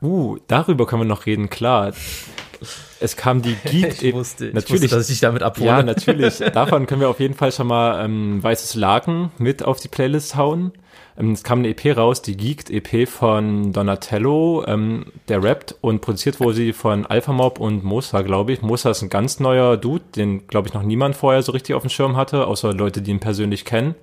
Uh, 0.02 0.38
darüber 0.46 0.86
können 0.86 1.02
wir 1.02 1.06
noch 1.06 1.26
reden, 1.26 1.50
klar. 1.50 1.92
Es 3.00 3.16
kam 3.16 3.42
die 3.42 3.54
Geek. 3.64 4.02
ich 4.02 4.14
wusste, 4.14 4.48
ich 4.48 4.54
natürlich. 4.54 4.82
wusste, 4.82 4.96
dass 4.96 5.08
ich 5.08 5.14
dich 5.14 5.20
damit 5.20 5.42
abhole. 5.42 5.66
ja, 5.66 5.82
natürlich. 5.82 6.38
Davon 6.38 6.86
können 6.86 7.00
wir 7.00 7.08
auf 7.08 7.20
jeden 7.20 7.34
Fall 7.34 7.52
schon 7.52 7.66
mal 7.66 8.04
ähm, 8.04 8.42
Weißes 8.42 8.74
Laken 8.74 9.30
mit 9.38 9.62
auf 9.62 9.80
die 9.80 9.88
Playlist 9.88 10.36
hauen. 10.36 10.72
Ähm, 11.18 11.32
es 11.32 11.42
kam 11.42 11.60
eine 11.60 11.68
EP 11.68 11.96
raus, 11.96 12.22
die 12.22 12.36
Geeked 12.36 12.70
EP 12.70 13.08
von 13.08 13.72
Donatello, 13.72 14.64
ähm, 14.66 15.06
der 15.28 15.42
rappt 15.42 15.76
und 15.80 16.00
produziert 16.00 16.40
wurde 16.40 16.54
sie 16.54 16.72
von 16.72 17.06
Alpha 17.06 17.32
Mob 17.32 17.60
und 17.60 17.84
Mosa, 17.84 18.22
glaube 18.22 18.52
ich. 18.52 18.62
Mosa 18.62 18.90
ist 18.90 19.02
ein 19.02 19.10
ganz 19.10 19.40
neuer 19.40 19.76
Dude, 19.76 20.04
den, 20.16 20.46
glaube 20.46 20.68
ich, 20.68 20.74
noch 20.74 20.82
niemand 20.82 21.16
vorher 21.16 21.42
so 21.42 21.52
richtig 21.52 21.74
auf 21.74 21.82
dem 21.82 21.90
Schirm 21.90 22.16
hatte, 22.16 22.46
außer 22.46 22.72
Leute, 22.72 23.02
die 23.02 23.10
ihn 23.10 23.20
persönlich 23.20 23.64
kennen. 23.64 23.94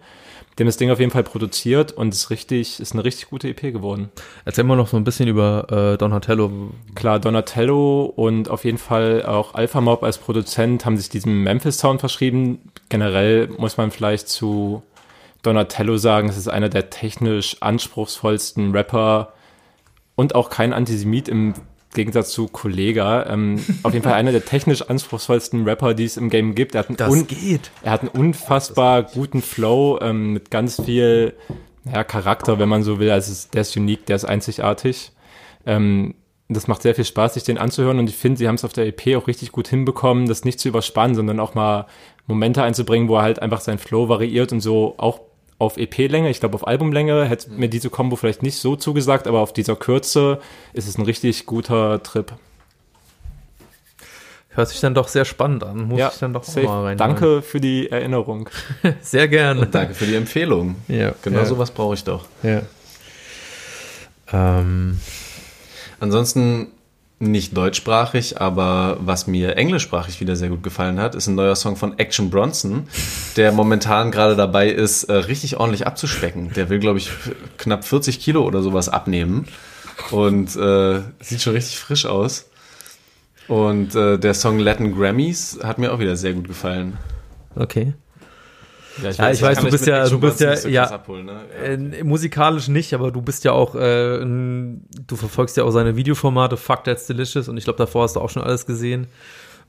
Dem 0.60 0.66
das 0.66 0.78
Ding 0.78 0.90
auf 0.90 1.00
jeden 1.00 1.12
Fall 1.12 1.24
produziert 1.24 1.92
und 1.92 2.14
ist 2.14 2.30
richtig, 2.30 2.80
ist 2.80 2.94
eine 2.94 3.04
richtig 3.04 3.30
gute 3.30 3.48
EP 3.48 3.62
geworden. 3.74 4.10
Erzähl 4.44 4.64
mal 4.64 4.76
noch 4.76 4.88
so 4.88 4.98
ein 4.98 5.04
bisschen 5.04 5.28
über 5.28 5.94
äh, 5.94 5.98
Donatello. 5.98 6.72
Klar, 6.96 7.20
Donatello 7.20 8.06
und 8.06 8.50
auf 8.50 8.66
jeden 8.66 8.80
Fall 8.80 9.24
auch 9.24 9.54
Alpha 9.54 9.82
Mob 9.82 10.04
als 10.04 10.18
Produzent 10.18 10.86
haben 10.86 10.98
sich 10.98 11.10
diesem 11.10 11.44
Memphis-Sound 11.44 12.00
verschrieben. 12.00 12.72
Generell 12.90 13.50
muss 13.58 13.78
man 13.78 13.92
vielleicht 13.92 14.30
zu 14.30 14.82
Donatello 15.44 15.98
sagen, 15.98 16.28
es 16.30 16.38
ist 16.38 16.48
einer 16.48 16.70
der 16.70 16.90
technisch 16.90 17.58
anspruchsvollsten 17.62 18.72
Rapper 18.72 19.34
und 20.16 20.34
auch 20.34 20.50
kein 20.50 20.74
Antisemit 20.74 21.30
im 21.30 21.54
Gegensatz 21.94 22.32
zu 22.32 22.48
Kollega. 22.48 23.28
Ähm, 23.28 23.64
auf 23.84 23.94
jeden 23.94 24.04
Fall 24.04 24.14
einer 24.14 24.32
der 24.32 24.46
technisch 24.46 24.82
anspruchsvollsten 24.84 25.64
Rapper, 25.64 25.94
die 25.94 26.06
es 26.06 26.18
im 26.18 26.30
Game 26.30 26.56
gibt. 26.56 26.76
Er 26.76 26.80
hat 26.80 26.90
einen, 26.90 27.12
un 27.12 27.28
geht. 27.28 27.72
er 27.82 27.92
hat 27.92 28.02
einen 28.02 28.10
unfassbar 28.10 29.04
guten 29.04 29.42
Flow 29.42 30.00
ähm, 30.02 30.34
mit 30.34 30.52
ganz 30.52 30.82
viel 30.82 31.34
ja, 31.92 32.04
Charakter, 32.04 32.60
wenn 32.60 32.70
man 32.70 32.84
so 32.84 33.00
will. 33.00 33.12
Also 33.12 33.48
der 33.54 33.62
ist 33.62 33.76
unique, 33.76 34.06
der 34.06 34.18
ist 34.18 34.26
einzigartig. 34.26 35.12
Ähm, 35.66 36.16
das 36.50 36.68
macht 36.68 36.82
sehr 36.82 36.96
viel 36.96 37.06
Spaß, 37.06 37.34
sich 37.34 37.44
den 37.44 37.58
anzuhören 37.58 38.00
und 38.00 38.10
ich 38.10 38.16
finde, 38.16 38.38
sie 38.38 38.48
haben 38.48 38.56
es 38.56 38.64
auf 38.64 38.72
der 38.72 38.88
EP 38.88 39.18
auch 39.18 39.28
richtig 39.28 39.52
gut 39.52 39.68
hinbekommen, 39.68 40.28
das 40.28 40.46
nicht 40.46 40.60
zu 40.60 40.70
überspannen, 40.70 41.16
sondern 41.16 41.42
auch 41.42 41.56
mal 41.56 41.88
Momente 42.26 42.64
einzubringen, 42.64 43.10
wo 43.10 43.18
er 43.18 43.24
halt 43.24 43.42
einfach 43.42 43.60
sein 43.60 43.80
Flow 43.80 44.08
variiert 44.08 44.54
und 44.54 44.62
so 44.62 44.96
auch 44.98 45.20
auf 45.60 45.78
EP-Länge, 45.78 46.30
ich 46.30 46.40
glaube 46.40 46.56
auf 46.56 46.68
Albumlänge 46.68 47.26
hätte 47.26 47.52
mir 47.52 47.70
diese 47.70 47.90
Kombo 47.90 48.16
vielleicht 48.16 48.44
nicht 48.44 48.58
so 48.58 48.76
zugesagt, 48.76 49.28
aber 49.28 49.40
auf 49.40 49.54
dieser 49.54 49.76
Kürze 49.76 50.40
ist 50.74 50.88
es 50.88 50.98
ein 50.98 51.04
richtig 51.06 51.46
guter 51.46 52.02
Trip. 52.04 52.34
Hört 54.50 54.70
sich 54.70 54.80
dann 54.80 54.96
doch 54.96 55.08
sehr 55.08 55.26
spannend 55.26 55.64
an. 55.64 55.88
Muss 55.88 56.00
ich 56.00 56.20
dann 56.20 56.34
doch 56.34 56.42
auch 56.42 56.46
safe. 56.46 56.66
mal 56.66 56.84
rein. 56.84 56.98
Danke 56.98 57.44
für 57.44 57.62
die 57.62 57.92
Erinnerung. 57.92 58.50
Sehr 59.02 59.28
gerne. 59.28 59.68
Danke 59.68 59.94
für 59.94 60.08
die 60.08 60.16
Empfehlung. 60.16 60.78
Ja, 60.88 61.14
Genau 61.22 61.40
ja, 61.40 61.46
sowas 61.46 61.70
brauche 61.70 61.94
ich 61.94 62.04
doch. 62.04 62.26
Ja. 62.42 62.64
Ähm, 64.34 65.00
Ansonsten 66.00 66.72
nicht 67.20 67.58
deutschsprachig, 67.58 68.40
aber 68.40 68.98
was 69.00 69.26
mir 69.26 69.58
englischsprachig 69.58 70.20
wieder 70.20 70.36
sehr 70.36 70.50
gut 70.50 70.62
gefallen 70.62 71.00
hat, 71.00 71.16
ist 71.16 71.28
ein 71.28 71.36
neuer 71.36 71.56
Song 71.56 71.76
von 71.76 71.98
Action 71.98 72.30
Bronson, 72.30 72.88
der 73.36 73.52
momentan 73.52 74.12
gerade 74.12 74.36
dabei 74.36 74.70
ist, 74.70 75.06
äh, 75.06 75.14
richtig 75.14 75.58
ordentlich 75.58 75.88
abzuspecken. 75.88 76.54
Der 76.54 76.70
will, 76.70 76.80
glaube 76.80 77.00
ich, 77.00 77.10
knapp 77.58 77.86
40 77.86 78.20
Kilo 78.20 78.44
oder 78.46 78.62
sowas 78.62 78.88
abnehmen 78.88 79.48
und 80.12 80.56
äh, 80.56 81.02
sieht 81.20 81.42
schon 81.42 81.54
richtig 81.54 81.80
frisch 81.80 82.06
aus. 82.06 82.50
Und 83.48 83.96
äh, 83.96 84.20
der 84.20 84.34
Song 84.34 84.60
Latin 84.60 84.96
Grammys 84.96 85.60
hat 85.64 85.80
mir 85.80 85.94
auch 85.94 86.00
wieder 86.00 86.18
sehr 86.18 86.34
gut 86.34 86.48
gefallen. 86.48 86.98
okay. 87.56 87.94
Ja, 89.04 89.10
Ja, 89.12 89.32
ich 89.32 89.42
weiß, 89.42 89.60
du 89.60 89.70
bist 89.70 89.86
ja- 89.86 90.08
du 90.10 90.20
bist 90.20 90.40
ja- 90.40 90.54
ja, 90.68 90.84
abholen, 90.90 91.26
ne? 91.26 91.42
Ja. 91.62 91.64
Äh, 91.74 92.04
musikalisch 92.04 92.68
nicht, 92.68 92.94
aber 92.94 93.12
du 93.12 93.22
bist 93.22 93.44
ja 93.44 93.52
auch, 93.52 93.76
äh, 93.76 94.20
du 94.20 95.16
verfolgst 95.16 95.58
ja 95.58 95.64
auch 95.64 95.72
seine 95.72 95.96
Videoformate, 95.96 96.58
Fuck 96.58 96.84
That's 96.86 97.08
Delicious 97.08 97.48
und 97.50 97.58
ich 97.58 97.64
glaube, 97.64 97.78
davor 97.78 98.04
hast 98.04 98.16
du 98.16 98.22
auch 98.22 98.30
schon 98.30 98.44
alles 98.44 98.66
gesehen. 98.66 99.08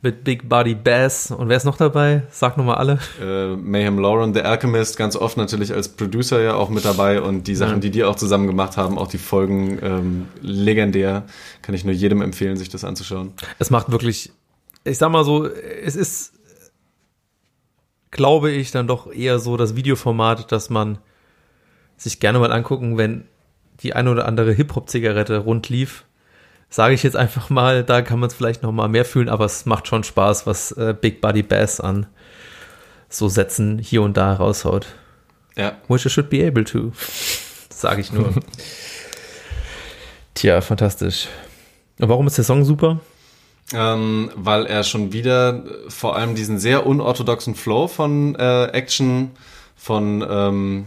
Mit 0.01 0.23
Big 0.23 0.49
Body 0.49 0.77
Bass 0.77 1.33
und 1.33 1.49
wer 1.49 1.57
ist 1.57 1.65
noch 1.65 1.77
dabei? 1.77 2.23
Sag 2.31 2.57
nochmal 2.57 2.77
alle. 2.77 3.01
äh, 3.21 3.57
Mayhem 3.57 3.99
Lauren, 3.99 4.33
The 4.33 4.43
Alchemist, 4.43 4.97
ganz 4.97 5.17
oft 5.17 5.37
natürlich 5.37 5.75
als 5.75 5.89
Producer 5.89 6.41
ja 6.41 6.55
auch 6.55 6.69
mit 6.69 6.85
dabei 6.85 7.21
und 7.21 7.49
die 7.49 7.57
Sachen, 7.57 7.81
die 7.81 7.91
die 7.91 8.05
auch 8.05 8.15
zusammen 8.15 8.47
gemacht 8.47 8.77
haben, 8.77 8.97
auch 8.97 9.09
die 9.09 9.19
Folgen 9.19 9.81
ähm, 9.83 10.29
legendär. 10.41 11.25
Kann 11.63 11.75
ich 11.75 11.85
nur 11.85 11.95
jedem 11.95 12.23
empfehlen, 12.23 12.57
sich 12.57 12.69
das 12.69 12.85
anzuschauen. 12.85 13.33
Es 13.59 13.71
macht 13.71 13.91
wirklich, 13.91 14.31
ich 14.85 14.99
sag 14.99 15.11
mal 15.11 15.25
so, 15.25 15.47
es 15.47 15.97
ist, 15.97 16.35
glaube 18.11 18.51
ich, 18.51 18.71
dann 18.71 18.87
doch 18.87 19.13
eher 19.13 19.39
so 19.39 19.57
das 19.57 19.77
Videoformat, 19.77 20.51
dass 20.53 20.71
man 20.71 20.99
sich 21.97 22.21
gerne 22.21 22.39
mal 22.39 22.53
angucken, 22.53 22.97
wenn 22.97 23.25
die 23.83 23.95
eine 23.95 24.11
oder 24.11 24.27
andere 24.27 24.53
Hip-Hop-Zigarette 24.53 25.39
rund 25.39 25.69
lief, 25.69 26.05
sage 26.71 26.95
ich 26.95 27.03
jetzt 27.03 27.17
einfach 27.17 27.51
mal, 27.51 27.85
da 27.85 28.03
kann 28.03 28.21
man 28.21 28.29
es 28.29 28.35
vielleicht 28.35 28.63
noch 28.63 28.73
mal 28.73 28.89
mehr 28.89 29.05
fühlen, 29.05 29.29
aber 29.29 29.45
es 29.45 29.67
macht 29.67 29.89
schon 29.89 30.05
Spaß, 30.05 30.47
was 30.47 30.73
äh, 30.73 30.95
Big 30.99 31.21
Buddy 31.21 31.43
Bass 31.43 31.81
an 31.81 32.07
so 33.09 33.29
Sätzen 33.29 33.79
hier 33.79 34.03
und 34.03 34.17
da 34.17 34.35
raushaut. 34.35 34.87
Ja. 35.57 35.77
Which 35.89 36.05
you 36.05 36.11
should 36.11 36.31
be 36.31 36.47
able 36.47 36.65
to. 36.65 36.93
Sage 37.71 38.01
ich 38.01 38.13
nur. 38.13 38.33
Tja, 40.35 40.61
fantastisch. 40.61 41.29
Und 41.99 42.09
warum 42.09 42.27
ist 42.27 42.37
der 42.37 42.45
Song 42.45 42.65
super? 42.65 43.01
Ähm, 43.75 44.31
weil 44.35 44.65
er 44.65 44.83
schon 44.83 45.13
wieder 45.13 45.65
äh, 45.67 45.91
vor 45.91 46.17
allem 46.17 46.35
diesen 46.35 46.59
sehr 46.59 46.87
unorthodoxen 46.87 47.55
Flow 47.55 47.87
von 47.87 48.35
äh, 48.35 48.67
Action 48.69 49.33
von 49.77 50.25
ähm, 50.29 50.87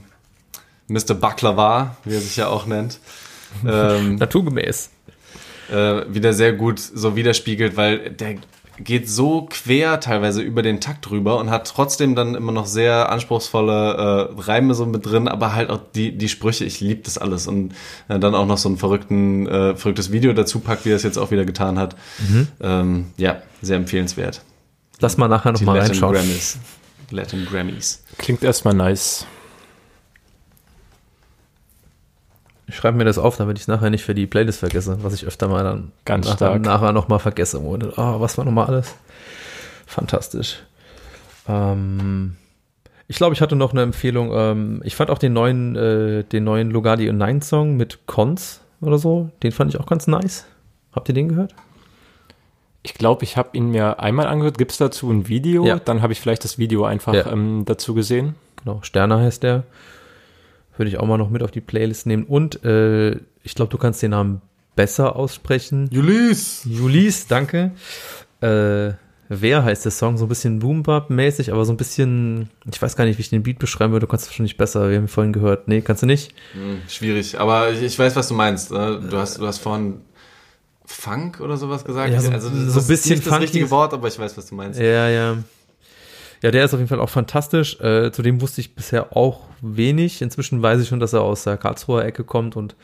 Mr. 0.87 1.13
Baklava, 1.13 1.97
wie 2.05 2.15
er 2.15 2.21
sich 2.21 2.37
ja 2.37 2.47
auch 2.47 2.65
nennt, 2.65 2.99
ähm, 3.67 4.15
Naturgemäß. 4.15 4.89
äh, 5.71 6.01
wieder 6.07 6.33
sehr 6.33 6.53
gut 6.53 6.79
so 6.79 7.15
widerspiegelt, 7.15 7.77
weil 7.77 8.09
der 8.09 8.37
geht 8.79 9.09
so 9.09 9.47
quer 9.49 9.99
teilweise 9.99 10.41
über 10.41 10.61
den 10.61 10.79
Takt 10.79 11.09
rüber 11.11 11.37
und 11.39 11.49
hat 11.49 11.67
trotzdem 11.67 12.15
dann 12.15 12.35
immer 12.35 12.51
noch 12.51 12.65
sehr 12.65 13.11
anspruchsvolle 13.11 14.29
äh, 14.35 14.41
Reime 14.41 14.73
so 14.73 14.85
mit 14.85 15.05
drin, 15.05 15.27
aber 15.27 15.53
halt 15.53 15.69
auch 15.69 15.79
die, 15.95 16.17
die 16.17 16.29
Sprüche, 16.29 16.65
ich 16.65 16.79
liebe 16.79 17.01
das 17.03 17.17
alles 17.17 17.47
und 17.47 17.73
äh, 18.07 18.19
dann 18.19 18.35
auch 18.35 18.45
noch 18.45 18.57
so 18.57 18.69
ein 18.69 18.77
verrückten, 18.77 19.47
äh, 19.47 19.75
verrücktes 19.75 20.11
Video 20.11 20.33
dazu 20.33 20.59
packt, 20.59 20.85
wie 20.85 20.89
er 20.91 20.95
es 20.95 21.03
jetzt 21.03 21.17
auch 21.17 21.31
wieder 21.31 21.45
getan 21.45 21.77
hat. 21.77 21.95
Ähm, 22.61 23.07
ja, 23.17 23.41
sehr 23.61 23.77
empfehlenswert. 23.77 24.41
Lass 24.99 25.17
mal 25.17 25.27
nachher 25.27 25.51
noch 25.51 25.59
Die 25.59 25.65
mal 25.65 25.73
Latin 25.73 25.91
reinschauen. 25.91 26.13
Grammys. 26.13 26.57
Latin 27.09 27.45
Grammys. 27.45 28.03
Klingt 28.17 28.43
erstmal 28.43 28.73
nice. 28.73 29.25
Ich 32.71 32.77
schreibe 32.77 32.97
mir 32.97 33.03
das 33.03 33.17
auf, 33.17 33.35
damit 33.35 33.57
ich 33.57 33.63
es 33.63 33.67
nachher 33.67 33.89
nicht 33.89 34.05
für 34.05 34.15
die 34.15 34.27
Playlist 34.27 34.59
vergesse, 34.59 34.97
was 35.03 35.13
ich 35.13 35.25
öfter 35.25 35.49
mal 35.49 35.61
dann 35.61 35.91
Ganz 36.05 36.25
nachher, 36.25 36.37
stark. 36.37 36.61
nachher 36.61 36.93
noch 36.93 37.09
mal 37.09 37.19
vergesse. 37.19 37.59
Und, 37.59 37.83
oh, 37.97 38.19
was 38.21 38.37
war 38.37 38.45
noch 38.45 38.53
mal 38.53 38.65
alles? 38.65 38.95
Fantastisch. 39.85 40.63
Ähm, 41.49 42.37
ich 43.09 43.17
glaube, 43.17 43.33
ich 43.35 43.41
hatte 43.41 43.57
noch 43.57 43.73
eine 43.73 43.81
Empfehlung. 43.81 44.31
Ähm, 44.33 44.81
ich 44.85 44.95
fand 44.95 45.09
auch 45.09 45.17
den 45.17 45.33
neuen, 45.33 45.75
äh, 45.75 46.23
den 46.23 46.45
neuen 46.45 46.71
Lugardi 46.71 47.09
und 47.09 47.17
Nine 47.17 47.41
Song 47.41 47.75
mit 47.75 48.07
Cons 48.07 48.61
oder 48.79 48.97
so. 48.97 49.29
Den 49.43 49.51
fand 49.51 49.73
ich 49.73 49.79
auch 49.79 49.85
ganz 49.85 50.07
nice. 50.07 50.45
Habt 50.93 51.09
ihr 51.09 51.13
den 51.15 51.27
gehört? 51.27 51.53
Ich 52.83 52.93
glaube, 52.93 53.25
ich 53.25 53.35
habe 53.35 53.49
ihn 53.51 53.69
mir 53.71 53.99
einmal 53.99 54.27
angehört. 54.27 54.57
Gibt 54.57 54.71
es 54.71 54.77
dazu 54.77 55.11
ein 55.11 55.27
Video? 55.27 55.65
Ja. 55.65 55.77
Dann 55.77 56.01
habe 56.01 56.13
ich 56.13 56.21
vielleicht 56.21 56.45
das 56.45 56.57
Video 56.57 56.85
einfach 56.85 57.13
Ja. 57.13 57.29
ähm, 57.31 57.63
dazu 57.65 57.93
gesehen. 57.93 58.35
Genau, 58.63 58.79
Sterner 58.81 59.19
heißt 59.19 59.43
der. 59.43 59.63
Würde 60.77 60.89
ich 60.89 60.97
auch 60.97 61.05
mal 61.05 61.17
noch 61.17 61.29
mit 61.29 61.43
auf 61.43 61.51
die 61.51 61.61
Playlist 61.61 62.05
nehmen. 62.07 62.23
Und 62.23 62.63
äh, 62.63 63.11
ich 63.43 63.55
glaube, 63.55 63.71
du 63.71 63.77
kannst 63.77 64.01
den 64.01 64.11
Namen 64.11 64.41
besser 64.75 65.15
aussprechen. 65.15 65.89
Julis! 65.91 66.61
Julis, 66.65 67.27
danke. 67.27 67.71
Äh, 68.41 68.93
Wer 69.33 69.63
heißt 69.63 69.85
der 69.85 69.93
Song? 69.93 70.17
So 70.17 70.25
ein 70.25 70.27
bisschen 70.27 70.59
Boom-Bap-mäßig, 70.59 71.53
aber 71.53 71.63
so 71.63 71.71
ein 71.71 71.77
bisschen, 71.77 72.49
ich 72.69 72.81
weiß 72.81 72.97
gar 72.97 73.05
nicht, 73.05 73.17
wie 73.17 73.21
ich 73.21 73.29
den 73.29 73.43
Beat 73.43 73.59
beschreiben 73.59 73.93
würde. 73.93 74.05
Du 74.05 74.09
kannst 74.09 74.25
es 74.25 74.29
wahrscheinlich 74.29 74.57
besser. 74.57 74.89
Wir 74.89 74.97
haben 74.97 75.05
ihn 75.05 75.07
vorhin 75.07 75.31
gehört. 75.31 75.69
Nee, 75.69 75.79
kannst 75.79 76.01
du 76.03 76.05
nicht? 76.05 76.33
Hm, 76.51 76.81
schwierig, 76.89 77.39
aber 77.39 77.71
ich, 77.71 77.81
ich 77.81 77.97
weiß, 77.97 78.13
was 78.17 78.27
du 78.27 78.33
meinst. 78.33 78.71
ne? 78.71 78.99
Du 79.09 79.15
hast, 79.15 79.37
du 79.37 79.47
hast 79.47 79.59
vorhin 79.59 80.01
Funk 80.85 81.39
oder 81.39 81.55
sowas 81.55 81.85
gesagt. 81.85 82.11
Ja, 82.11 82.19
so- 82.19 82.29
also, 82.31 82.49
so 82.49 82.55
ein 82.55 82.67
ist 82.67 82.87
bisschen 82.87 83.11
nicht 83.11 83.21
das 83.25 83.29
funky. 83.31 83.43
richtige 83.45 83.71
Wort, 83.71 83.93
aber 83.93 84.09
ich 84.09 84.19
weiß, 84.19 84.35
was 84.37 84.47
du 84.47 84.55
meinst. 84.55 84.77
Ja, 84.81 85.07
ja. 85.07 85.37
Ja, 86.41 86.51
der 86.51 86.65
ist 86.65 86.73
auf 86.73 86.79
jeden 86.79 86.89
Fall 86.89 86.99
auch 86.99 87.09
fantastisch. 87.09 87.79
Äh, 87.79 88.11
zudem 88.11 88.41
wusste 88.41 88.61
ich 88.61 88.75
bisher 88.75 89.15
auch 89.15 89.41
wenig. 89.61 90.21
Inzwischen 90.21 90.61
weiß 90.61 90.81
ich 90.81 90.87
schon, 90.87 90.99
dass 90.99 91.13
er 91.13 91.21
aus 91.21 91.43
der 91.43 91.57
Karlsruher 91.57 92.03
Ecke 92.03 92.23
kommt 92.23 92.55
und 92.55 92.75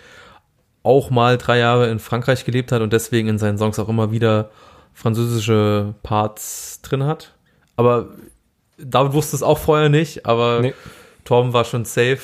auch 0.83 1.09
mal 1.09 1.37
drei 1.37 1.57
Jahre 1.57 1.89
in 1.89 1.99
Frankreich 1.99 2.45
gelebt 2.45 2.71
hat 2.71 2.81
und 2.81 2.93
deswegen 2.93 3.27
in 3.27 3.39
seinen 3.39 3.57
Songs 3.57 3.79
auch 3.79 3.89
immer 3.89 4.11
wieder 4.11 4.51
französische 4.93 5.95
Parts 6.03 6.81
drin 6.81 7.03
hat. 7.03 7.33
Aber 7.75 8.09
David 8.77 9.13
wusste 9.13 9.35
es 9.35 9.43
auch 9.43 9.57
vorher 9.57 9.89
nicht, 9.89 10.25
aber 10.25 10.61
Nee. 10.61 10.73
Torben 11.25 11.51
war 11.51 11.65
schon 11.65 11.83
safe. 11.83 12.19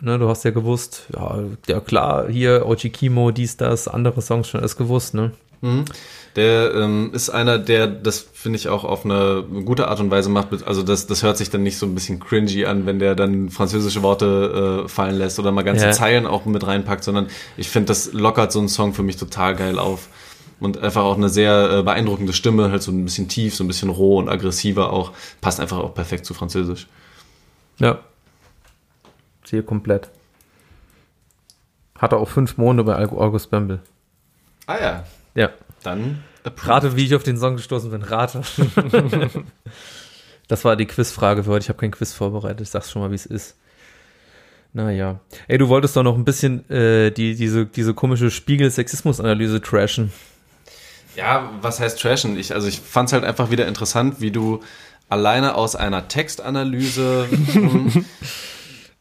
Ne, 0.00 0.16
du 0.16 0.28
hast 0.28 0.44
ja 0.44 0.52
gewusst, 0.52 1.08
ja, 1.12 1.42
ja 1.66 1.80
klar, 1.80 2.28
hier 2.28 2.66
Ochi 2.66 2.90
Kimo, 2.90 3.32
dies, 3.32 3.56
das, 3.56 3.88
andere 3.88 4.22
Songs 4.22 4.46
schon 4.46 4.60
alles 4.60 4.76
gewusst, 4.76 5.12
ne? 5.14 5.32
Mhm. 5.60 5.84
Der 6.36 6.72
ähm, 6.74 7.10
ist 7.14 7.30
einer, 7.30 7.58
der 7.58 7.88
das 7.88 8.20
finde 8.20 8.58
ich 8.58 8.68
auch 8.68 8.84
auf 8.84 9.04
eine 9.04 9.44
gute 9.64 9.88
Art 9.88 9.98
und 9.98 10.10
Weise 10.10 10.28
macht. 10.28 10.62
Also 10.64 10.82
das, 10.82 11.06
das 11.06 11.22
hört 11.22 11.36
sich 11.36 11.50
dann 11.50 11.62
nicht 11.62 11.78
so 11.78 11.86
ein 11.86 11.94
bisschen 11.94 12.20
cringy 12.20 12.64
an, 12.66 12.86
wenn 12.86 12.98
der 12.98 13.14
dann 13.14 13.50
französische 13.50 14.02
Worte 14.02 14.84
äh, 14.84 14.88
fallen 14.88 15.16
lässt 15.16 15.38
oder 15.38 15.50
mal 15.50 15.62
ganze 15.64 15.86
Ja. 15.86 15.92
Zeilen 15.92 16.26
auch 16.26 16.44
mit 16.44 16.64
reinpackt, 16.66 17.02
sondern 17.02 17.26
ich 17.56 17.68
finde, 17.68 17.86
das 17.86 18.12
lockert 18.12 18.52
so 18.52 18.60
einen 18.60 18.68
Song 18.68 18.94
für 18.94 19.02
mich 19.02 19.16
total 19.16 19.56
geil 19.56 19.78
auf. 19.78 20.08
Und 20.60 20.78
einfach 20.78 21.02
auch 21.02 21.16
eine 21.16 21.28
sehr 21.28 21.70
äh, 21.70 21.82
beeindruckende 21.82 22.32
Stimme, 22.32 22.70
halt 22.70 22.82
so 22.82 22.90
ein 22.90 23.04
bisschen 23.04 23.28
tief, 23.28 23.54
so 23.54 23.62
ein 23.64 23.68
bisschen 23.68 23.90
roh 23.90 24.18
und 24.18 24.28
aggressiver 24.28 24.92
auch. 24.92 25.12
Passt 25.40 25.60
einfach 25.60 25.78
auch 25.78 25.94
perfekt 25.94 26.26
zu 26.26 26.34
Französisch. 26.34 26.88
Ja. 27.78 28.00
Sehe 29.44 29.62
komplett. 29.62 30.08
Hatte 31.98 32.16
auch 32.16 32.28
fünf 32.28 32.58
Monde 32.58 32.84
bei 32.84 32.96
August 32.96 33.50
Bembel. 33.50 33.80
Ah 34.66 34.78
ja, 34.80 35.04
Ja. 35.38 35.50
dann 35.84 36.24
approved. 36.42 36.68
Rate, 36.68 36.96
wie 36.96 37.04
ich 37.04 37.14
auf 37.14 37.22
den 37.22 37.38
Song 37.38 37.56
gestoßen 37.56 37.90
bin. 37.90 38.02
Rate. 38.02 38.42
das 40.48 40.64
war 40.64 40.74
die 40.74 40.86
Quizfrage 40.86 41.44
für 41.44 41.50
heute. 41.50 41.64
Ich 41.64 41.68
habe 41.68 41.78
kein 41.78 41.92
Quiz 41.92 42.12
vorbereitet. 42.12 42.62
Ich 42.62 42.70
sag's 42.70 42.90
schon 42.90 43.02
mal, 43.02 43.10
wie 43.10 43.16
es 43.16 43.26
ist. 43.26 43.56
Naja. 44.72 45.20
Ey, 45.46 45.58
du 45.58 45.68
wolltest 45.68 45.96
doch 45.96 46.02
noch 46.02 46.16
ein 46.16 46.24
bisschen 46.24 46.68
äh, 46.70 47.10
die, 47.10 47.36
diese, 47.36 47.66
diese 47.66 47.94
komische 47.94 48.30
Spiegel-Sexismus-Analyse 48.30 49.60
trashen. 49.60 50.12
Ja, 51.16 51.52
was 51.62 51.80
heißt 51.80 52.00
trashen? 52.00 52.36
Ich, 52.36 52.52
also 52.54 52.66
ich 52.66 52.80
fand 52.80 53.08
es 53.08 53.12
halt 53.12 53.24
einfach 53.24 53.50
wieder 53.50 53.66
interessant, 53.66 54.20
wie 54.20 54.30
du 54.30 54.60
alleine 55.08 55.54
aus 55.54 55.76
einer 55.76 56.08
Textanalyse, 56.08 57.28
hm, 57.52 58.04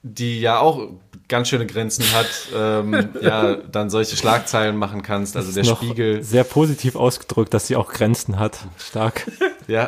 die 0.04 0.40
ja 0.40 0.60
auch 0.60 0.90
ganz 1.28 1.50
schöne 1.50 1.66
Grenzen 1.66 2.06
hat, 2.14 2.28
ähm, 2.56 3.10
ja, 3.22 3.56
dann 3.72 3.90
solche 3.90 4.16
Schlagzeilen 4.16 4.78
machen 4.78 5.02
kannst. 5.04 5.36
Also 5.36 5.52
der 5.52 5.66
Noch 5.66 5.82
Spiegel, 5.84 6.24
Sehr 6.24 6.44
positiv 6.44 6.96
ausgedrückt, 6.96 7.54
dass 7.54 7.68
sie 7.68 7.76
auch 7.76 7.92
Grenzen 7.92 8.40
hat. 8.40 8.60
Stark. 8.78 9.30
ja, 9.68 9.88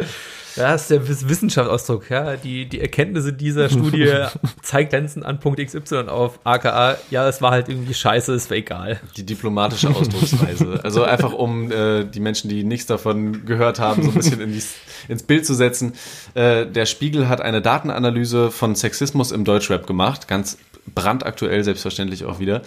Ja, 0.56 0.72
das 0.74 0.82
ist 0.84 0.90
der 0.92 1.08
Wiss- 1.08 1.30
Wissenschaftsausdruck. 1.30 2.10
Ja, 2.10 2.36
die, 2.36 2.66
die 2.68 2.82
Erkenntnisse 2.82 3.32
dieser 3.32 3.70
Studie 3.70 4.12
zeigt 4.62 4.92
Grenzen 4.92 5.24
an 5.24 5.40
Punkt 5.40 5.60
XY 5.66 6.10
auf. 6.10 6.40
AKA, 6.44 6.98
ja, 7.12 7.30
es 7.30 7.42
war 7.42 7.52
halt 7.52 7.70
irgendwie 7.70 7.94
scheiße, 7.94 8.34
es 8.34 8.50
war 8.50 8.58
egal. 8.58 9.00
die 9.16 9.26
diplomatische 9.26 9.90
Ausdrucksweise. 9.90 10.82
Also 10.84 11.04
einfach 11.04 11.32
um 11.32 11.72
äh, 11.72 12.04
die 12.04 12.20
Menschen, 12.20 12.50
die 12.50 12.64
nichts 12.66 12.88
davon 12.88 13.46
gehört 13.46 13.80
haben, 13.80 14.04
so 14.04 14.10
ein 14.10 14.16
bisschen 14.16 14.42
in 14.42 14.52
die, 14.52 14.62
ins 15.08 15.24
Bild 15.24 15.46
zu 15.46 15.54
setzen. 15.54 15.94
Äh, 16.34 16.66
der 16.66 16.86
Spiegel 16.86 17.30
hat 17.30 17.40
eine 17.40 17.62
Datenanalyse 17.62 18.52
von 18.52 18.76
Sexismus 18.76 19.32
im 19.32 19.46
Deutschrap 19.46 19.88
gemacht, 19.88 20.28
ganz 20.28 20.58
brandaktuell 20.94 21.64
selbstverständlich 21.64 22.26
auch 22.26 22.40
wieder. 22.40 22.62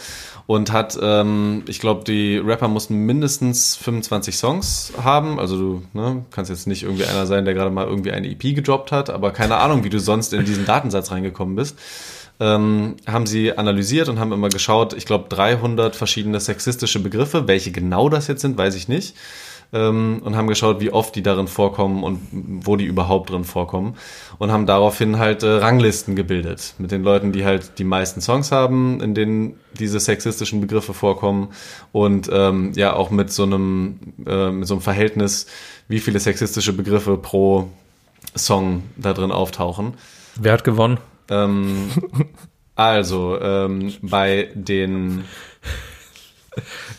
Und 0.46 0.72
hat, 0.72 0.98
ähm, 1.00 1.62
ich 1.68 1.80
glaube, 1.80 2.04
die 2.04 2.38
Rapper 2.38 2.68
mussten 2.68 2.96
mindestens 2.96 3.76
25 3.76 4.36
Songs 4.36 4.92
haben. 5.02 5.38
Also 5.38 5.56
du 5.56 5.82
ne, 5.92 6.24
kannst 6.30 6.50
jetzt 6.50 6.66
nicht 6.66 6.82
irgendwie 6.82 7.04
einer 7.04 7.26
sein, 7.26 7.44
der 7.44 7.54
gerade 7.54 7.70
mal 7.70 7.86
irgendwie 7.86 8.12
eine 8.12 8.28
EP 8.28 8.54
gedroppt 8.54 8.92
hat, 8.92 9.10
aber 9.10 9.30
keine 9.30 9.56
Ahnung, 9.56 9.84
wie 9.84 9.90
du 9.90 10.00
sonst 10.00 10.32
in 10.32 10.44
diesen 10.44 10.66
Datensatz 10.66 11.10
reingekommen 11.10 11.56
bist 11.56 11.76
ähm, 12.42 12.96
haben 13.06 13.26
sie 13.26 13.56
analysiert 13.56 14.08
und 14.08 14.18
haben 14.18 14.32
immer 14.32 14.48
geschaut, 14.48 14.94
ich 14.94 15.06
glaube 15.06 15.28
300 15.28 15.94
verschiedene 15.94 16.40
sexistische 16.40 16.98
Begriffe, 16.98 17.46
welche 17.46 17.70
genau 17.70 18.08
das 18.08 18.26
jetzt 18.26 18.40
sind, 18.40 18.58
weiß 18.58 18.74
ich 18.74 18.88
nicht. 18.88 19.14
Ähm, 19.74 20.20
und 20.22 20.36
haben 20.36 20.48
geschaut, 20.48 20.80
wie 20.80 20.92
oft 20.92 21.16
die 21.16 21.22
darin 21.22 21.48
vorkommen 21.48 22.04
und 22.04 22.20
wo 22.30 22.76
die 22.76 22.84
überhaupt 22.84 23.30
drin 23.30 23.44
vorkommen. 23.44 23.94
Und 24.38 24.52
haben 24.52 24.66
daraufhin 24.66 25.18
halt 25.18 25.42
äh, 25.42 25.46
Ranglisten 25.46 26.14
gebildet 26.14 26.74
mit 26.78 26.90
den 26.90 27.02
Leuten, 27.02 27.32
die 27.32 27.44
halt 27.44 27.78
die 27.78 27.84
meisten 27.84 28.20
Songs 28.20 28.52
haben, 28.52 29.00
in 29.00 29.14
denen 29.14 29.58
diese 29.78 29.98
sexistischen 29.98 30.60
Begriffe 30.60 30.92
vorkommen. 30.92 31.48
Und 31.90 32.28
ähm, 32.30 32.72
ja, 32.74 32.92
auch 32.92 33.10
mit 33.10 33.32
so 33.32 33.44
einem, 33.44 33.98
äh, 34.26 34.50
mit 34.50 34.68
so 34.68 34.74
einem 34.74 34.82
Verhältnis, 34.82 35.46
wie 35.88 36.00
viele 36.00 36.20
sexistische 36.20 36.74
Begriffe 36.74 37.16
pro 37.16 37.68
Song 38.36 38.82
da 38.96 39.12
drin 39.12 39.32
auftauchen. 39.32 39.94
Wer 40.36 40.52
hat 40.52 40.64
gewonnen? 40.64 40.98
Ähm, 41.28 41.90
also, 42.74 43.38
ähm, 43.40 43.94
bei 44.02 44.50
den. 44.54 45.24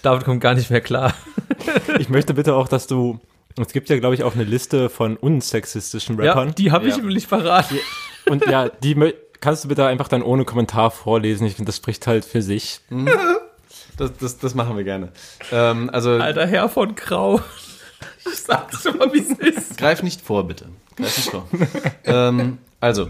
David 0.01 0.25
kommt 0.25 0.41
gar 0.41 0.53
nicht 0.55 0.69
mehr 0.69 0.81
klar. 0.81 1.13
Ich 1.99 2.09
möchte 2.09 2.33
bitte 2.33 2.55
auch, 2.55 2.67
dass 2.67 2.87
du. 2.87 3.19
Es 3.59 3.71
gibt 3.71 3.87
ja, 3.89 3.99
glaube 3.99 4.15
ich, 4.15 4.23
auch 4.23 4.33
eine 4.33 4.43
Liste 4.45 4.89
von 4.89 5.15
unsexistischen 5.15 6.17
Ja, 6.21 6.31
Rappern. 6.33 6.55
die 6.55 6.71
habe 6.71 6.87
ich 6.87 6.95
Ja. 6.97 7.03
ihm 7.03 7.07
nicht 7.09 7.29
parat. 7.29 7.67
Und 8.27 8.45
ja, 8.47 8.69
die 8.69 9.13
kannst 9.41 9.63
du 9.63 9.67
bitte 9.67 9.85
einfach 9.85 10.07
dann 10.07 10.23
ohne 10.23 10.43
Kommentar 10.43 10.89
vorlesen. 10.89 11.45
Ich 11.45 11.55
finde, 11.55 11.69
das 11.69 11.77
spricht 11.77 12.07
halt 12.07 12.25
für 12.25 12.41
sich. 12.41 12.79
Das, 13.97 14.11
das, 14.19 14.39
das 14.39 14.55
machen 14.55 14.75
wir 14.75 14.83
gerne. 14.83 15.09
Ähm, 15.51 15.89
also, 15.93 16.11
Alter 16.11 16.47
Herr 16.47 16.67
von 16.69 16.95
Grau. 16.95 17.41
Ich 18.25 18.39
sag's 18.39 18.81
schon 18.83 18.97
mal, 18.97 19.13
wie 19.13 19.19
es 19.19 19.29
ist. 19.31 19.77
greif 19.77 20.01
nicht 20.01 20.21
vor, 20.21 20.47
bitte. 20.47 20.65
Greif 20.95 21.17
nicht 21.17 21.29
vor. 21.29 21.47
ähm, 22.05 22.57
also, 22.79 23.09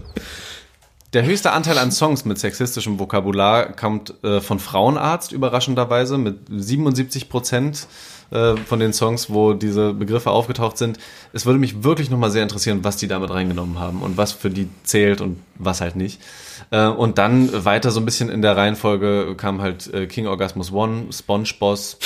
Der 1.14 1.24
höchste 1.24 1.52
Anteil 1.52 1.78
an 1.78 1.92
Songs 1.92 2.24
mit 2.24 2.40
sexistischem 2.40 2.98
Vokabular 2.98 3.72
kommt 3.72 4.14
äh, 4.24 4.40
von 4.40 4.58
Frauenarzt, 4.58 5.30
überraschenderweise, 5.30 6.18
mit 6.18 6.38
77 6.50 7.28
Prozent 7.28 7.86
äh, 8.32 8.56
von 8.56 8.80
den 8.80 8.92
Songs, 8.92 9.30
wo 9.30 9.52
diese 9.52 9.94
Begriffe 9.94 10.32
aufgetaucht 10.32 10.76
sind. 10.76 10.98
Es 11.32 11.46
würde 11.46 11.60
mich 11.60 11.84
wirklich 11.84 12.10
nochmal 12.10 12.32
sehr 12.32 12.42
interessieren, 12.42 12.80
was 12.82 12.96
die 12.96 13.06
damit 13.06 13.30
reingenommen 13.30 13.78
haben 13.78 14.02
und 14.02 14.16
was 14.16 14.32
für 14.32 14.50
die 14.50 14.68
zählt 14.82 15.20
und 15.20 15.40
was 15.54 15.80
halt 15.80 15.94
nicht. 15.94 16.20
Äh, 16.72 16.88
und 16.88 17.16
dann 17.18 17.64
weiter 17.64 17.92
so 17.92 18.00
ein 18.00 18.04
bisschen 18.04 18.28
in 18.28 18.42
der 18.42 18.56
Reihenfolge 18.56 19.36
kam 19.36 19.62
halt 19.62 19.94
äh, 19.94 20.06
King 20.08 20.26
Orgasmus 20.26 20.72
One, 20.72 21.12
SpongeBoss 21.12 21.96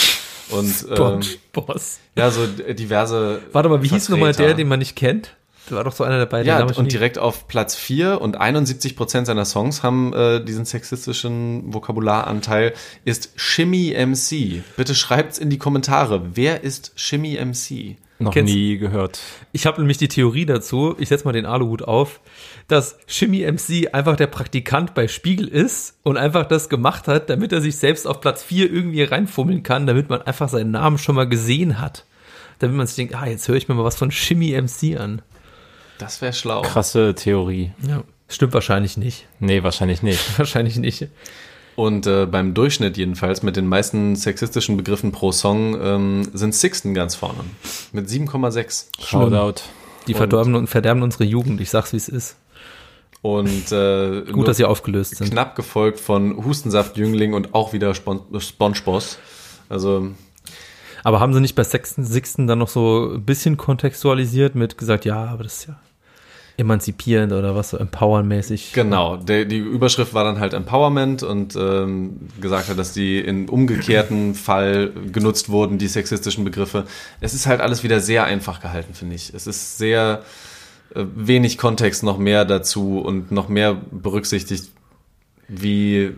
und 0.51 0.87
ähm, 0.95 1.21
Boss. 1.55 1.99
ja, 2.15 2.31
so 2.31 2.47
diverse. 2.47 3.41
Warte 3.53 3.71
mal, 3.71 3.83
wie 3.83 3.89
hieß 3.89 4.11
nochmal 4.11 4.33
der, 4.33 4.35
Vertreter. 4.35 4.57
den 4.59 4.69
man 4.69 4.81
nicht 4.81 4.97
kennt? 4.97 5.35
Der 5.69 5.77
war 5.77 5.85
doch 5.85 5.93
so 5.93 6.05
einer 6.05 6.19
dabei, 6.19 6.43
Ja, 6.43 6.59
Name 6.59 6.73
ich 6.73 6.79
und 6.79 6.91
direkt 6.93 7.19
auf 7.19 7.49
Platz 7.49 7.75
4 7.77 8.21
und 8.21 8.37
71 8.37 8.97
Prozent 8.97 9.27
seiner 9.27 9.45
Songs 9.45 9.83
haben 9.83 10.13
äh, 10.13 10.43
diesen 10.45 10.65
sexistischen 10.65 11.73
Vokabularanteil, 11.75 12.73
ist 13.05 13.33
Shimmy 13.37 13.95
MC. 13.95 14.63
Bitte 14.77 14.95
schreibt's 14.95 15.39
in 15.39 15.51
die 15.51 15.59
Kommentare. 15.59 16.23
Wer 16.35 16.65
ist 16.65 16.93
Shimmy 16.97 17.39
MC? 17.43 17.97
Noch 18.21 18.33
Kennst- 18.33 18.53
nie 18.53 18.79
gehört. 18.79 19.21
Ich 19.53 19.65
habe 19.67 19.81
nämlich 19.81 19.97
die 19.99 20.09
Theorie 20.09 20.45
dazu, 20.45 20.97
ich 20.99 21.09
setze 21.09 21.25
mal 21.25 21.33
den 21.33 21.47
Aluhut 21.47 21.83
auf, 21.83 22.21
dass 22.67 22.99
Shimmy 23.07 23.45
MC 23.51 23.95
einfach 23.95 24.17
der 24.17 24.27
Praktikant 24.27 24.95
bei 24.95 25.07
Spiegel 25.07 25.47
ist 25.47 25.95
und 26.03 26.17
einfach 26.17 26.45
das 26.47 26.69
gemacht 26.69 27.07
hat, 27.07 27.31
damit 27.31 27.53
er 27.53 27.61
sich 27.61 27.77
selbst 27.77 28.09
auf 28.09 28.21
Platz 28.21 28.43
4 28.43 28.73
irgendwie 28.73 29.05
reinfummeln 29.05 29.63
kann, 29.63 29.87
damit 29.87 30.09
man 30.09 30.21
einfach 30.23 30.49
seinen 30.49 30.73
Namen 30.73 30.99
schon 30.99 31.15
mal 31.15 31.29
gesehen 31.29 31.81
hat. 31.81 32.07
Damit 32.59 32.77
man 32.77 32.89
sich 32.89 32.97
denkt, 32.97 33.15
ah, 33.15 33.27
jetzt 33.27 33.47
höre 33.47 33.55
ich 33.55 33.69
mir 33.69 33.77
mal 33.77 33.85
was 33.85 33.95
von 33.95 34.11
Shimmy 34.11 34.51
MC 34.61 34.99
an. 34.99 35.23
Das 35.99 36.21
wäre 36.23 36.33
schlau. 36.33 36.63
Krasse 36.63 37.15
Theorie. 37.15 37.73
Ja. 37.87 38.03
Stimmt 38.29 38.55
wahrscheinlich 38.55 38.97
nicht. 38.97 39.27
Nee, 39.41 39.63
wahrscheinlich 39.63 40.03
nicht. 40.03 40.21
Wahrscheinlich 40.39 40.77
nicht. 40.77 41.09
Und 41.77 42.07
äh, 42.07 42.27
beim 42.27 42.55
Durchschnitt 42.55 42.97
jedenfalls 42.97 43.43
mit 43.43 43.57
den 43.57 43.67
meisten 43.67 44.17
sexistischen 44.17 44.77
Begriffen 44.77 45.13
pro 45.13 45.33
Song 45.33 45.81
ähm, 45.81 46.29
sind 46.35 46.55
Sixten 46.55 46.93
ganz 46.93 47.15
vorne. 47.15 47.39
Mit 47.93 48.09
7,6. 48.09 48.87
Shoutout. 49.03 49.63
Die 50.07 50.13
Und- 50.13 50.19
verdorben 50.19 50.55
und 50.57 50.67
verderben 50.67 51.03
unsere 51.03 51.25
Jugend. 51.25 51.61
Ich 51.61 51.71
sag's, 51.71 51.93
wie 51.93 51.97
es 51.97 52.09
ist. 52.09 52.37
Und 53.23 53.73
äh, 53.73 54.23
Gut, 54.33 54.47
dass 54.47 54.57
sie 54.59 54.65
aufgelöst 54.65 55.17
sind. 55.17 55.31
knapp 55.31 55.57
gefolgt 55.57 55.99
von 56.01 56.45
Hustensaft 56.45 56.97
Jüngling 56.97 57.33
und 57.33 57.55
auch 57.55 57.73
wieder 57.73 57.95
Spon 57.95 58.21
SpongeBoss. 58.39 59.19
Also 59.69 60.09
Aber 61.05 61.21
haben 61.21 61.33
sie 61.33 61.41
nicht 61.41 61.55
bei 61.55 61.65
Sexten, 61.65 62.05
Sixten 62.05 62.47
dann 62.47 62.59
noch 62.59 62.69
so 62.69 63.13
ein 63.15 63.25
bisschen 63.25 63.57
kontextualisiert 63.57 64.55
mit 64.55 64.77
gesagt, 64.79 65.05
ja, 65.05 65.25
aber 65.27 65.45
das 65.45 65.59
ist 65.61 65.69
ja 65.69 65.81
emanzipierend 66.59 67.33
oder 67.33 67.55
was 67.55 67.71
so 67.71 67.77
empowernmäßig. 67.79 68.73
Genau, 68.73 69.17
der, 69.17 69.45
die 69.45 69.59
Überschrift 69.59 70.13
war 70.13 70.25
dann 70.25 70.41
halt 70.41 70.55
Empowerment 70.55 71.23
und 71.23 71.55
ähm, 71.55 72.29
gesagt 72.41 72.69
hat, 72.69 72.79
dass 72.79 72.93
die 72.93 73.21
in 73.21 73.49
umgekehrten 73.49 74.35
Fall 74.35 74.93
genutzt 75.13 75.49
wurden, 75.49 75.79
die 75.79 75.87
sexistischen 75.87 76.45
Begriffe. 76.45 76.85
Es 77.21 77.33
ist 77.33 77.47
halt 77.47 77.61
alles 77.61 77.85
wieder 77.85 78.01
sehr 78.01 78.25
einfach 78.25 78.61
gehalten, 78.61 78.93
finde 78.93 79.15
ich. 79.15 79.33
Es 79.33 79.47
ist 79.47 79.79
sehr 79.79 80.23
äh, 80.95 81.05
wenig 81.15 81.59
Kontext 81.59 82.03
noch 82.03 82.19
mehr 82.19 82.45
dazu 82.45 82.99
und 82.99 83.31
noch 83.31 83.49
mehr 83.49 83.77
berücksichtigt, 83.93 84.69
wie, 85.47 86.13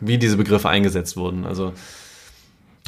wie 0.00 0.18
diese 0.18 0.36
Begriffe 0.36 0.68
eingesetzt 0.68 1.16
wurden. 1.16 1.46
Also 1.46 1.72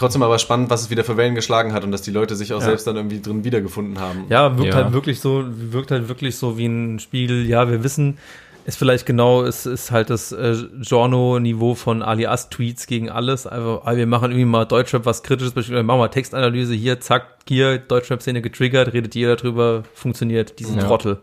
trotzdem 0.00 0.22
aber 0.22 0.38
spannend, 0.40 0.68
was 0.70 0.82
es 0.82 0.90
wieder 0.90 1.04
für 1.04 1.16
Wellen 1.16 1.34
geschlagen 1.36 1.72
hat 1.72 1.84
und 1.84 1.92
dass 1.92 2.02
die 2.02 2.10
Leute 2.10 2.34
sich 2.34 2.52
auch 2.52 2.58
Ja. 2.60 2.66
selbst 2.66 2.86
dann 2.86 2.96
irgendwie 2.96 3.20
drin 3.20 3.44
wiedergefunden 3.44 4.00
haben. 4.00 4.24
Ja, 4.28 4.58
wirkt 4.58 4.70
Ja. 4.70 4.74
halt 4.82 4.92
wirklich 4.92 5.20
so, 5.20 5.44
wirkt 5.46 5.90
halt 5.92 6.08
wirklich 6.08 6.36
so 6.36 6.58
wie 6.58 6.66
ein 6.66 6.98
Spiegel. 6.98 7.46
Ja, 7.46 7.70
wir 7.70 7.84
wissen, 7.84 8.18
ist 8.66 8.76
vielleicht 8.76 9.06
genau, 9.06 9.42
es 9.42 9.64
ist 9.66 9.90
halt 9.90 10.10
das 10.10 10.32
äh, 10.32 10.54
Genre-Niveau 10.80 11.74
von 11.74 12.02
Alias-Tweets 12.02 12.86
gegen 12.86 13.08
alles. 13.10 13.46
Einfach, 13.46 13.82
ah, 13.84 13.96
wir 13.96 14.06
machen 14.06 14.30
irgendwie 14.30 14.44
mal 14.44 14.64
Deutschrap 14.64 15.06
was 15.06 15.22
Kritisches, 15.22 15.54
wir 15.70 15.82
machen 15.82 15.98
mal 15.98 16.08
Textanalyse 16.08 16.74
hier, 16.74 17.00
zack, 17.00 17.26
hier, 17.48 17.78
Deutschrap-Szene 17.78 18.42
getriggert, 18.42 18.92
redet 18.92 19.14
jeder 19.14 19.36
drüber, 19.36 19.84
funktioniert, 19.94 20.58
diesen 20.58 20.76
Ja. 20.78 20.84
Trottel. 20.86 21.18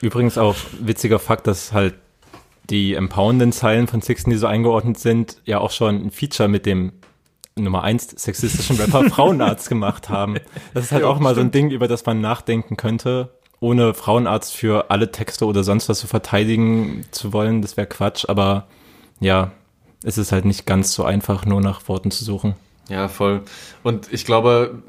Übrigens 0.00 0.36
auch 0.38 0.54
witziger 0.80 1.18
Fakt, 1.18 1.46
dass 1.46 1.72
halt 1.72 1.94
die 2.70 2.94
empowernden 2.94 3.52
Zeilen 3.52 3.86
von 3.86 4.00
Sixten, 4.00 4.30
die 4.30 4.36
so 4.36 4.46
eingeordnet 4.46 4.98
sind, 4.98 5.36
ja 5.44 5.58
auch 5.58 5.70
schon 5.70 5.96
ein 6.06 6.10
Feature 6.10 6.48
mit 6.48 6.64
dem 6.66 6.92
Nummer 7.56 7.82
eins 7.84 8.08
sexistischen 8.08 8.76
Rapper 8.76 9.04
Frauenarzt 9.10 9.68
gemacht 9.68 10.08
haben. 10.08 10.36
Das 10.74 10.86
ist 10.86 10.92
halt 10.92 11.02
Ja, 11.02 11.08
auch 11.08 11.20
mal 11.20 11.34
so 11.34 11.40
ein 11.40 11.48
stimmt. 11.50 11.54
Ding, 11.54 11.70
über 11.70 11.86
das 11.88 12.04
man 12.04 12.20
nachdenken 12.20 12.76
könnte, 12.76 13.30
ohne 13.60 13.94
Frauenarzt 13.94 14.54
für 14.54 14.90
alle 14.90 15.12
Texte 15.12 15.46
oder 15.46 15.62
sonst 15.62 15.88
was 15.88 16.00
zu 16.00 16.06
verteidigen 16.06 17.04
zu 17.12 17.32
wollen. 17.32 17.62
Das 17.62 17.76
wäre 17.76 17.86
Quatsch, 17.86 18.24
aber 18.28 18.66
ja, 19.20 19.52
es 20.02 20.18
ist 20.18 20.32
halt 20.32 20.44
nicht 20.44 20.66
ganz 20.66 20.92
so 20.92 21.04
einfach, 21.04 21.46
nur 21.46 21.60
nach 21.60 21.88
Worten 21.88 22.10
zu 22.10 22.24
suchen. 22.24 22.56
Ja, 22.88 23.08
voll. 23.08 23.42
Und 23.82 24.12
ich 24.12 24.26
glaube, 24.26 24.82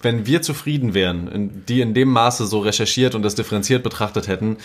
wenn 0.00 0.24
wir 0.24 0.40
zufrieden 0.40 0.94
wären, 0.94 1.64
die 1.68 1.80
in 1.82 1.92
dem 1.92 2.08
Maße 2.08 2.46
so 2.46 2.60
recherchiert 2.60 3.14
und 3.14 3.22
das 3.22 3.34
differenziert 3.34 3.82
betrachtet 3.82 4.28
hätten, 4.28 4.56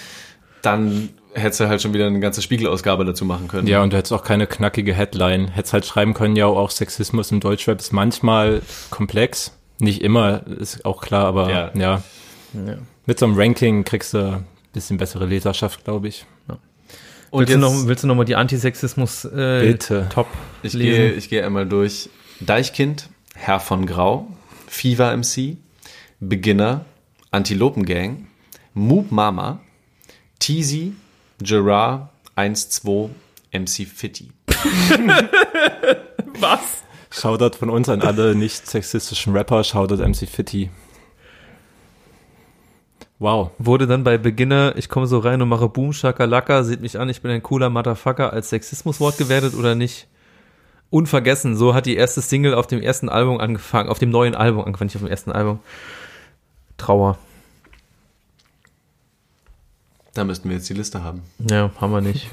dann 0.61 1.09
hättest 1.33 1.59
du 1.59 1.67
halt 1.67 1.81
schon 1.81 1.93
wieder 1.93 2.07
eine 2.07 2.19
ganze 2.19 2.41
Spiegelausgabe 2.41 3.05
dazu 3.05 3.25
machen 3.25 3.47
können. 3.47 3.67
Ja, 3.67 3.81
und 3.81 3.93
du 3.93 3.97
hättest 3.97 4.13
auch 4.13 4.23
keine 4.23 4.47
knackige 4.47 4.93
Headline. 4.93 5.49
Hättest 5.49 5.73
halt 5.73 5.85
schreiben 5.85 6.13
können, 6.13 6.35
ja, 6.35 6.45
auch 6.45 6.69
Sexismus 6.69 7.31
im 7.31 7.39
Deutschrap 7.39 7.79
ist 7.79 7.91
manchmal 7.91 8.61
komplex. 8.89 9.57
Nicht 9.79 10.01
immer, 10.01 10.45
ist 10.47 10.85
auch 10.85 11.01
klar, 11.01 11.25
aber 11.25 11.49
Ja. 11.51 11.71
ja. 11.73 12.03
Mit 13.05 13.19
so 13.19 13.25
einem 13.25 13.35
Ranking 13.37 13.83
kriegst 13.83 14.13
du 14.13 14.19
ein 14.19 14.45
bisschen 14.71 14.97
bessere 14.97 15.25
Leserschaft, 15.25 15.83
glaube 15.83 16.07
ich. 16.07 16.25
Und 17.33 17.39
willst, 17.39 17.49
jetzt, 17.49 17.55
du 17.55 17.61
noch, 17.61 17.87
willst 17.87 18.03
du 18.03 18.07
noch 18.07 18.15
mal 18.15 18.25
die 18.25 18.35
Antisexismus 18.35 19.25
äh, 19.25 19.71
Bitte. 19.71 20.07
Top 20.13 20.27
ich 20.61 20.73
lesen? 20.73 21.01
gehe, 21.01 21.11
ich 21.13 21.29
gehe 21.29 21.43
einmal 21.43 21.65
durch. 21.65 22.09
Deichkind, 22.39 23.09
Herr 23.33 23.59
von 23.59 23.87
Grau, 23.87 24.27
Fever 24.67 25.17
MC, 25.17 25.57
Beginner, 26.19 26.85
Antilopengang, 27.31 28.27
Moop 28.75 29.11
Mama, 29.11 29.61
Teasy, 30.37 30.93
Gerard, 31.43 32.09
1-2, 32.35 33.09
MC 33.51 33.87
Fitty. 33.87 34.31
Was? 36.39 36.83
Shoutout 37.11 37.57
von 37.57 37.69
uns 37.69 37.89
an 37.89 38.01
alle 38.01 38.33
nicht 38.35 38.67
sexistischen 38.67 39.35
Rapper, 39.35 39.63
Shoutout 39.63 39.97
MC 39.97 40.27
Fitty. 40.27 40.69
Wow. 43.19 43.51
Wurde 43.57 43.87
dann 43.87 44.03
bei 44.03 44.17
Beginner, 44.17 44.73
ich 44.75 44.89
komme 44.89 45.07
so 45.07 45.19
rein 45.19 45.41
und 45.41 45.47
mache 45.47 45.69
Boom, 45.69 45.93
Shakalaka, 45.93 46.63
seht 46.63 46.81
mich 46.81 46.99
an, 46.99 47.07
ich 47.09 47.21
bin 47.21 47.31
ein 47.31 47.43
cooler 47.43 47.69
Motherfucker, 47.69 48.33
als 48.33 48.49
Sexismuswort 48.49 49.17
gewertet 49.17 49.53
oder 49.53 49.75
nicht? 49.75 50.07
Unvergessen, 50.89 51.55
so 51.55 51.73
hat 51.73 51.85
die 51.85 51.95
erste 51.95 52.21
Single 52.21 52.53
auf 52.53 52.67
dem 52.67 52.81
ersten 52.81 53.09
Album 53.09 53.39
angefangen, 53.39 53.89
auf 53.89 53.99
dem 53.99 54.09
neuen 54.09 54.35
Album 54.35 54.65
angefangen, 54.65 54.87
nicht 54.87 54.95
auf 54.95 55.03
dem 55.03 55.09
ersten 55.09 55.31
Album. 55.31 55.59
Trauer. 56.77 57.17
Da 60.13 60.23
müssten 60.23 60.49
wir 60.49 60.57
jetzt 60.57 60.69
die 60.69 60.73
Liste 60.73 61.03
haben. 61.03 61.23
Ja, 61.49 61.71
haben 61.79 61.91
wir 61.91 62.01
nicht. 62.01 62.29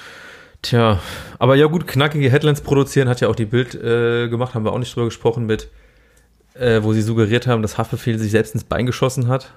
Tja, 0.62 1.00
aber 1.38 1.56
ja 1.56 1.66
gut, 1.66 1.88
knackige 1.88 2.30
Headlines 2.30 2.60
produzieren 2.60 3.08
hat 3.08 3.20
ja 3.20 3.28
auch 3.28 3.34
die 3.34 3.46
Bild 3.46 3.74
äh, 3.74 4.28
gemacht, 4.28 4.54
haben 4.54 4.64
wir 4.64 4.72
auch 4.72 4.78
nicht 4.78 4.94
drüber 4.94 5.06
gesprochen 5.06 5.44
mit, 5.44 5.68
äh, 6.54 6.82
wo 6.84 6.92
sie 6.92 7.02
suggeriert 7.02 7.48
haben, 7.48 7.62
dass 7.62 7.78
Haftbefehl 7.78 8.18
sich 8.18 8.30
selbst 8.30 8.54
ins 8.54 8.62
Bein 8.64 8.86
geschossen 8.86 9.26
hat. 9.26 9.52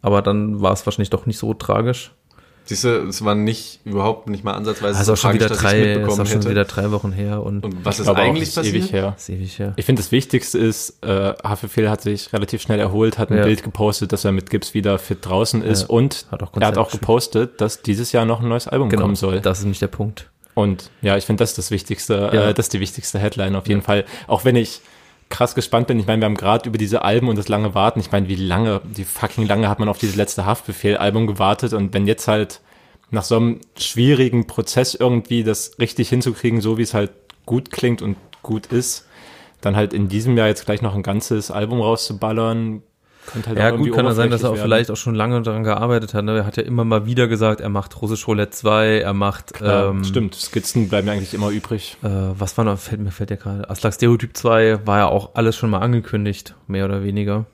Aber 0.00 0.22
dann 0.22 0.60
war 0.60 0.72
es 0.72 0.86
wahrscheinlich 0.86 1.10
doch 1.10 1.26
nicht 1.26 1.38
so 1.38 1.54
tragisch. 1.54 2.12
Siehst 2.66 2.84
du, 2.84 2.88
es 3.08 3.22
war 3.24 3.34
nicht, 3.34 3.80
überhaupt 3.84 4.28
nicht 4.30 4.42
mal 4.42 4.54
ansatzweise 4.54 4.98
Also 4.98 5.12
auch 5.12 5.16
schon 5.18 5.34
wieder 5.34 5.48
dass 5.48 5.58
drei, 5.58 5.78
ist 5.80 5.86
mitbekommen 5.98 6.20
auch 6.22 6.26
schon 6.26 6.36
hätte. 6.38 6.50
wieder 6.50 6.64
drei 6.64 6.90
Wochen 6.92 7.12
her 7.12 7.42
und, 7.42 7.62
Und 7.64 7.84
was 7.84 8.00
ist 8.00 8.08
eigentlich 8.08 8.44
ist 8.48 8.54
passiert? 8.54 8.74
ewig 8.76 8.92
her. 8.92 9.14
ist 9.18 9.28
ewig 9.28 9.58
her. 9.58 9.74
Ich 9.76 9.84
finde, 9.84 10.00
das 10.02 10.10
Wichtigste 10.12 10.58
ist, 10.58 11.04
äh, 11.04 11.34
Haftbefehl 11.44 11.90
hat 11.90 12.00
sich 12.00 12.32
relativ 12.32 12.62
schnell 12.62 12.78
erholt, 12.80 13.18
hat 13.18 13.30
ein 13.30 13.36
Ja. 13.36 13.44
Bild 13.44 13.62
gepostet, 13.62 14.12
dass 14.12 14.24
er 14.24 14.32
mit 14.32 14.48
Gips 14.48 14.72
wieder 14.72 14.98
fit 14.98 15.18
draußen 15.20 15.62
ist 15.62 15.82
Ja. 15.82 15.88
und 15.88 16.26
Hat 16.30 16.42
auch 16.42 16.52
er 16.58 16.66
hat 16.68 16.78
auch 16.78 16.90
gepostet, 16.90 17.60
dass 17.60 17.82
dieses 17.82 18.12
Jahr 18.12 18.24
noch 18.24 18.40
ein 18.40 18.48
neues 18.48 18.66
Album 18.66 18.88
Genau, 18.88 19.02
kommen 19.02 19.16
soll. 19.16 19.40
das 19.40 19.58
ist 19.58 19.66
nicht 19.66 19.82
der 19.82 19.88
Punkt. 19.88 20.30
Und 20.54 20.90
ja, 21.02 21.16
ich 21.16 21.24
finde, 21.26 21.42
das 21.42 21.50
ist 21.50 21.58
das 21.58 21.70
Wichtigste, 21.70 22.30
Ja. 22.32 22.48
äh, 22.48 22.54
das 22.54 22.66
ist 22.66 22.72
die 22.72 22.80
wichtigste 22.80 23.18
Headline 23.18 23.56
auf 23.56 23.68
jeden 23.68 23.82
Fall. 23.82 24.04
Auch 24.28 24.44
wenn 24.46 24.56
ich 24.56 24.80
krass 25.28 25.54
gespannt 25.54 25.88
bin. 25.88 25.98
Ich 25.98 26.06
meine, 26.06 26.22
wir 26.22 26.26
haben 26.26 26.36
gerade 26.36 26.68
über 26.68 26.78
diese 26.78 27.02
Alben 27.02 27.28
und 27.28 27.36
das 27.36 27.48
lange 27.48 27.74
Warten. 27.74 28.00
Ich 28.00 28.12
meine, 28.12 28.28
wie 28.28 28.36
lange, 28.36 28.80
wie 28.84 29.04
fucking 29.04 29.46
lange 29.46 29.68
hat 29.68 29.78
man 29.78 29.88
auf 29.88 29.98
dieses 29.98 30.16
letzte 30.16 30.46
Haftbefehl-Album 30.46 31.26
gewartet 31.26 31.72
und 31.72 31.92
wenn 31.94 32.06
jetzt 32.06 32.28
halt 32.28 32.60
nach 33.10 33.24
so 33.24 33.36
einem 33.36 33.60
schwierigen 33.78 34.46
Prozess 34.46 34.94
irgendwie 34.94 35.44
das 35.44 35.78
richtig 35.78 36.08
hinzukriegen, 36.08 36.60
so 36.60 36.78
wie 36.78 36.82
es 36.82 36.94
halt 36.94 37.10
gut 37.46 37.70
klingt 37.70 38.02
und 38.02 38.16
gut 38.42 38.66
ist, 38.66 39.06
dann 39.60 39.76
halt 39.76 39.92
in 39.92 40.08
diesem 40.08 40.36
Jahr 40.36 40.48
jetzt 40.48 40.66
gleich 40.66 40.82
noch 40.82 40.94
ein 40.94 41.02
ganzes 41.02 41.50
Album 41.50 41.80
rauszuballern, 41.80 42.82
halt 43.46 43.58
Ja, 43.58 43.70
gut, 43.70 43.92
kann 43.92 44.04
ja 44.04 44.12
sein, 44.12 44.30
dass 44.30 44.42
er 44.42 44.50
auch 44.50 44.56
vielleicht 44.56 44.90
auch 44.90 44.96
schon 44.96 45.14
lange 45.14 45.40
daran 45.42 45.64
gearbeitet 45.64 46.14
hat. 46.14 46.24
Ne? 46.24 46.38
Er 46.38 46.46
hat 46.46 46.56
ja 46.56 46.62
immer 46.62 46.84
mal 46.84 47.06
wieder 47.06 47.28
gesagt, 47.28 47.60
er 47.60 47.68
macht 47.68 48.00
Russisch 48.00 48.26
Roulette 48.26 48.50
2, 48.50 48.98
er 49.00 49.14
macht, 49.14 49.60
werden. 49.60 49.98
ähm, 49.98 50.04
stimmt, 50.04 50.34
Skizzen 50.34 50.88
bleiben 50.88 51.06
ja 51.06 51.14
eigentlich 51.14 51.34
immer 51.34 51.50
übrig. 51.50 51.96
Äh, 52.02 52.08
was 52.08 52.56
war 52.58 52.64
noch, 52.64 52.78
fällt 52.78 53.00
mir 53.00 53.10
fällt 53.10 53.30
ja 53.30 53.36
gerade, 53.36 53.68
Aslak 53.70 53.94
Stereotyp 53.94 54.36
2 54.36 54.86
war 54.86 54.98
ja 54.98 55.06
auch 55.06 55.34
alles 55.34 55.56
schon 55.56 55.70
mal 55.70 55.80
angekündigt, 55.80 56.54
mehr 56.66 56.84
oder 56.84 57.02
weniger. 57.02 57.46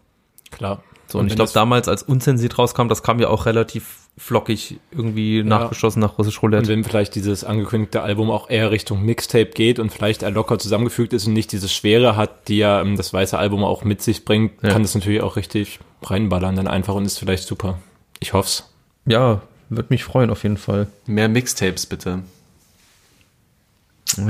Klar. 0.50 0.82
So, 1.10 1.18
und, 1.18 1.24
Und 1.24 1.30
ich 1.30 1.36
glaube, 1.36 1.50
damals, 1.52 1.88
als 1.88 2.02
unzensiert 2.02 2.58
rauskam, 2.58 2.88
das 2.88 3.02
kam 3.02 3.18
ja 3.20 3.28
auch 3.28 3.46
relativ 3.46 3.96
flockig 4.18 4.78
irgendwie 4.90 5.42
nachgeschossen 5.42 6.00
nach 6.00 6.18
Russisch 6.18 6.36
Und 6.38 6.52
Roulette. 6.54 6.68
wenn 6.68 6.84
vielleicht 6.84 7.14
dieses 7.14 7.42
angekündigte 7.44 8.02
Album 8.02 8.30
auch 8.30 8.50
eher 8.50 8.70
Richtung 8.70 9.02
Mixtape 9.04 9.50
geht 9.50 9.78
und 9.78 9.90
vielleicht 9.90 10.22
eher 10.22 10.30
locker 10.30 10.58
zusammengefügt 10.58 11.12
ist 11.12 11.26
und 11.26 11.32
nicht 11.32 11.52
diese 11.52 11.68
Schwere 11.68 12.16
hat, 12.16 12.48
die 12.48 12.58
ja 12.58 12.80
ähm, 12.80 12.96
das 12.96 13.12
weiße 13.12 13.38
Album 13.38 13.64
auch 13.64 13.82
mit 13.84 14.02
sich 14.02 14.24
bringt, 14.24 14.62
Ja. 14.62 14.70
kann 14.70 14.82
das 14.82 14.94
natürlich 14.94 15.22
auch 15.22 15.36
richtig 15.36 15.80
reinballern 16.02 16.54
dann 16.56 16.68
einfach 16.68 16.94
und 16.94 17.04
ist 17.04 17.18
vielleicht 17.18 17.44
super. 17.44 17.78
Ich 18.20 18.32
hoff's. 18.32 18.70
Ja, 19.06 19.40
würde 19.68 19.88
mich 19.90 20.04
freuen 20.04 20.30
auf 20.30 20.42
jeden 20.42 20.58
Fall. 20.58 20.88
Mehr 21.06 21.28
Mixtapes 21.28 21.86
bitte. 21.86 22.20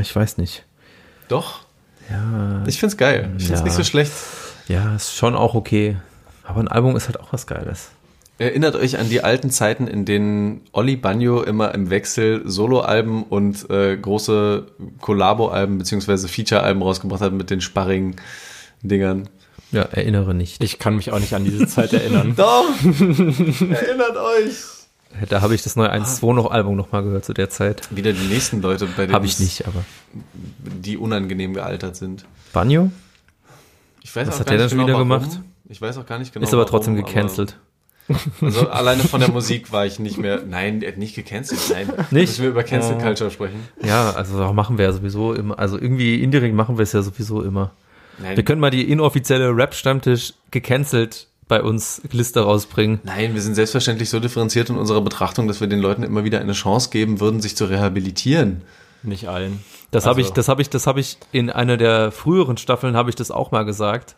Ich 0.01 0.15
weiß 0.15 0.39
nicht. 0.39 0.65
Doch. 1.29 1.61
Ja, 2.11 2.65
Ich 2.67 2.79
find's 2.79 2.97
geil. 2.97 3.31
Ich 3.39 3.45
find's 3.45 3.61
Ja. 3.61 3.65
nicht 3.65 3.75
so 3.75 3.85
schlecht. 3.85 4.13
ja, 4.69 4.95
ist 4.95 5.15
schon 5.15 5.35
auch 5.35 5.55
okay. 5.55 5.97
Aber 6.51 6.59
ein 6.59 6.67
Album 6.69 6.97
ist 6.97 7.07
halt 7.07 7.21
auch 7.21 7.33
was 7.33 7.47
Geiles. 7.47 7.91
Erinnert 8.39 8.75
euch 8.75 8.99
an 8.99 9.09
die 9.09 9.23
alten 9.23 9.51
Zeiten, 9.51 9.87
in 9.87 10.05
denen 10.05 10.63
Olli 10.73 10.97
Bagno 10.97 11.43
immer 11.43 11.73
im 11.75 11.91
Wechsel 11.91 12.43
Soloalben 12.45 13.23
und 13.23 13.71
äh, 13.71 13.97
große 13.97 14.67
Collabo-Alben 15.01 15.79
beziehungsweise 15.79 16.27
Feature-Alben 16.27 16.83
rausgebracht 16.83 17.21
hat 17.21 17.33
mit 17.35 17.51
den 17.51 17.61
Sparring-Dingern. 17.61 19.29
Ja, 19.71 19.83
erinnere 19.83 20.35
nicht. 20.35 20.61
Ich 20.65 20.81
kann 20.81 20.97
mich 20.97 21.13
auch 21.13 21.21
nicht 21.21 21.35
an 21.35 21.45
diese 21.45 21.69
Zeit 21.69 21.93
erinnern. 21.93 22.35
Doch! 22.37 22.65
Erinnert 22.83 24.17
euch! 24.17 24.57
Da 25.29 25.43
habe 25.43 25.55
ich 25.55 25.63
das 25.63 25.77
neue 25.77 25.93
1-2 25.93 26.35
noch 26.35 26.51
Album 26.51 26.75
noch 26.75 26.91
mal 26.91 27.05
gehört 27.05 27.25
zu 27.25 27.33
der 27.33 27.49
Zeit. 27.49 27.95
Wieder 27.95 28.13
die 28.13 28.27
nächsten 28.27 28.61
Leute, 28.61 28.87
bei 28.87 29.03
denen 29.03 29.15
Habe 29.15 29.27
ich 29.27 29.39
nicht, 29.39 29.69
aber. 29.69 29.85
die 30.65 30.97
unangenehm 30.97 31.55
gealtert 31.55 31.95
sind. 31.95 32.25
Banjo? 32.53 32.91
Ich 34.03 34.17
weiß 34.17 34.27
Was 34.27 34.35
auch 34.35 34.41
hat 34.41 34.51
der 34.51 34.59
nicht 34.59 34.73
denn 34.73 34.79
genau, 34.79 34.89
wieder 34.89 35.09
warum. 35.09 35.09
gemacht? 35.09 35.41
Ich 35.71 35.81
weiß 35.81 35.99
auch 35.99 36.07
gar 36.07 36.19
nicht 36.19 36.33
genau. 36.35 36.45
ist 36.45 36.53
aber 36.53 36.63
warum, 36.63 36.71
trotzdem 36.71 36.97
gecancelt. 36.97 37.57
Aber, 38.09 38.19
also 38.43 38.69
alleine 38.71 39.05
von 39.05 39.21
der 39.21 39.31
Musik 39.31 39.71
war 39.71 39.87
ich 39.87 40.01
nicht 40.01 40.19
mehr. 40.19 40.43
Nein, 40.45 40.83
er 40.83 40.89
hat 40.93 40.99
nicht 40.99 41.15
gecancelt. 41.15 41.61
Nein. 41.71 41.87
Nicht? 42.11 42.29
Müssen 42.31 42.43
wir 42.43 42.51
über 42.51 42.65
Cancel. 42.65 42.99
Culture 42.99 43.31
sprechen? 43.31 43.69
Ja, 43.83 44.11
also 44.11 44.53
machen 44.53 44.79
wir 44.79 44.87
ja 44.87 44.93
sowieso 44.93 45.33
immer. 45.33 45.57
Also 45.61 45.79
irgendwie 45.79 46.21
indirekt 46.21 46.57
machen 46.57 46.77
wir 46.77 46.83
es 46.83 46.93
ja 46.93 47.03
sowieso 47.03 47.43
immer. 47.43 47.71
Nein. 48.19 48.37
Wir 48.37 48.45
können 48.45 48.61
mal 48.61 48.71
die 48.71 48.91
inoffizielle 48.91 49.57
Rap-Stammtisch 49.57 50.35
gecancelt 50.51 51.29
bei 51.47 51.63
uns 51.63 52.03
Liste 52.11 52.41
rausbringen. 52.41 52.99
Nein, 53.05 53.35
wir 53.35 53.41
sind 53.41 53.55
selbstverständlich 53.55 54.11
so 54.11 54.19
differenziert 54.19 54.71
in 54.71 54.77
unserer 54.77 55.01
Betrachtung, 55.03 55.47
dass 55.47 55.61
wir 55.61 55.69
den 55.69 55.81
Leuten 55.81 56.03
immer 56.03 56.25
wieder 56.25 56.41
eine 56.41 56.53
Chance 56.53 56.91
geben 56.91 57.21
würden, 57.21 57.41
sich 57.41 57.57
zu 57.57 57.67
rehabilitieren. 57.67 58.63
Nicht 59.05 59.29
allen. 59.29 59.63
Das 59.93 60.05
habe 60.07 60.21
ich, 60.21 60.27
Also- 60.27 60.35
das 60.35 60.49
habe 60.49 60.63
ich, 60.63 60.71
das 60.71 60.87
habe 60.89 60.99
ich 61.01 61.17
in 61.33 61.49
einer 61.49 61.77
der 61.77 62.11
früheren 62.11 62.57
Staffeln 62.57 62.97
habe 62.97 63.09
ich 63.11 63.17
das 63.17 63.31
auch 63.31 63.53
mal 63.53 63.65
gesagt. 63.65 64.17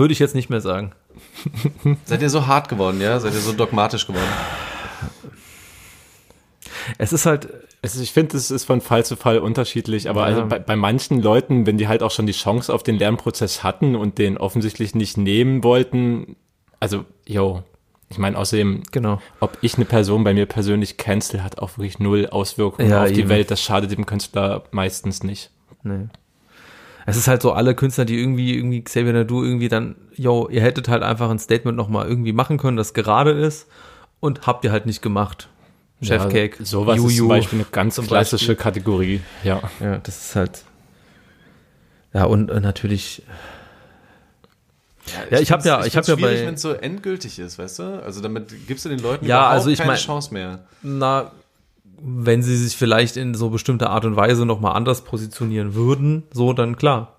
Würde 0.00 0.12
ich 0.12 0.18
jetzt 0.18 0.34
nicht 0.34 0.50
mehr 0.50 0.60
sagen. 0.62 0.92
Seid 2.06 2.22
ihr 2.22 2.30
so 2.30 2.46
hart 2.46 2.68
geworden, 2.68 3.00
ja? 3.00 3.20
Seid 3.20 3.34
ihr 3.34 3.40
so 3.40 3.52
dogmatisch 3.52 4.06
geworden? 4.06 4.26
Es 6.98 7.12
ist 7.12 7.26
halt, 7.26 7.48
Es 7.82 7.94
ist, 7.94 8.02
ich 8.02 8.12
finde, 8.12 8.36
es 8.36 8.50
ist 8.50 8.64
von 8.64 8.80
Fall 8.80 9.04
zu 9.04 9.16
Fall 9.16 9.38
unterschiedlich, 9.38 10.08
aber 10.10 10.20
Ja. 10.20 10.26
also 10.26 10.46
bei, 10.46 10.58
bei 10.58 10.76
manchen 10.76 11.22
Leuten, 11.22 11.66
wenn 11.66 11.78
die 11.78 11.88
halt 11.88 12.02
auch 12.02 12.10
schon 12.10 12.26
die 12.26 12.32
Chance 12.32 12.72
auf 12.74 12.82
den 12.82 12.96
Lernprozess 12.98 13.62
hatten 13.62 13.96
und 13.96 14.18
den 14.18 14.36
offensichtlich 14.38 14.94
nicht 14.94 15.16
nehmen 15.16 15.62
wollten, 15.64 16.36
also, 16.78 17.04
yo, 17.26 17.62
ich 18.08 18.18
meine, 18.18 18.36
außerdem, 18.38 18.82
genau. 18.90 19.20
ob 19.40 19.56
ich 19.60 19.76
eine 19.76 19.84
Person 19.84 20.24
bei 20.24 20.34
mir 20.34 20.46
persönlich 20.46 20.96
cancel, 20.96 21.42
hat 21.44 21.58
auch 21.58 21.76
wirklich 21.78 21.98
null 21.98 22.26
Auswirkungen 22.30 22.90
Ja, 22.90 23.04
auf 23.04 23.12
die 23.12 23.20
eben. 23.20 23.28
Welt. 23.28 23.50
Das 23.50 23.60
schadet 23.62 23.90
dem 23.92 24.04
Künstler 24.06 24.64
meistens 24.72 25.22
nicht. 25.22 25.50
Nee. 25.82 26.08
Es 27.10 27.16
ist 27.16 27.28
halt 27.28 27.42
so, 27.42 27.52
alle 27.52 27.74
Künstler, 27.74 28.04
die 28.04 28.18
irgendwie, 28.18 28.56
irgendwie, 28.56 28.82
Xavier 28.82 29.12
Nadu 29.12 29.42
irgendwie 29.44 29.68
dann, 29.68 29.96
yo, 30.14 30.48
ihr 30.50 30.62
hättet 30.62 30.88
halt 30.88 31.02
einfach 31.02 31.28
ein 31.30 31.38
Statement 31.38 31.76
nochmal 31.76 32.06
irgendwie 32.08 32.32
machen 32.32 32.56
können, 32.58 32.76
das 32.76 32.94
gerade 32.94 33.30
ist 33.32 33.66
und 34.20 34.46
habt 34.46 34.64
ihr 34.64 34.72
halt 34.72 34.86
nicht 34.86 35.02
gemacht. 35.02 35.48
Chefcake, 36.02 36.58
Ja, 36.60 36.64
sowas 36.64 36.96
ist 36.96 37.02
Juju. 37.04 37.16
zum 37.18 37.28
Beispiel 37.28 37.58
eine 37.58 37.68
ganz 37.70 38.00
klassische 38.00 38.56
Kategorie. 38.56 39.20
Ja. 39.44 39.60
Ja, 39.80 39.98
das 39.98 40.18
ist 40.24 40.36
halt. 40.36 40.62
Ja, 42.14 42.24
und 42.24 42.50
äh, 42.50 42.58
natürlich, 42.60 43.22
Ja, 45.30 45.38
ich 45.38 45.50
hab 45.52 45.62
find's- 45.62 45.66
ja- 45.66 45.84
ich 45.84 45.96
hab 45.96 46.04
find's 46.04 46.08
ja 46.08 46.16
schwierig, 46.16 46.40
bei- 46.40 46.46
wenn 46.46 46.54
es 46.54 46.62
so 46.62 46.72
endgültig 46.72 47.38
ist, 47.38 47.58
weißt 47.58 47.78
du? 47.80 48.02
Also 48.02 48.20
damit 48.20 48.66
gibst 48.66 48.84
du 48.84 48.88
den 48.88 49.00
Leuten 49.00 49.26
Ja, 49.26 49.36
überhaupt 49.38 49.54
also 49.54 49.70
ich 49.70 49.78
keine 49.78 49.92
mein- 49.92 49.98
Chance 50.00 50.32
mehr. 50.32 50.60
na, 50.82 51.32
wenn 52.02 52.42
sie 52.42 52.56
sich 52.56 52.76
vielleicht 52.76 53.16
in 53.16 53.34
so 53.34 53.50
bestimmter 53.50 53.90
Art 53.90 54.04
und 54.04 54.16
Weise 54.16 54.46
nochmal 54.46 54.76
anders 54.76 55.02
positionieren 55.02 55.74
würden, 55.74 56.24
so 56.32 56.52
dann 56.52 56.76
klar. 56.76 57.16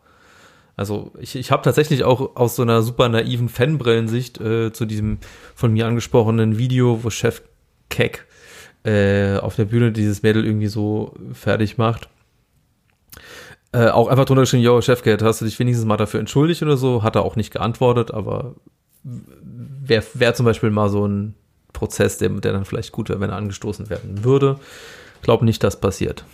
Also 0.78 1.12
ich, 1.20 1.36
ich 1.36 1.52
habe 1.52 1.64
tatsächlich 1.64 2.04
auch 2.04 2.36
aus 2.36 2.56
so 2.56 2.64
einer 2.64 2.82
super 2.82 3.10
naiven 3.10 3.50
Fanbrillensicht 3.50 4.40
äh, 4.40 4.72
zu 4.72 4.86
diesem 4.86 5.20
von 5.54 5.74
mir 5.74 5.86
angesprochenen 5.86 6.58
Video, 6.58 7.04
wo 7.04 7.10
Chef 7.10 7.42
Keck 7.90 8.26
äh, 8.84 9.38
auf 9.38 9.56
der 9.56 9.66
Bühne 9.66 9.92
dieses 9.92 10.24
Mädel 10.24 10.46
irgendwie 10.46 10.68
so 10.68 11.14
fertig 11.34 11.78
macht. 11.78 12.10
Äh, 13.74 13.90
auch 13.90 14.08
einfach 14.08 14.26
drunter 14.26 14.42
geschrieben, 14.42 14.64
yo, 14.64 14.82
Chefcat, 14.82 15.22
hast 15.22 15.42
du 15.42 15.46
dich 15.46 15.58
wenigstens 15.60 15.86
mal 15.86 15.98
dafür 15.98 16.20
entschuldigt 16.20 16.62
oder 16.64 16.78
so? 16.78 17.04
Hat 17.04 17.16
er 17.16 17.24
auch 17.24 17.36
nicht 17.36 17.52
geantwortet, 17.52 18.12
aber 18.12 18.56
wäre 19.04 20.04
wär 20.14 20.34
zum 20.34 20.46
Beispiel 20.46 20.72
mal 20.72 20.90
so 20.90 21.08
ein 21.08 21.36
Prozess, 21.74 22.18
der, 22.18 22.30
der 22.30 22.54
dann 22.54 22.66
vielleicht 22.66 22.92
gut 22.92 23.10
wäre, 23.10 23.20
wenn 23.20 23.30
er 23.30 23.38
angestoßen 23.38 23.90
werden 23.90 24.24
würde. 24.24 24.60
Glaube 25.22 25.46
nicht, 25.46 25.64
dass 25.64 25.80
passiert. 25.80 26.26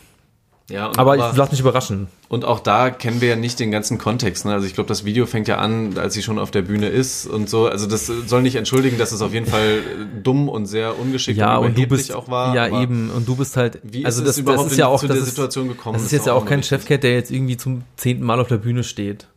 Ja, 0.70 0.88
und 0.88 1.00
Aber, 1.00 1.16
ich 1.16 1.38
lass 1.38 1.52
mich 1.52 1.62
überraschen. 1.62 2.08
Und 2.28 2.44
auch 2.44 2.60
da 2.60 2.90
kennen 2.90 3.22
wir 3.22 3.30
ja 3.30 3.36
nicht 3.38 3.58
den 3.58 3.72
ganzen 3.72 3.98
Kontext. 3.98 4.44
Ne? 4.44 4.52
Also 4.54 4.68
ich 4.68 4.74
glaube, 4.74 4.90
das 4.90 5.06
Video 5.06 5.26
fängt 5.26 5.48
ja 5.48 5.60
an, 5.60 5.98
als 5.98 6.14
sie 6.14 6.22
schon 6.22 6.38
auf 6.38 6.52
der 6.52 6.62
Bühne 6.62 6.90
ist 6.90 7.26
und 7.26 7.50
so. 7.50 7.68
Also 7.68 7.88
das 7.88 8.08
soll 8.08 8.42
nicht 8.42 8.56
entschuldigen, 8.56 8.98
dass 8.98 9.14
es 9.14 9.22
auf 9.22 9.32
jeden 9.32 9.46
Fall 9.46 9.78
äh, 9.78 10.22
dumm 10.22 10.50
und 10.50 10.66
sehr 10.66 11.00
ungeschickt 11.00 11.38
Ja, 11.38 11.56
und 11.56 11.68
und 11.68 11.78
du 11.78 11.88
bist 11.88 12.14
auch 12.14 12.28
war. 12.28 12.54
ja 12.54 12.66
aber 12.66 12.82
eben 12.82 13.12
und 13.12 13.26
du 13.30 13.38
bist 13.38 13.56
halt 13.56 13.80
Wie 13.84 14.04
also 14.04 14.22
ist 14.22 14.28
das, 14.28 14.36
es 14.36 14.42
überhaupt 14.42 14.66
das 14.66 14.72
ist 14.74 14.78
ja 14.78 14.88
auch 14.88 15.00
zu 15.00 15.08
der 15.08 15.16
ist, 15.16 15.26
Situation 15.26 15.70
gekommen? 15.70 15.94
Das 15.94 16.04
ist 16.04 16.12
jetzt 16.12 16.28
ja 16.28 16.34
auch 16.34 16.42
auch 16.42 16.46
kein. 16.46 16.62
Chefcat, 16.64 17.02
der 17.02 17.14
jetzt 17.14 17.32
irgendwie 17.32 17.56
zum 17.56 17.84
zehnten 17.96 18.26
Mal 18.26 18.42
auf 18.42 18.50
der 18.50 18.58
Bühne 18.58 18.84
steht, 18.84 19.28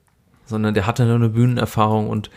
sondern 0.46 0.74
der 0.74 0.88
hatte 0.88 1.04
eine 1.04 1.28
Bühnenerfahrung 1.28 2.08
und 2.08 2.28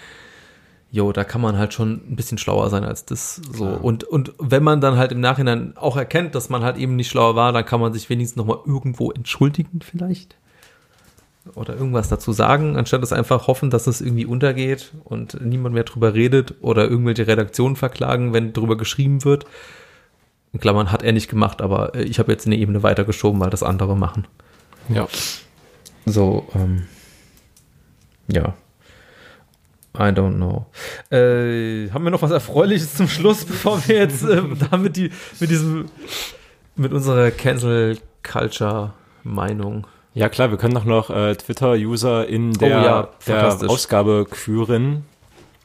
jo, 0.93 1.11
da 1.11 1.23
kann 1.23 1.41
man 1.41 1.57
halt 1.57 1.73
schon 1.73 2.01
ein 2.07 2.15
bisschen 2.15 2.37
schlauer 2.37 2.69
sein 2.69 2.83
als 2.83 3.03
das 3.03 3.37
so. 3.37 3.65
Klar. 3.65 3.83
Und, 3.83 4.03
und 4.03 4.31
wenn 4.37 4.61
man 4.61 4.79
dann 4.79 4.95
halt 4.95 5.11
im 5.11 5.21
Nachhinein 5.21 5.75
auch 5.75 5.97
erkennt, 5.97 6.35
dass 6.35 6.49
man 6.49 6.61
halt 6.61 6.77
eben 6.77 6.95
nicht 6.95 7.09
schlauer 7.09 7.35
war, 7.35 7.51
dann 7.51 7.65
kann 7.65 7.81
man 7.81 7.91
sich 7.93 8.11
wenigstens 8.11 8.37
nochmal 8.37 8.59
irgendwo 8.63 9.11
entschuldigen 9.11 9.79
vielleicht. 9.81 10.35
Oder 11.55 11.73
irgendwas 11.73 12.09
dazu 12.09 12.31
sagen, 12.31 12.77
anstatt 12.77 13.01
es 13.01 13.11
einfach 13.11 13.47
hoffen, 13.47 13.71
dass 13.71 13.87
es 13.87 14.01
irgendwie 14.01 14.27
untergeht 14.27 14.91
und 15.03 15.41
niemand 15.41 15.73
mehr 15.73 15.83
drüber 15.83 16.13
redet 16.13 16.53
oder 16.61 16.87
irgendwelche 16.87 17.25
Redaktionen 17.25 17.75
verklagen, 17.75 18.31
wenn 18.31 18.53
drüber 18.53 18.77
geschrieben 18.77 19.25
wird. 19.25 19.47
In 20.53 20.59
Klammern 20.59 20.91
hat 20.91 21.01
er 21.01 21.11
nicht 21.11 21.27
gemacht, 21.27 21.63
aber 21.63 21.95
äh, 21.95 22.03
ich 22.03 22.19
habe 22.19 22.31
jetzt 22.31 22.45
eine 22.45 22.55
Ebene 22.55 22.83
weitergeschoben, 22.83 23.41
weil 23.41 23.49
das 23.49 23.63
andere 23.63 23.97
machen. 23.97 24.27
Ja. 24.89 25.07
So, 26.05 26.47
ähm, 26.53 26.83
ja. 28.27 28.53
I 29.95 30.09
don't 30.11 30.35
know. 30.37 30.65
Äh, 31.11 31.89
haben 31.91 32.03
wir 32.03 32.09
noch 32.09 32.21
was 32.21 32.31
Erfreuliches 32.31 32.95
zum 32.95 33.07
Schluss, 33.07 33.45
bevor 33.45 33.85
wir 33.87 33.97
jetzt 33.97 34.23
äh, 34.23 34.41
damit 34.71 34.97
die, 34.97 35.11
mit 35.39 35.49
diesem, 35.49 35.85
mit 36.75 36.91
unserer 36.93 37.29
Cancel 37.31 37.99
Culture 38.23 38.93
Meinung. 39.23 39.85
Ja, 40.15 40.29
klar, 40.29 40.51
wir 40.51 40.57
können 40.57 40.73
doch 40.73 40.85
noch 40.85 41.09
äh, 41.09 41.35
Twitter-User 41.35 42.27
in 42.27 42.53
der, 42.53 42.79
Oh 42.79 42.83
ja, 42.83 43.09
der. 43.27 43.69
Ausgabe 43.69 44.25
küren. 44.29 45.05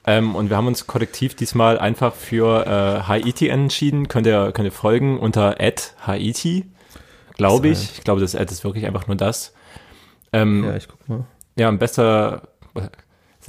Ähm, 0.06 0.34
und 0.34 0.48
wir 0.48 0.56
haben 0.56 0.66
uns 0.66 0.86
kollektiv 0.86 1.34
diesmal 1.34 1.78
einfach 1.78 2.14
für 2.14 2.66
äh, 2.66 3.02
Haiti 3.06 3.48
entschieden. 3.48 4.08
Könnt 4.08 4.26
ihr, 4.26 4.52
könnt 4.52 4.64
ihr 4.66 4.72
folgen 4.72 5.18
unter 5.18 5.56
Haiti, 6.06 6.64
glaube 7.36 7.68
ich. 7.68 7.92
Ich 7.98 8.04
glaube, 8.04 8.22
das 8.22 8.34
Ad 8.34 8.50
ist 8.50 8.64
wirklich 8.64 8.86
einfach 8.86 9.06
nur 9.06 9.16
das. 9.16 9.52
Ähm, 10.32 10.64
Ja, 10.64 10.70
ja. 10.70 10.76
ich 10.76 10.88
guck 10.88 11.08
mal. 11.08 11.24
ein 11.58 11.78
bester, 11.78 12.42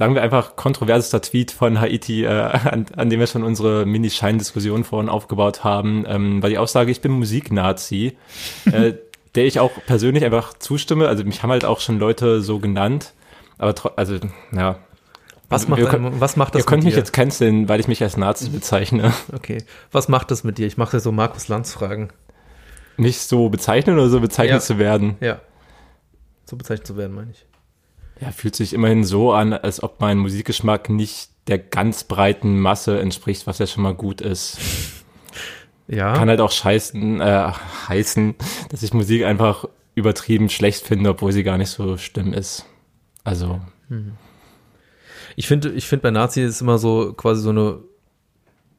sagen 0.00 0.14
wir 0.14 0.22
einfach, 0.22 0.56
kontroversester 0.56 1.20
Tweet 1.20 1.50
von 1.50 1.78
Haiti, 1.78 2.24
äh, 2.24 2.28
an, 2.28 2.86
an 2.96 3.10
dem 3.10 3.20
wir 3.20 3.26
schon 3.26 3.44
unsere 3.44 3.84
Mini-Schein-Diskussion 3.84 4.82
vorhin 4.82 5.10
aufgebaut 5.10 5.62
haben, 5.62 6.06
ähm, 6.08 6.42
war 6.42 6.48
die 6.48 6.56
Aussage, 6.56 6.90
ich 6.90 7.02
bin 7.02 7.12
Musiknazi. 7.12 8.16
äh, 8.64 8.94
der 9.34 9.44
ich 9.44 9.60
auch 9.60 9.72
persönlich 9.86 10.24
einfach 10.24 10.54
zustimme. 10.58 11.06
Also 11.06 11.22
mich 11.24 11.42
haben 11.42 11.50
halt 11.50 11.66
auch 11.66 11.80
schon 11.80 11.98
Leute 11.98 12.40
so 12.40 12.60
genannt. 12.60 13.12
Aber 13.58 13.74
also, 13.96 14.16
ja. 14.52 14.78
Was 15.50 15.68
macht, 15.68 15.80
Wir 15.82 15.92
einem, 15.92 16.18
was 16.18 16.34
macht 16.36 16.54
das 16.54 16.62
Ihr 16.62 16.66
könnt 16.66 16.84
mich 16.84 16.94
dir? 16.94 17.00
jetzt 17.00 17.12
canceln, 17.12 17.68
weil 17.68 17.78
ich 17.78 17.86
mich 17.86 18.02
als 18.02 18.16
Nazi 18.16 18.48
bezeichne. 18.48 19.12
Okay. 19.34 19.58
Was 19.92 20.08
macht 20.08 20.30
das 20.30 20.44
mit 20.44 20.56
dir? 20.56 20.66
Ich 20.66 20.78
mache 20.78 20.98
so 20.98 21.12
Markus 21.12 21.48
Lanz 21.48 21.74
Fragen. 21.74 22.08
Nicht 22.96 23.20
so 23.20 23.50
bezeichnen 23.50 23.98
oder 23.98 24.08
so 24.08 24.18
bezeichnet 24.20 24.60
Ja. 24.60 24.60
zu 24.60 24.78
werden. 24.78 25.16
Ja. 25.20 25.40
So 26.46 26.56
bezeichnet 26.56 26.86
zu 26.86 26.96
werden, 26.96 27.14
meine 27.14 27.32
ich. 27.32 27.44
Ja, 28.20 28.30
fühlt 28.32 28.54
sich 28.54 28.72
immerhin 28.74 29.04
so 29.04 29.32
an, 29.32 29.52
als 29.52 29.82
ob 29.82 30.00
mein 30.00 30.18
Musikgeschmack 30.18 30.90
nicht 30.90 31.30
der 31.46 31.58
ganz 31.58 32.04
breiten 32.04 32.60
Masse 32.60 33.00
entspricht, 33.00 33.46
was 33.46 33.58
ja 33.58 33.66
schon 33.66 33.82
mal 33.82 33.94
gut 33.94 34.20
ist. 34.20 34.58
Ja. 35.92 36.12
Kann 36.12 36.28
halt 36.28 36.40
auch 36.40 36.52
scheißen, 36.52 37.20
äh, 37.20 37.50
heißen, 37.88 38.36
dass 38.68 38.84
ich 38.84 38.94
Musik 38.94 39.24
einfach 39.24 39.64
übertrieben 39.96 40.48
schlecht 40.48 40.86
finde, 40.86 41.10
obwohl 41.10 41.32
sie 41.32 41.42
gar 41.42 41.58
nicht 41.58 41.70
so 41.70 41.96
schlimm 41.96 42.32
ist. 42.32 42.64
Also, 43.24 43.60
Ich 45.34 45.48
finde, 45.48 45.70
ich 45.72 45.86
finde 45.88 46.04
bei 46.04 46.10
Nazi 46.12 46.42
ist 46.42 46.60
immer 46.60 46.78
so 46.78 47.12
quasi 47.12 47.42
so 47.42 47.50
eine. 47.50 47.80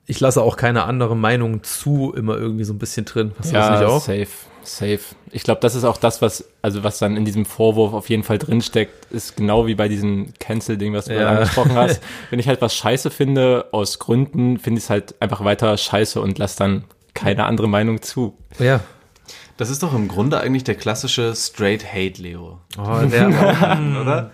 Ich 0.05 0.19
lasse 0.19 0.41
auch 0.41 0.57
keine 0.57 0.83
andere 0.83 1.15
Meinung 1.15 1.63
zu, 1.63 2.13
immer 2.15 2.37
irgendwie 2.37 2.63
so 2.63 2.73
ein 2.73 2.79
bisschen 2.79 3.05
drin. 3.05 3.33
Hast 3.37 3.51
du 3.51 3.55
ja, 3.55 3.69
das 3.69 3.79
nicht 3.79 3.89
auch? 3.89 4.01
Safe, 4.01 4.27
safe. 4.63 4.99
Ich 5.31 5.43
glaube, 5.43 5.61
das 5.61 5.75
ist 5.75 5.83
auch 5.83 5.97
das, 5.97 6.21
was, 6.21 6.45
also 6.61 6.83
was 6.83 6.99
dann 6.99 7.15
in 7.15 7.23
diesem 7.23 7.45
Vorwurf 7.45 7.93
auf 7.93 8.09
jeden 8.09 8.23
Fall 8.23 8.37
drinsteckt, 8.37 9.11
ist 9.11 9.37
genau 9.37 9.67
wie 9.67 9.75
bei 9.75 9.87
diesem 9.87 10.33
Cancel-Ding, 10.39 10.93
was 10.93 11.05
du 11.05 11.15
ja. 11.15 11.29
angesprochen 11.29 11.75
hast. 11.75 12.01
Wenn 12.29 12.39
ich 12.39 12.47
halt 12.47 12.61
was 12.61 12.75
scheiße 12.75 13.11
finde, 13.11 13.67
aus 13.71 13.99
Gründen, 13.99 14.57
finde 14.57 14.79
ich 14.79 14.85
es 14.85 14.89
halt 14.89 15.15
einfach 15.21 15.43
weiter 15.43 15.77
scheiße 15.77 16.19
und 16.19 16.37
lass 16.39 16.55
dann 16.55 16.83
keine 17.13 17.45
andere 17.45 17.69
Meinung 17.69 18.01
zu. 18.01 18.37
Ja. 18.59 18.81
Das 19.57 19.69
ist 19.69 19.83
doch 19.83 19.93
im 19.93 20.07
Grunde 20.07 20.39
eigentlich 20.39 20.63
der 20.63 20.75
klassische 20.75 21.35
Straight 21.35 21.85
Hate 21.85 22.21
Leo. 22.21 22.59
Oh, 22.77 23.05
der, 23.05 23.27
oder? 24.01 24.31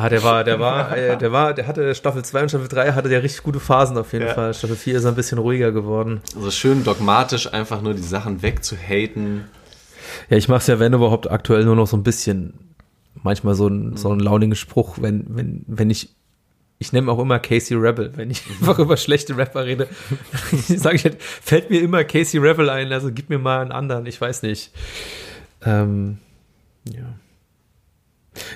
Ah, 0.00 0.08
der 0.08 0.22
war, 0.22 0.44
der 0.44 0.60
war, 0.60 0.96
äh, 0.96 1.18
der 1.18 1.32
war, 1.32 1.54
der 1.54 1.66
hatte 1.66 1.92
Staffel 1.92 2.24
2 2.24 2.42
und 2.42 2.48
Staffel 2.50 2.68
3 2.68 2.92
hatte 2.92 3.08
der 3.08 3.24
richtig 3.24 3.42
gute 3.42 3.58
Phasen 3.58 3.98
auf 3.98 4.12
jeden 4.12 4.26
ja. 4.26 4.34
Fall. 4.34 4.54
Staffel 4.54 4.76
4 4.76 4.98
ist 4.98 5.06
ein 5.06 5.16
bisschen 5.16 5.38
ruhiger 5.38 5.72
geworden. 5.72 6.20
Also 6.36 6.52
schön 6.52 6.84
dogmatisch 6.84 7.52
einfach 7.52 7.82
nur 7.82 7.94
die 7.94 8.02
Sachen 8.02 8.40
wegzuhaten. 8.40 9.46
Ja, 10.30 10.36
ich 10.36 10.46
mache 10.46 10.58
es 10.58 10.68
ja, 10.68 10.78
wenn 10.78 10.92
überhaupt, 10.92 11.28
aktuell 11.28 11.64
nur 11.64 11.74
noch 11.74 11.88
so 11.88 11.96
ein 11.96 12.04
bisschen. 12.04 12.54
Manchmal 13.24 13.56
so 13.56 13.66
ein, 13.66 13.96
so 13.96 14.12
ein 14.12 14.20
launigen 14.20 14.54
Spruch, 14.54 14.98
wenn, 15.00 15.24
wenn, 15.30 15.64
wenn 15.66 15.90
ich 15.90 16.10
ich 16.78 16.92
nehme 16.92 17.10
auch 17.10 17.18
immer 17.18 17.40
Casey 17.40 17.76
Rebel, 17.76 18.12
wenn 18.14 18.30
ich 18.30 18.44
einfach 18.60 18.78
über 18.78 18.96
schlechte 18.96 19.36
Rapper 19.36 19.64
rede. 19.64 19.88
sage 20.52 20.94
ich 20.94 21.02
halt, 21.02 21.20
fällt 21.20 21.70
mir 21.70 21.80
immer 21.80 22.04
Casey 22.04 22.38
Rebel 22.38 22.70
ein, 22.70 22.92
also 22.92 23.10
gib 23.10 23.30
mir 23.30 23.38
mal 23.38 23.62
einen 23.62 23.72
anderen, 23.72 24.06
ich 24.06 24.20
weiß 24.20 24.42
nicht. 24.42 24.70
Ähm, 25.64 26.18
ja. 26.88 27.16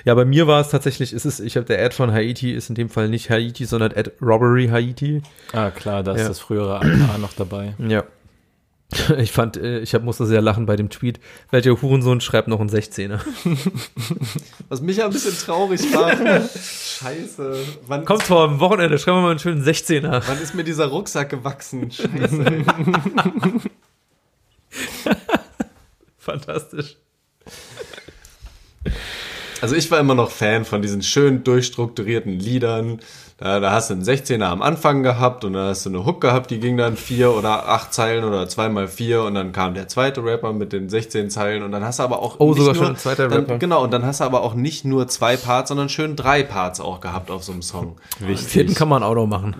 Ja, 0.05 0.13
bei 0.15 0.25
mir 0.25 0.47
war 0.47 0.61
es 0.61 0.69
tatsächlich, 0.69 1.13
ist 1.13 1.25
es, 1.25 1.39
ich 1.39 1.55
habe 1.55 1.65
der 1.65 1.83
Ad 1.83 1.95
von 1.95 2.11
Haiti 2.11 2.51
ist 2.51 2.69
in 2.69 2.75
dem 2.75 2.89
Fall 2.89 3.09
nicht 3.09 3.29
Haiti, 3.29 3.65
sondern 3.65 3.91
Ad 3.93 4.11
Robbery 4.21 4.67
Haiti. 4.67 5.21
Ah, 5.51 5.71
klar, 5.71 6.03
da 6.03 6.13
ist 6.13 6.21
ja. 6.21 6.27
das 6.27 6.39
frühere 6.39 6.79
A 6.81 7.17
noch 7.17 7.33
dabei. 7.33 7.75
Ja. 7.77 8.03
Ich 9.17 9.31
fand, 9.31 9.57
äh, 9.57 9.79
ich 9.79 9.93
hab, 9.93 10.03
musste 10.03 10.25
sehr 10.25 10.41
lachen 10.41 10.65
bei 10.65 10.75
dem 10.75 10.89
Tweet. 10.89 11.19
Welcher 11.51 11.81
Hurensohn 11.81 12.21
schreibt 12.21 12.47
noch 12.47 12.59
einen 12.59 12.69
16er? 12.69 13.19
Was 14.69 14.81
mich 14.81 14.97
ja 14.97 15.05
ein 15.05 15.11
bisschen 15.11 15.37
traurig 15.37 15.81
macht. 15.91 16.17
Scheiße. 16.53 17.55
Wann 17.87 18.05
Kommt 18.05 18.23
vor 18.23 18.43
am 18.43 18.59
Wochenende, 18.59 18.97
schreiben 18.99 19.17
wir 19.17 19.21
mal 19.21 19.29
einen 19.31 19.39
schönen 19.39 19.63
16er. 19.63 20.23
Wann 20.27 20.41
ist 20.41 20.55
mir 20.55 20.63
dieser 20.63 20.87
Rucksack 20.87 21.29
gewachsen? 21.29 21.91
Scheiße. 21.91 22.65
Fantastisch. 26.17 26.97
Also 29.63 29.77
ich 29.77 29.89
war 29.91 29.99
immer 30.01 30.13
noch 30.13 30.29
Fan 30.29 30.65
von 30.65 30.81
diesen 30.81 31.01
schön 31.01 31.45
durchstrukturierten 31.45 32.37
Liedern. 32.37 32.99
Da, 33.37 33.61
da 33.61 33.71
hast 33.71 33.89
du 33.89 33.93
einen 33.93 34.03
16er 34.03 34.43
am 34.43 34.61
Anfang 34.61 35.03
gehabt 35.03 35.45
und 35.45 35.53
dann 35.53 35.69
hast 35.69 35.85
du 35.85 35.89
eine 35.89 36.05
Hook 36.05 36.19
gehabt, 36.19 36.51
die 36.51 36.59
ging 36.59 36.75
dann 36.75 36.97
vier 36.97 37.31
oder 37.31 37.69
acht 37.69 37.93
Zeilen 37.93 38.25
oder 38.25 38.49
zweimal 38.49 38.89
vier 38.89 39.23
und 39.23 39.35
dann 39.35 39.53
kam 39.53 39.73
der 39.73 39.87
zweite 39.87 40.21
Rapper 40.21 40.51
mit 40.51 40.73
den 40.73 40.89
16 40.89 41.29
Zeilen 41.29 41.63
und 41.63 41.71
dann 41.71 41.81
hast 41.81 41.99
du 41.99 42.03
aber 42.03 42.21
auch 42.21 42.41
oh, 42.41 42.53
sogar 42.53 42.73
nur, 42.73 42.75
schon 42.75 42.87
ein 42.87 42.97
zweiter 42.97 43.29
dann, 43.29 43.39
Rapper. 43.39 43.57
Genau, 43.57 43.81
und 43.85 43.93
dann 43.93 44.05
hast 44.05 44.19
du 44.19 44.25
aber 44.25 44.41
auch 44.41 44.53
nicht 44.53 44.83
nur 44.83 45.07
zwei 45.07 45.37
Parts, 45.37 45.69
sondern 45.69 45.87
schön 45.87 46.17
drei 46.17 46.43
Parts 46.43 46.81
auch 46.81 46.99
gehabt 46.99 47.31
auf 47.31 47.45
so 47.45 47.53
einem 47.53 47.61
Song. 47.61 47.95
Wichtig. 48.19 48.49
Vierten 48.49 48.73
kann 48.73 48.89
man 48.89 49.01
auch 49.01 49.15
noch 49.15 49.27
machen. 49.27 49.55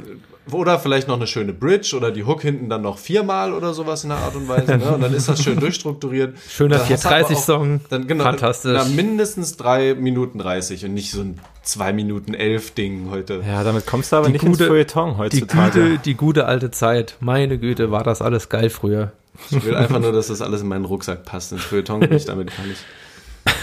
Oder 0.51 0.77
vielleicht 0.77 1.07
noch 1.07 1.15
eine 1.15 1.27
schöne 1.27 1.53
Bridge 1.53 1.95
oder 1.95 2.11
die 2.11 2.25
Hook 2.25 2.41
hinten 2.41 2.69
dann 2.69 2.81
noch 2.81 2.97
viermal 2.97 3.53
oder 3.53 3.73
sowas 3.73 4.03
in 4.03 4.09
der 4.09 4.19
Art 4.19 4.35
und 4.35 4.49
Weise. 4.49 4.77
Ne? 4.77 4.91
Und 4.91 5.01
dann 5.01 5.13
ist 5.13 5.29
das 5.29 5.41
schön 5.41 5.59
durchstrukturiert. 5.59 6.37
Schöner 6.49 6.83
430-Song. 6.83 7.79
Dann 7.89 8.07
genau, 8.07 8.25
Fantastisch. 8.25 8.73
Na, 8.75 8.83
mindestens 8.83 9.55
drei 9.55 9.93
Minuten 9.95 10.39
30 10.39 10.85
und 10.85 10.93
nicht 10.93 11.11
so 11.11 11.21
ein 11.21 11.39
zwei 11.61 11.93
Minuten 11.93 12.33
elf 12.33 12.71
Ding 12.71 13.07
heute. 13.09 13.41
Ja, 13.47 13.63
damit 13.63 13.85
kommst 13.85 14.11
du 14.11 14.17
aber 14.17 14.27
die 14.27 14.33
nicht 14.33 14.45
gute, 14.45 14.63
ins 14.63 14.67
Feuilleton 14.67 15.17
heutzutage. 15.17 15.71
Die 15.71 15.89
gute, 15.89 16.03
die 16.03 16.13
gute 16.15 16.45
alte 16.45 16.71
Zeit. 16.71 17.15
Meine 17.21 17.57
Güte, 17.57 17.89
war 17.89 18.03
das 18.03 18.21
alles 18.21 18.49
geil 18.49 18.69
früher. 18.69 19.13
Ich 19.49 19.63
will 19.63 19.75
einfach 19.75 19.99
nur, 19.99 20.11
dass 20.11 20.27
das 20.27 20.41
alles 20.43 20.61
in 20.61 20.67
meinen 20.67 20.85
Rucksack 20.85 21.23
passt. 21.23 21.53
Ins 21.53 21.63
Feuilleton 21.63 22.01
bin 22.01 22.13
ich 22.13 22.25
damit 22.25 22.51
kann 22.51 22.65
ich. 22.69 22.77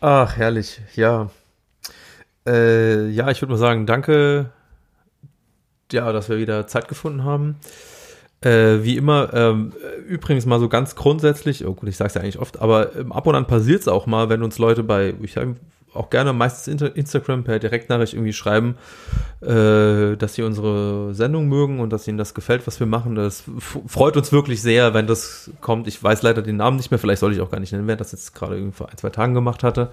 Ach, 0.00 0.36
herrlich. 0.36 0.80
Ja. 0.96 1.30
Äh, 2.50 3.08
ja, 3.10 3.30
ich 3.30 3.40
würde 3.40 3.52
mal 3.52 3.58
sagen, 3.58 3.86
danke, 3.86 4.50
ja, 5.92 6.12
dass 6.12 6.28
wir 6.28 6.38
wieder 6.38 6.66
Zeit 6.66 6.88
gefunden 6.88 7.24
haben. 7.24 7.56
Äh, 8.40 8.82
wie 8.82 8.96
immer, 8.96 9.32
ähm, 9.34 9.72
übrigens 10.08 10.46
mal 10.46 10.58
so 10.58 10.68
ganz 10.68 10.96
grundsätzlich, 10.96 11.66
oh 11.66 11.74
gut, 11.74 11.88
ich 11.88 11.96
sage 11.96 12.08
es 12.08 12.14
ja 12.14 12.22
eigentlich 12.22 12.38
oft, 12.38 12.60
aber 12.60 12.96
ähm, 12.96 13.12
ab 13.12 13.26
und 13.26 13.34
an 13.34 13.46
passiert 13.46 13.82
es 13.82 13.88
auch 13.88 14.06
mal, 14.06 14.30
wenn 14.30 14.42
uns 14.42 14.58
Leute 14.58 14.82
bei, 14.82 15.14
ich 15.20 15.34
sage 15.34 15.56
auch 15.92 16.08
gerne 16.08 16.32
meistens 16.32 16.80
Instagram 16.82 17.44
per 17.44 17.58
Direktnachricht 17.58 18.14
irgendwie 18.14 18.32
schreiben, 18.32 18.76
äh, 19.42 20.16
dass 20.16 20.34
sie 20.34 20.42
unsere 20.42 21.14
Sendung 21.14 21.48
mögen 21.48 21.80
und 21.80 21.90
dass 21.90 22.08
ihnen 22.08 22.16
das 22.16 22.32
gefällt, 22.32 22.66
was 22.66 22.80
wir 22.80 22.86
machen. 22.86 23.14
Das 23.14 23.44
freut 23.86 24.16
uns 24.16 24.32
wirklich 24.32 24.62
sehr, 24.62 24.94
wenn 24.94 25.06
das 25.06 25.50
kommt. 25.60 25.88
Ich 25.88 26.02
weiß 26.02 26.22
leider 26.22 26.42
den 26.42 26.56
Namen 26.56 26.76
nicht 26.76 26.90
mehr, 26.90 26.98
vielleicht 26.98 27.20
soll 27.20 27.32
ich 27.32 27.40
auch 27.40 27.50
gar 27.50 27.60
nicht 27.60 27.72
nennen, 27.72 27.88
wer 27.88 27.96
das 27.96 28.12
jetzt 28.12 28.34
gerade 28.34 28.54
irgendwie 28.54 28.76
vor 28.76 28.88
ein, 28.88 28.96
zwei 28.96 29.10
Tagen 29.10 29.34
gemacht 29.34 29.64
hatte. 29.64 29.90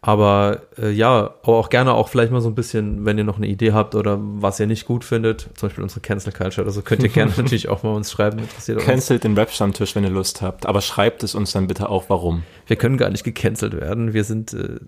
Aber 0.00 0.62
äh, 0.80 0.90
ja, 0.90 1.34
aber 1.42 1.56
auch 1.56 1.70
gerne 1.70 1.92
auch 1.92 2.08
vielleicht 2.08 2.30
mal 2.30 2.40
so 2.40 2.48
ein 2.48 2.54
bisschen, 2.54 3.04
wenn 3.04 3.18
ihr 3.18 3.24
noch 3.24 3.38
eine 3.38 3.48
Idee 3.48 3.72
habt 3.72 3.96
oder 3.96 4.18
was 4.20 4.60
ihr 4.60 4.68
nicht 4.68 4.86
gut 4.86 5.04
findet, 5.04 5.48
zum 5.54 5.68
Beispiel 5.68 5.82
unsere 5.82 6.00
Cancel 6.00 6.32
Culture 6.32 6.62
oder 6.64 6.70
so, 6.70 6.82
könnt 6.82 7.02
ihr 7.02 7.08
gerne 7.08 7.32
natürlich 7.36 7.68
auch 7.68 7.82
mal 7.82 7.94
uns 7.94 8.12
schreiben. 8.12 8.38
Interessiert 8.38 8.78
Cancelt 8.78 9.24
den 9.24 9.34
Webstammtisch, 9.34 9.96
wenn 9.96 10.04
ihr 10.04 10.10
Lust 10.10 10.40
habt, 10.40 10.66
aber 10.66 10.82
schreibt 10.82 11.24
es 11.24 11.34
uns 11.34 11.50
dann 11.50 11.66
bitte 11.66 11.88
auch, 11.88 12.04
warum. 12.08 12.44
Wir 12.68 12.76
können 12.76 12.96
gar 12.96 13.10
nicht 13.10 13.24
gecancelt 13.24 13.74
werden. 13.74 14.14
Wir 14.14 14.22
sind, 14.22 14.54
äh, 14.54 14.78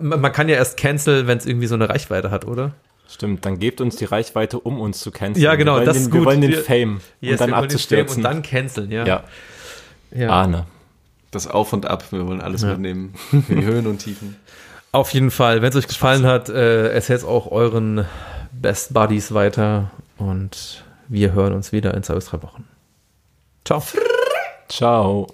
man 0.00 0.32
kann 0.32 0.48
ja 0.48 0.56
erst 0.56 0.76
cancel, 0.76 1.28
wenn 1.28 1.38
es 1.38 1.46
irgendwie 1.46 1.68
so 1.68 1.76
eine 1.76 1.88
Reichweite 1.88 2.32
hat, 2.32 2.44
oder? 2.44 2.72
Stimmt, 3.08 3.44
dann 3.44 3.58
gebt 3.58 3.80
uns 3.80 3.96
die 3.96 4.04
Reichweite, 4.04 4.58
um 4.58 4.80
uns 4.80 5.00
zu 5.00 5.12
canceln. 5.12 5.44
Ja, 5.44 5.54
genau, 5.54 5.80
das 5.80 5.94
den, 5.94 6.02
ist 6.02 6.10
gut. 6.10 6.20
Wir 6.20 6.26
wollen 6.26 6.40
den 6.40 6.54
Fame 6.54 7.00
yes, 7.20 7.40
und 7.40 7.40
dann 7.40 7.54
abzustürzen. 7.54 8.16
und 8.18 8.22
dann 8.22 8.42
canceln, 8.42 8.90
ja. 8.90 9.06
Ja. 9.06 9.24
ja. 10.12 10.28
Ahne. 10.28 10.66
Das 11.30 11.46
Auf 11.46 11.72
und 11.72 11.86
Ab, 11.86 12.04
wir 12.10 12.26
wollen 12.26 12.40
alles 12.40 12.62
ja. 12.62 12.70
mitnehmen. 12.70 13.14
Die 13.32 13.64
Höhen 13.64 13.86
und 13.86 13.98
Tiefen. 13.98 14.36
Auf 14.92 15.12
jeden 15.12 15.30
Fall, 15.30 15.62
wenn 15.62 15.70
es 15.70 15.76
euch 15.76 15.86
gefallen 15.86 16.26
hat, 16.26 16.48
äh, 16.48 16.92
erzählt 16.92 17.24
auch 17.24 17.50
euren 17.50 18.04
Best 18.52 18.92
Buddies 18.92 19.32
weiter 19.32 19.92
und 20.18 20.84
wir 21.08 21.32
hören 21.32 21.52
uns 21.52 21.70
wieder 21.70 21.94
in 21.94 22.02
zwei 22.02 22.14
bis 22.14 22.26
drei 22.26 22.42
Wochen. 22.42 22.66
Ciao. 23.64 23.82
Ciao. 24.68 25.28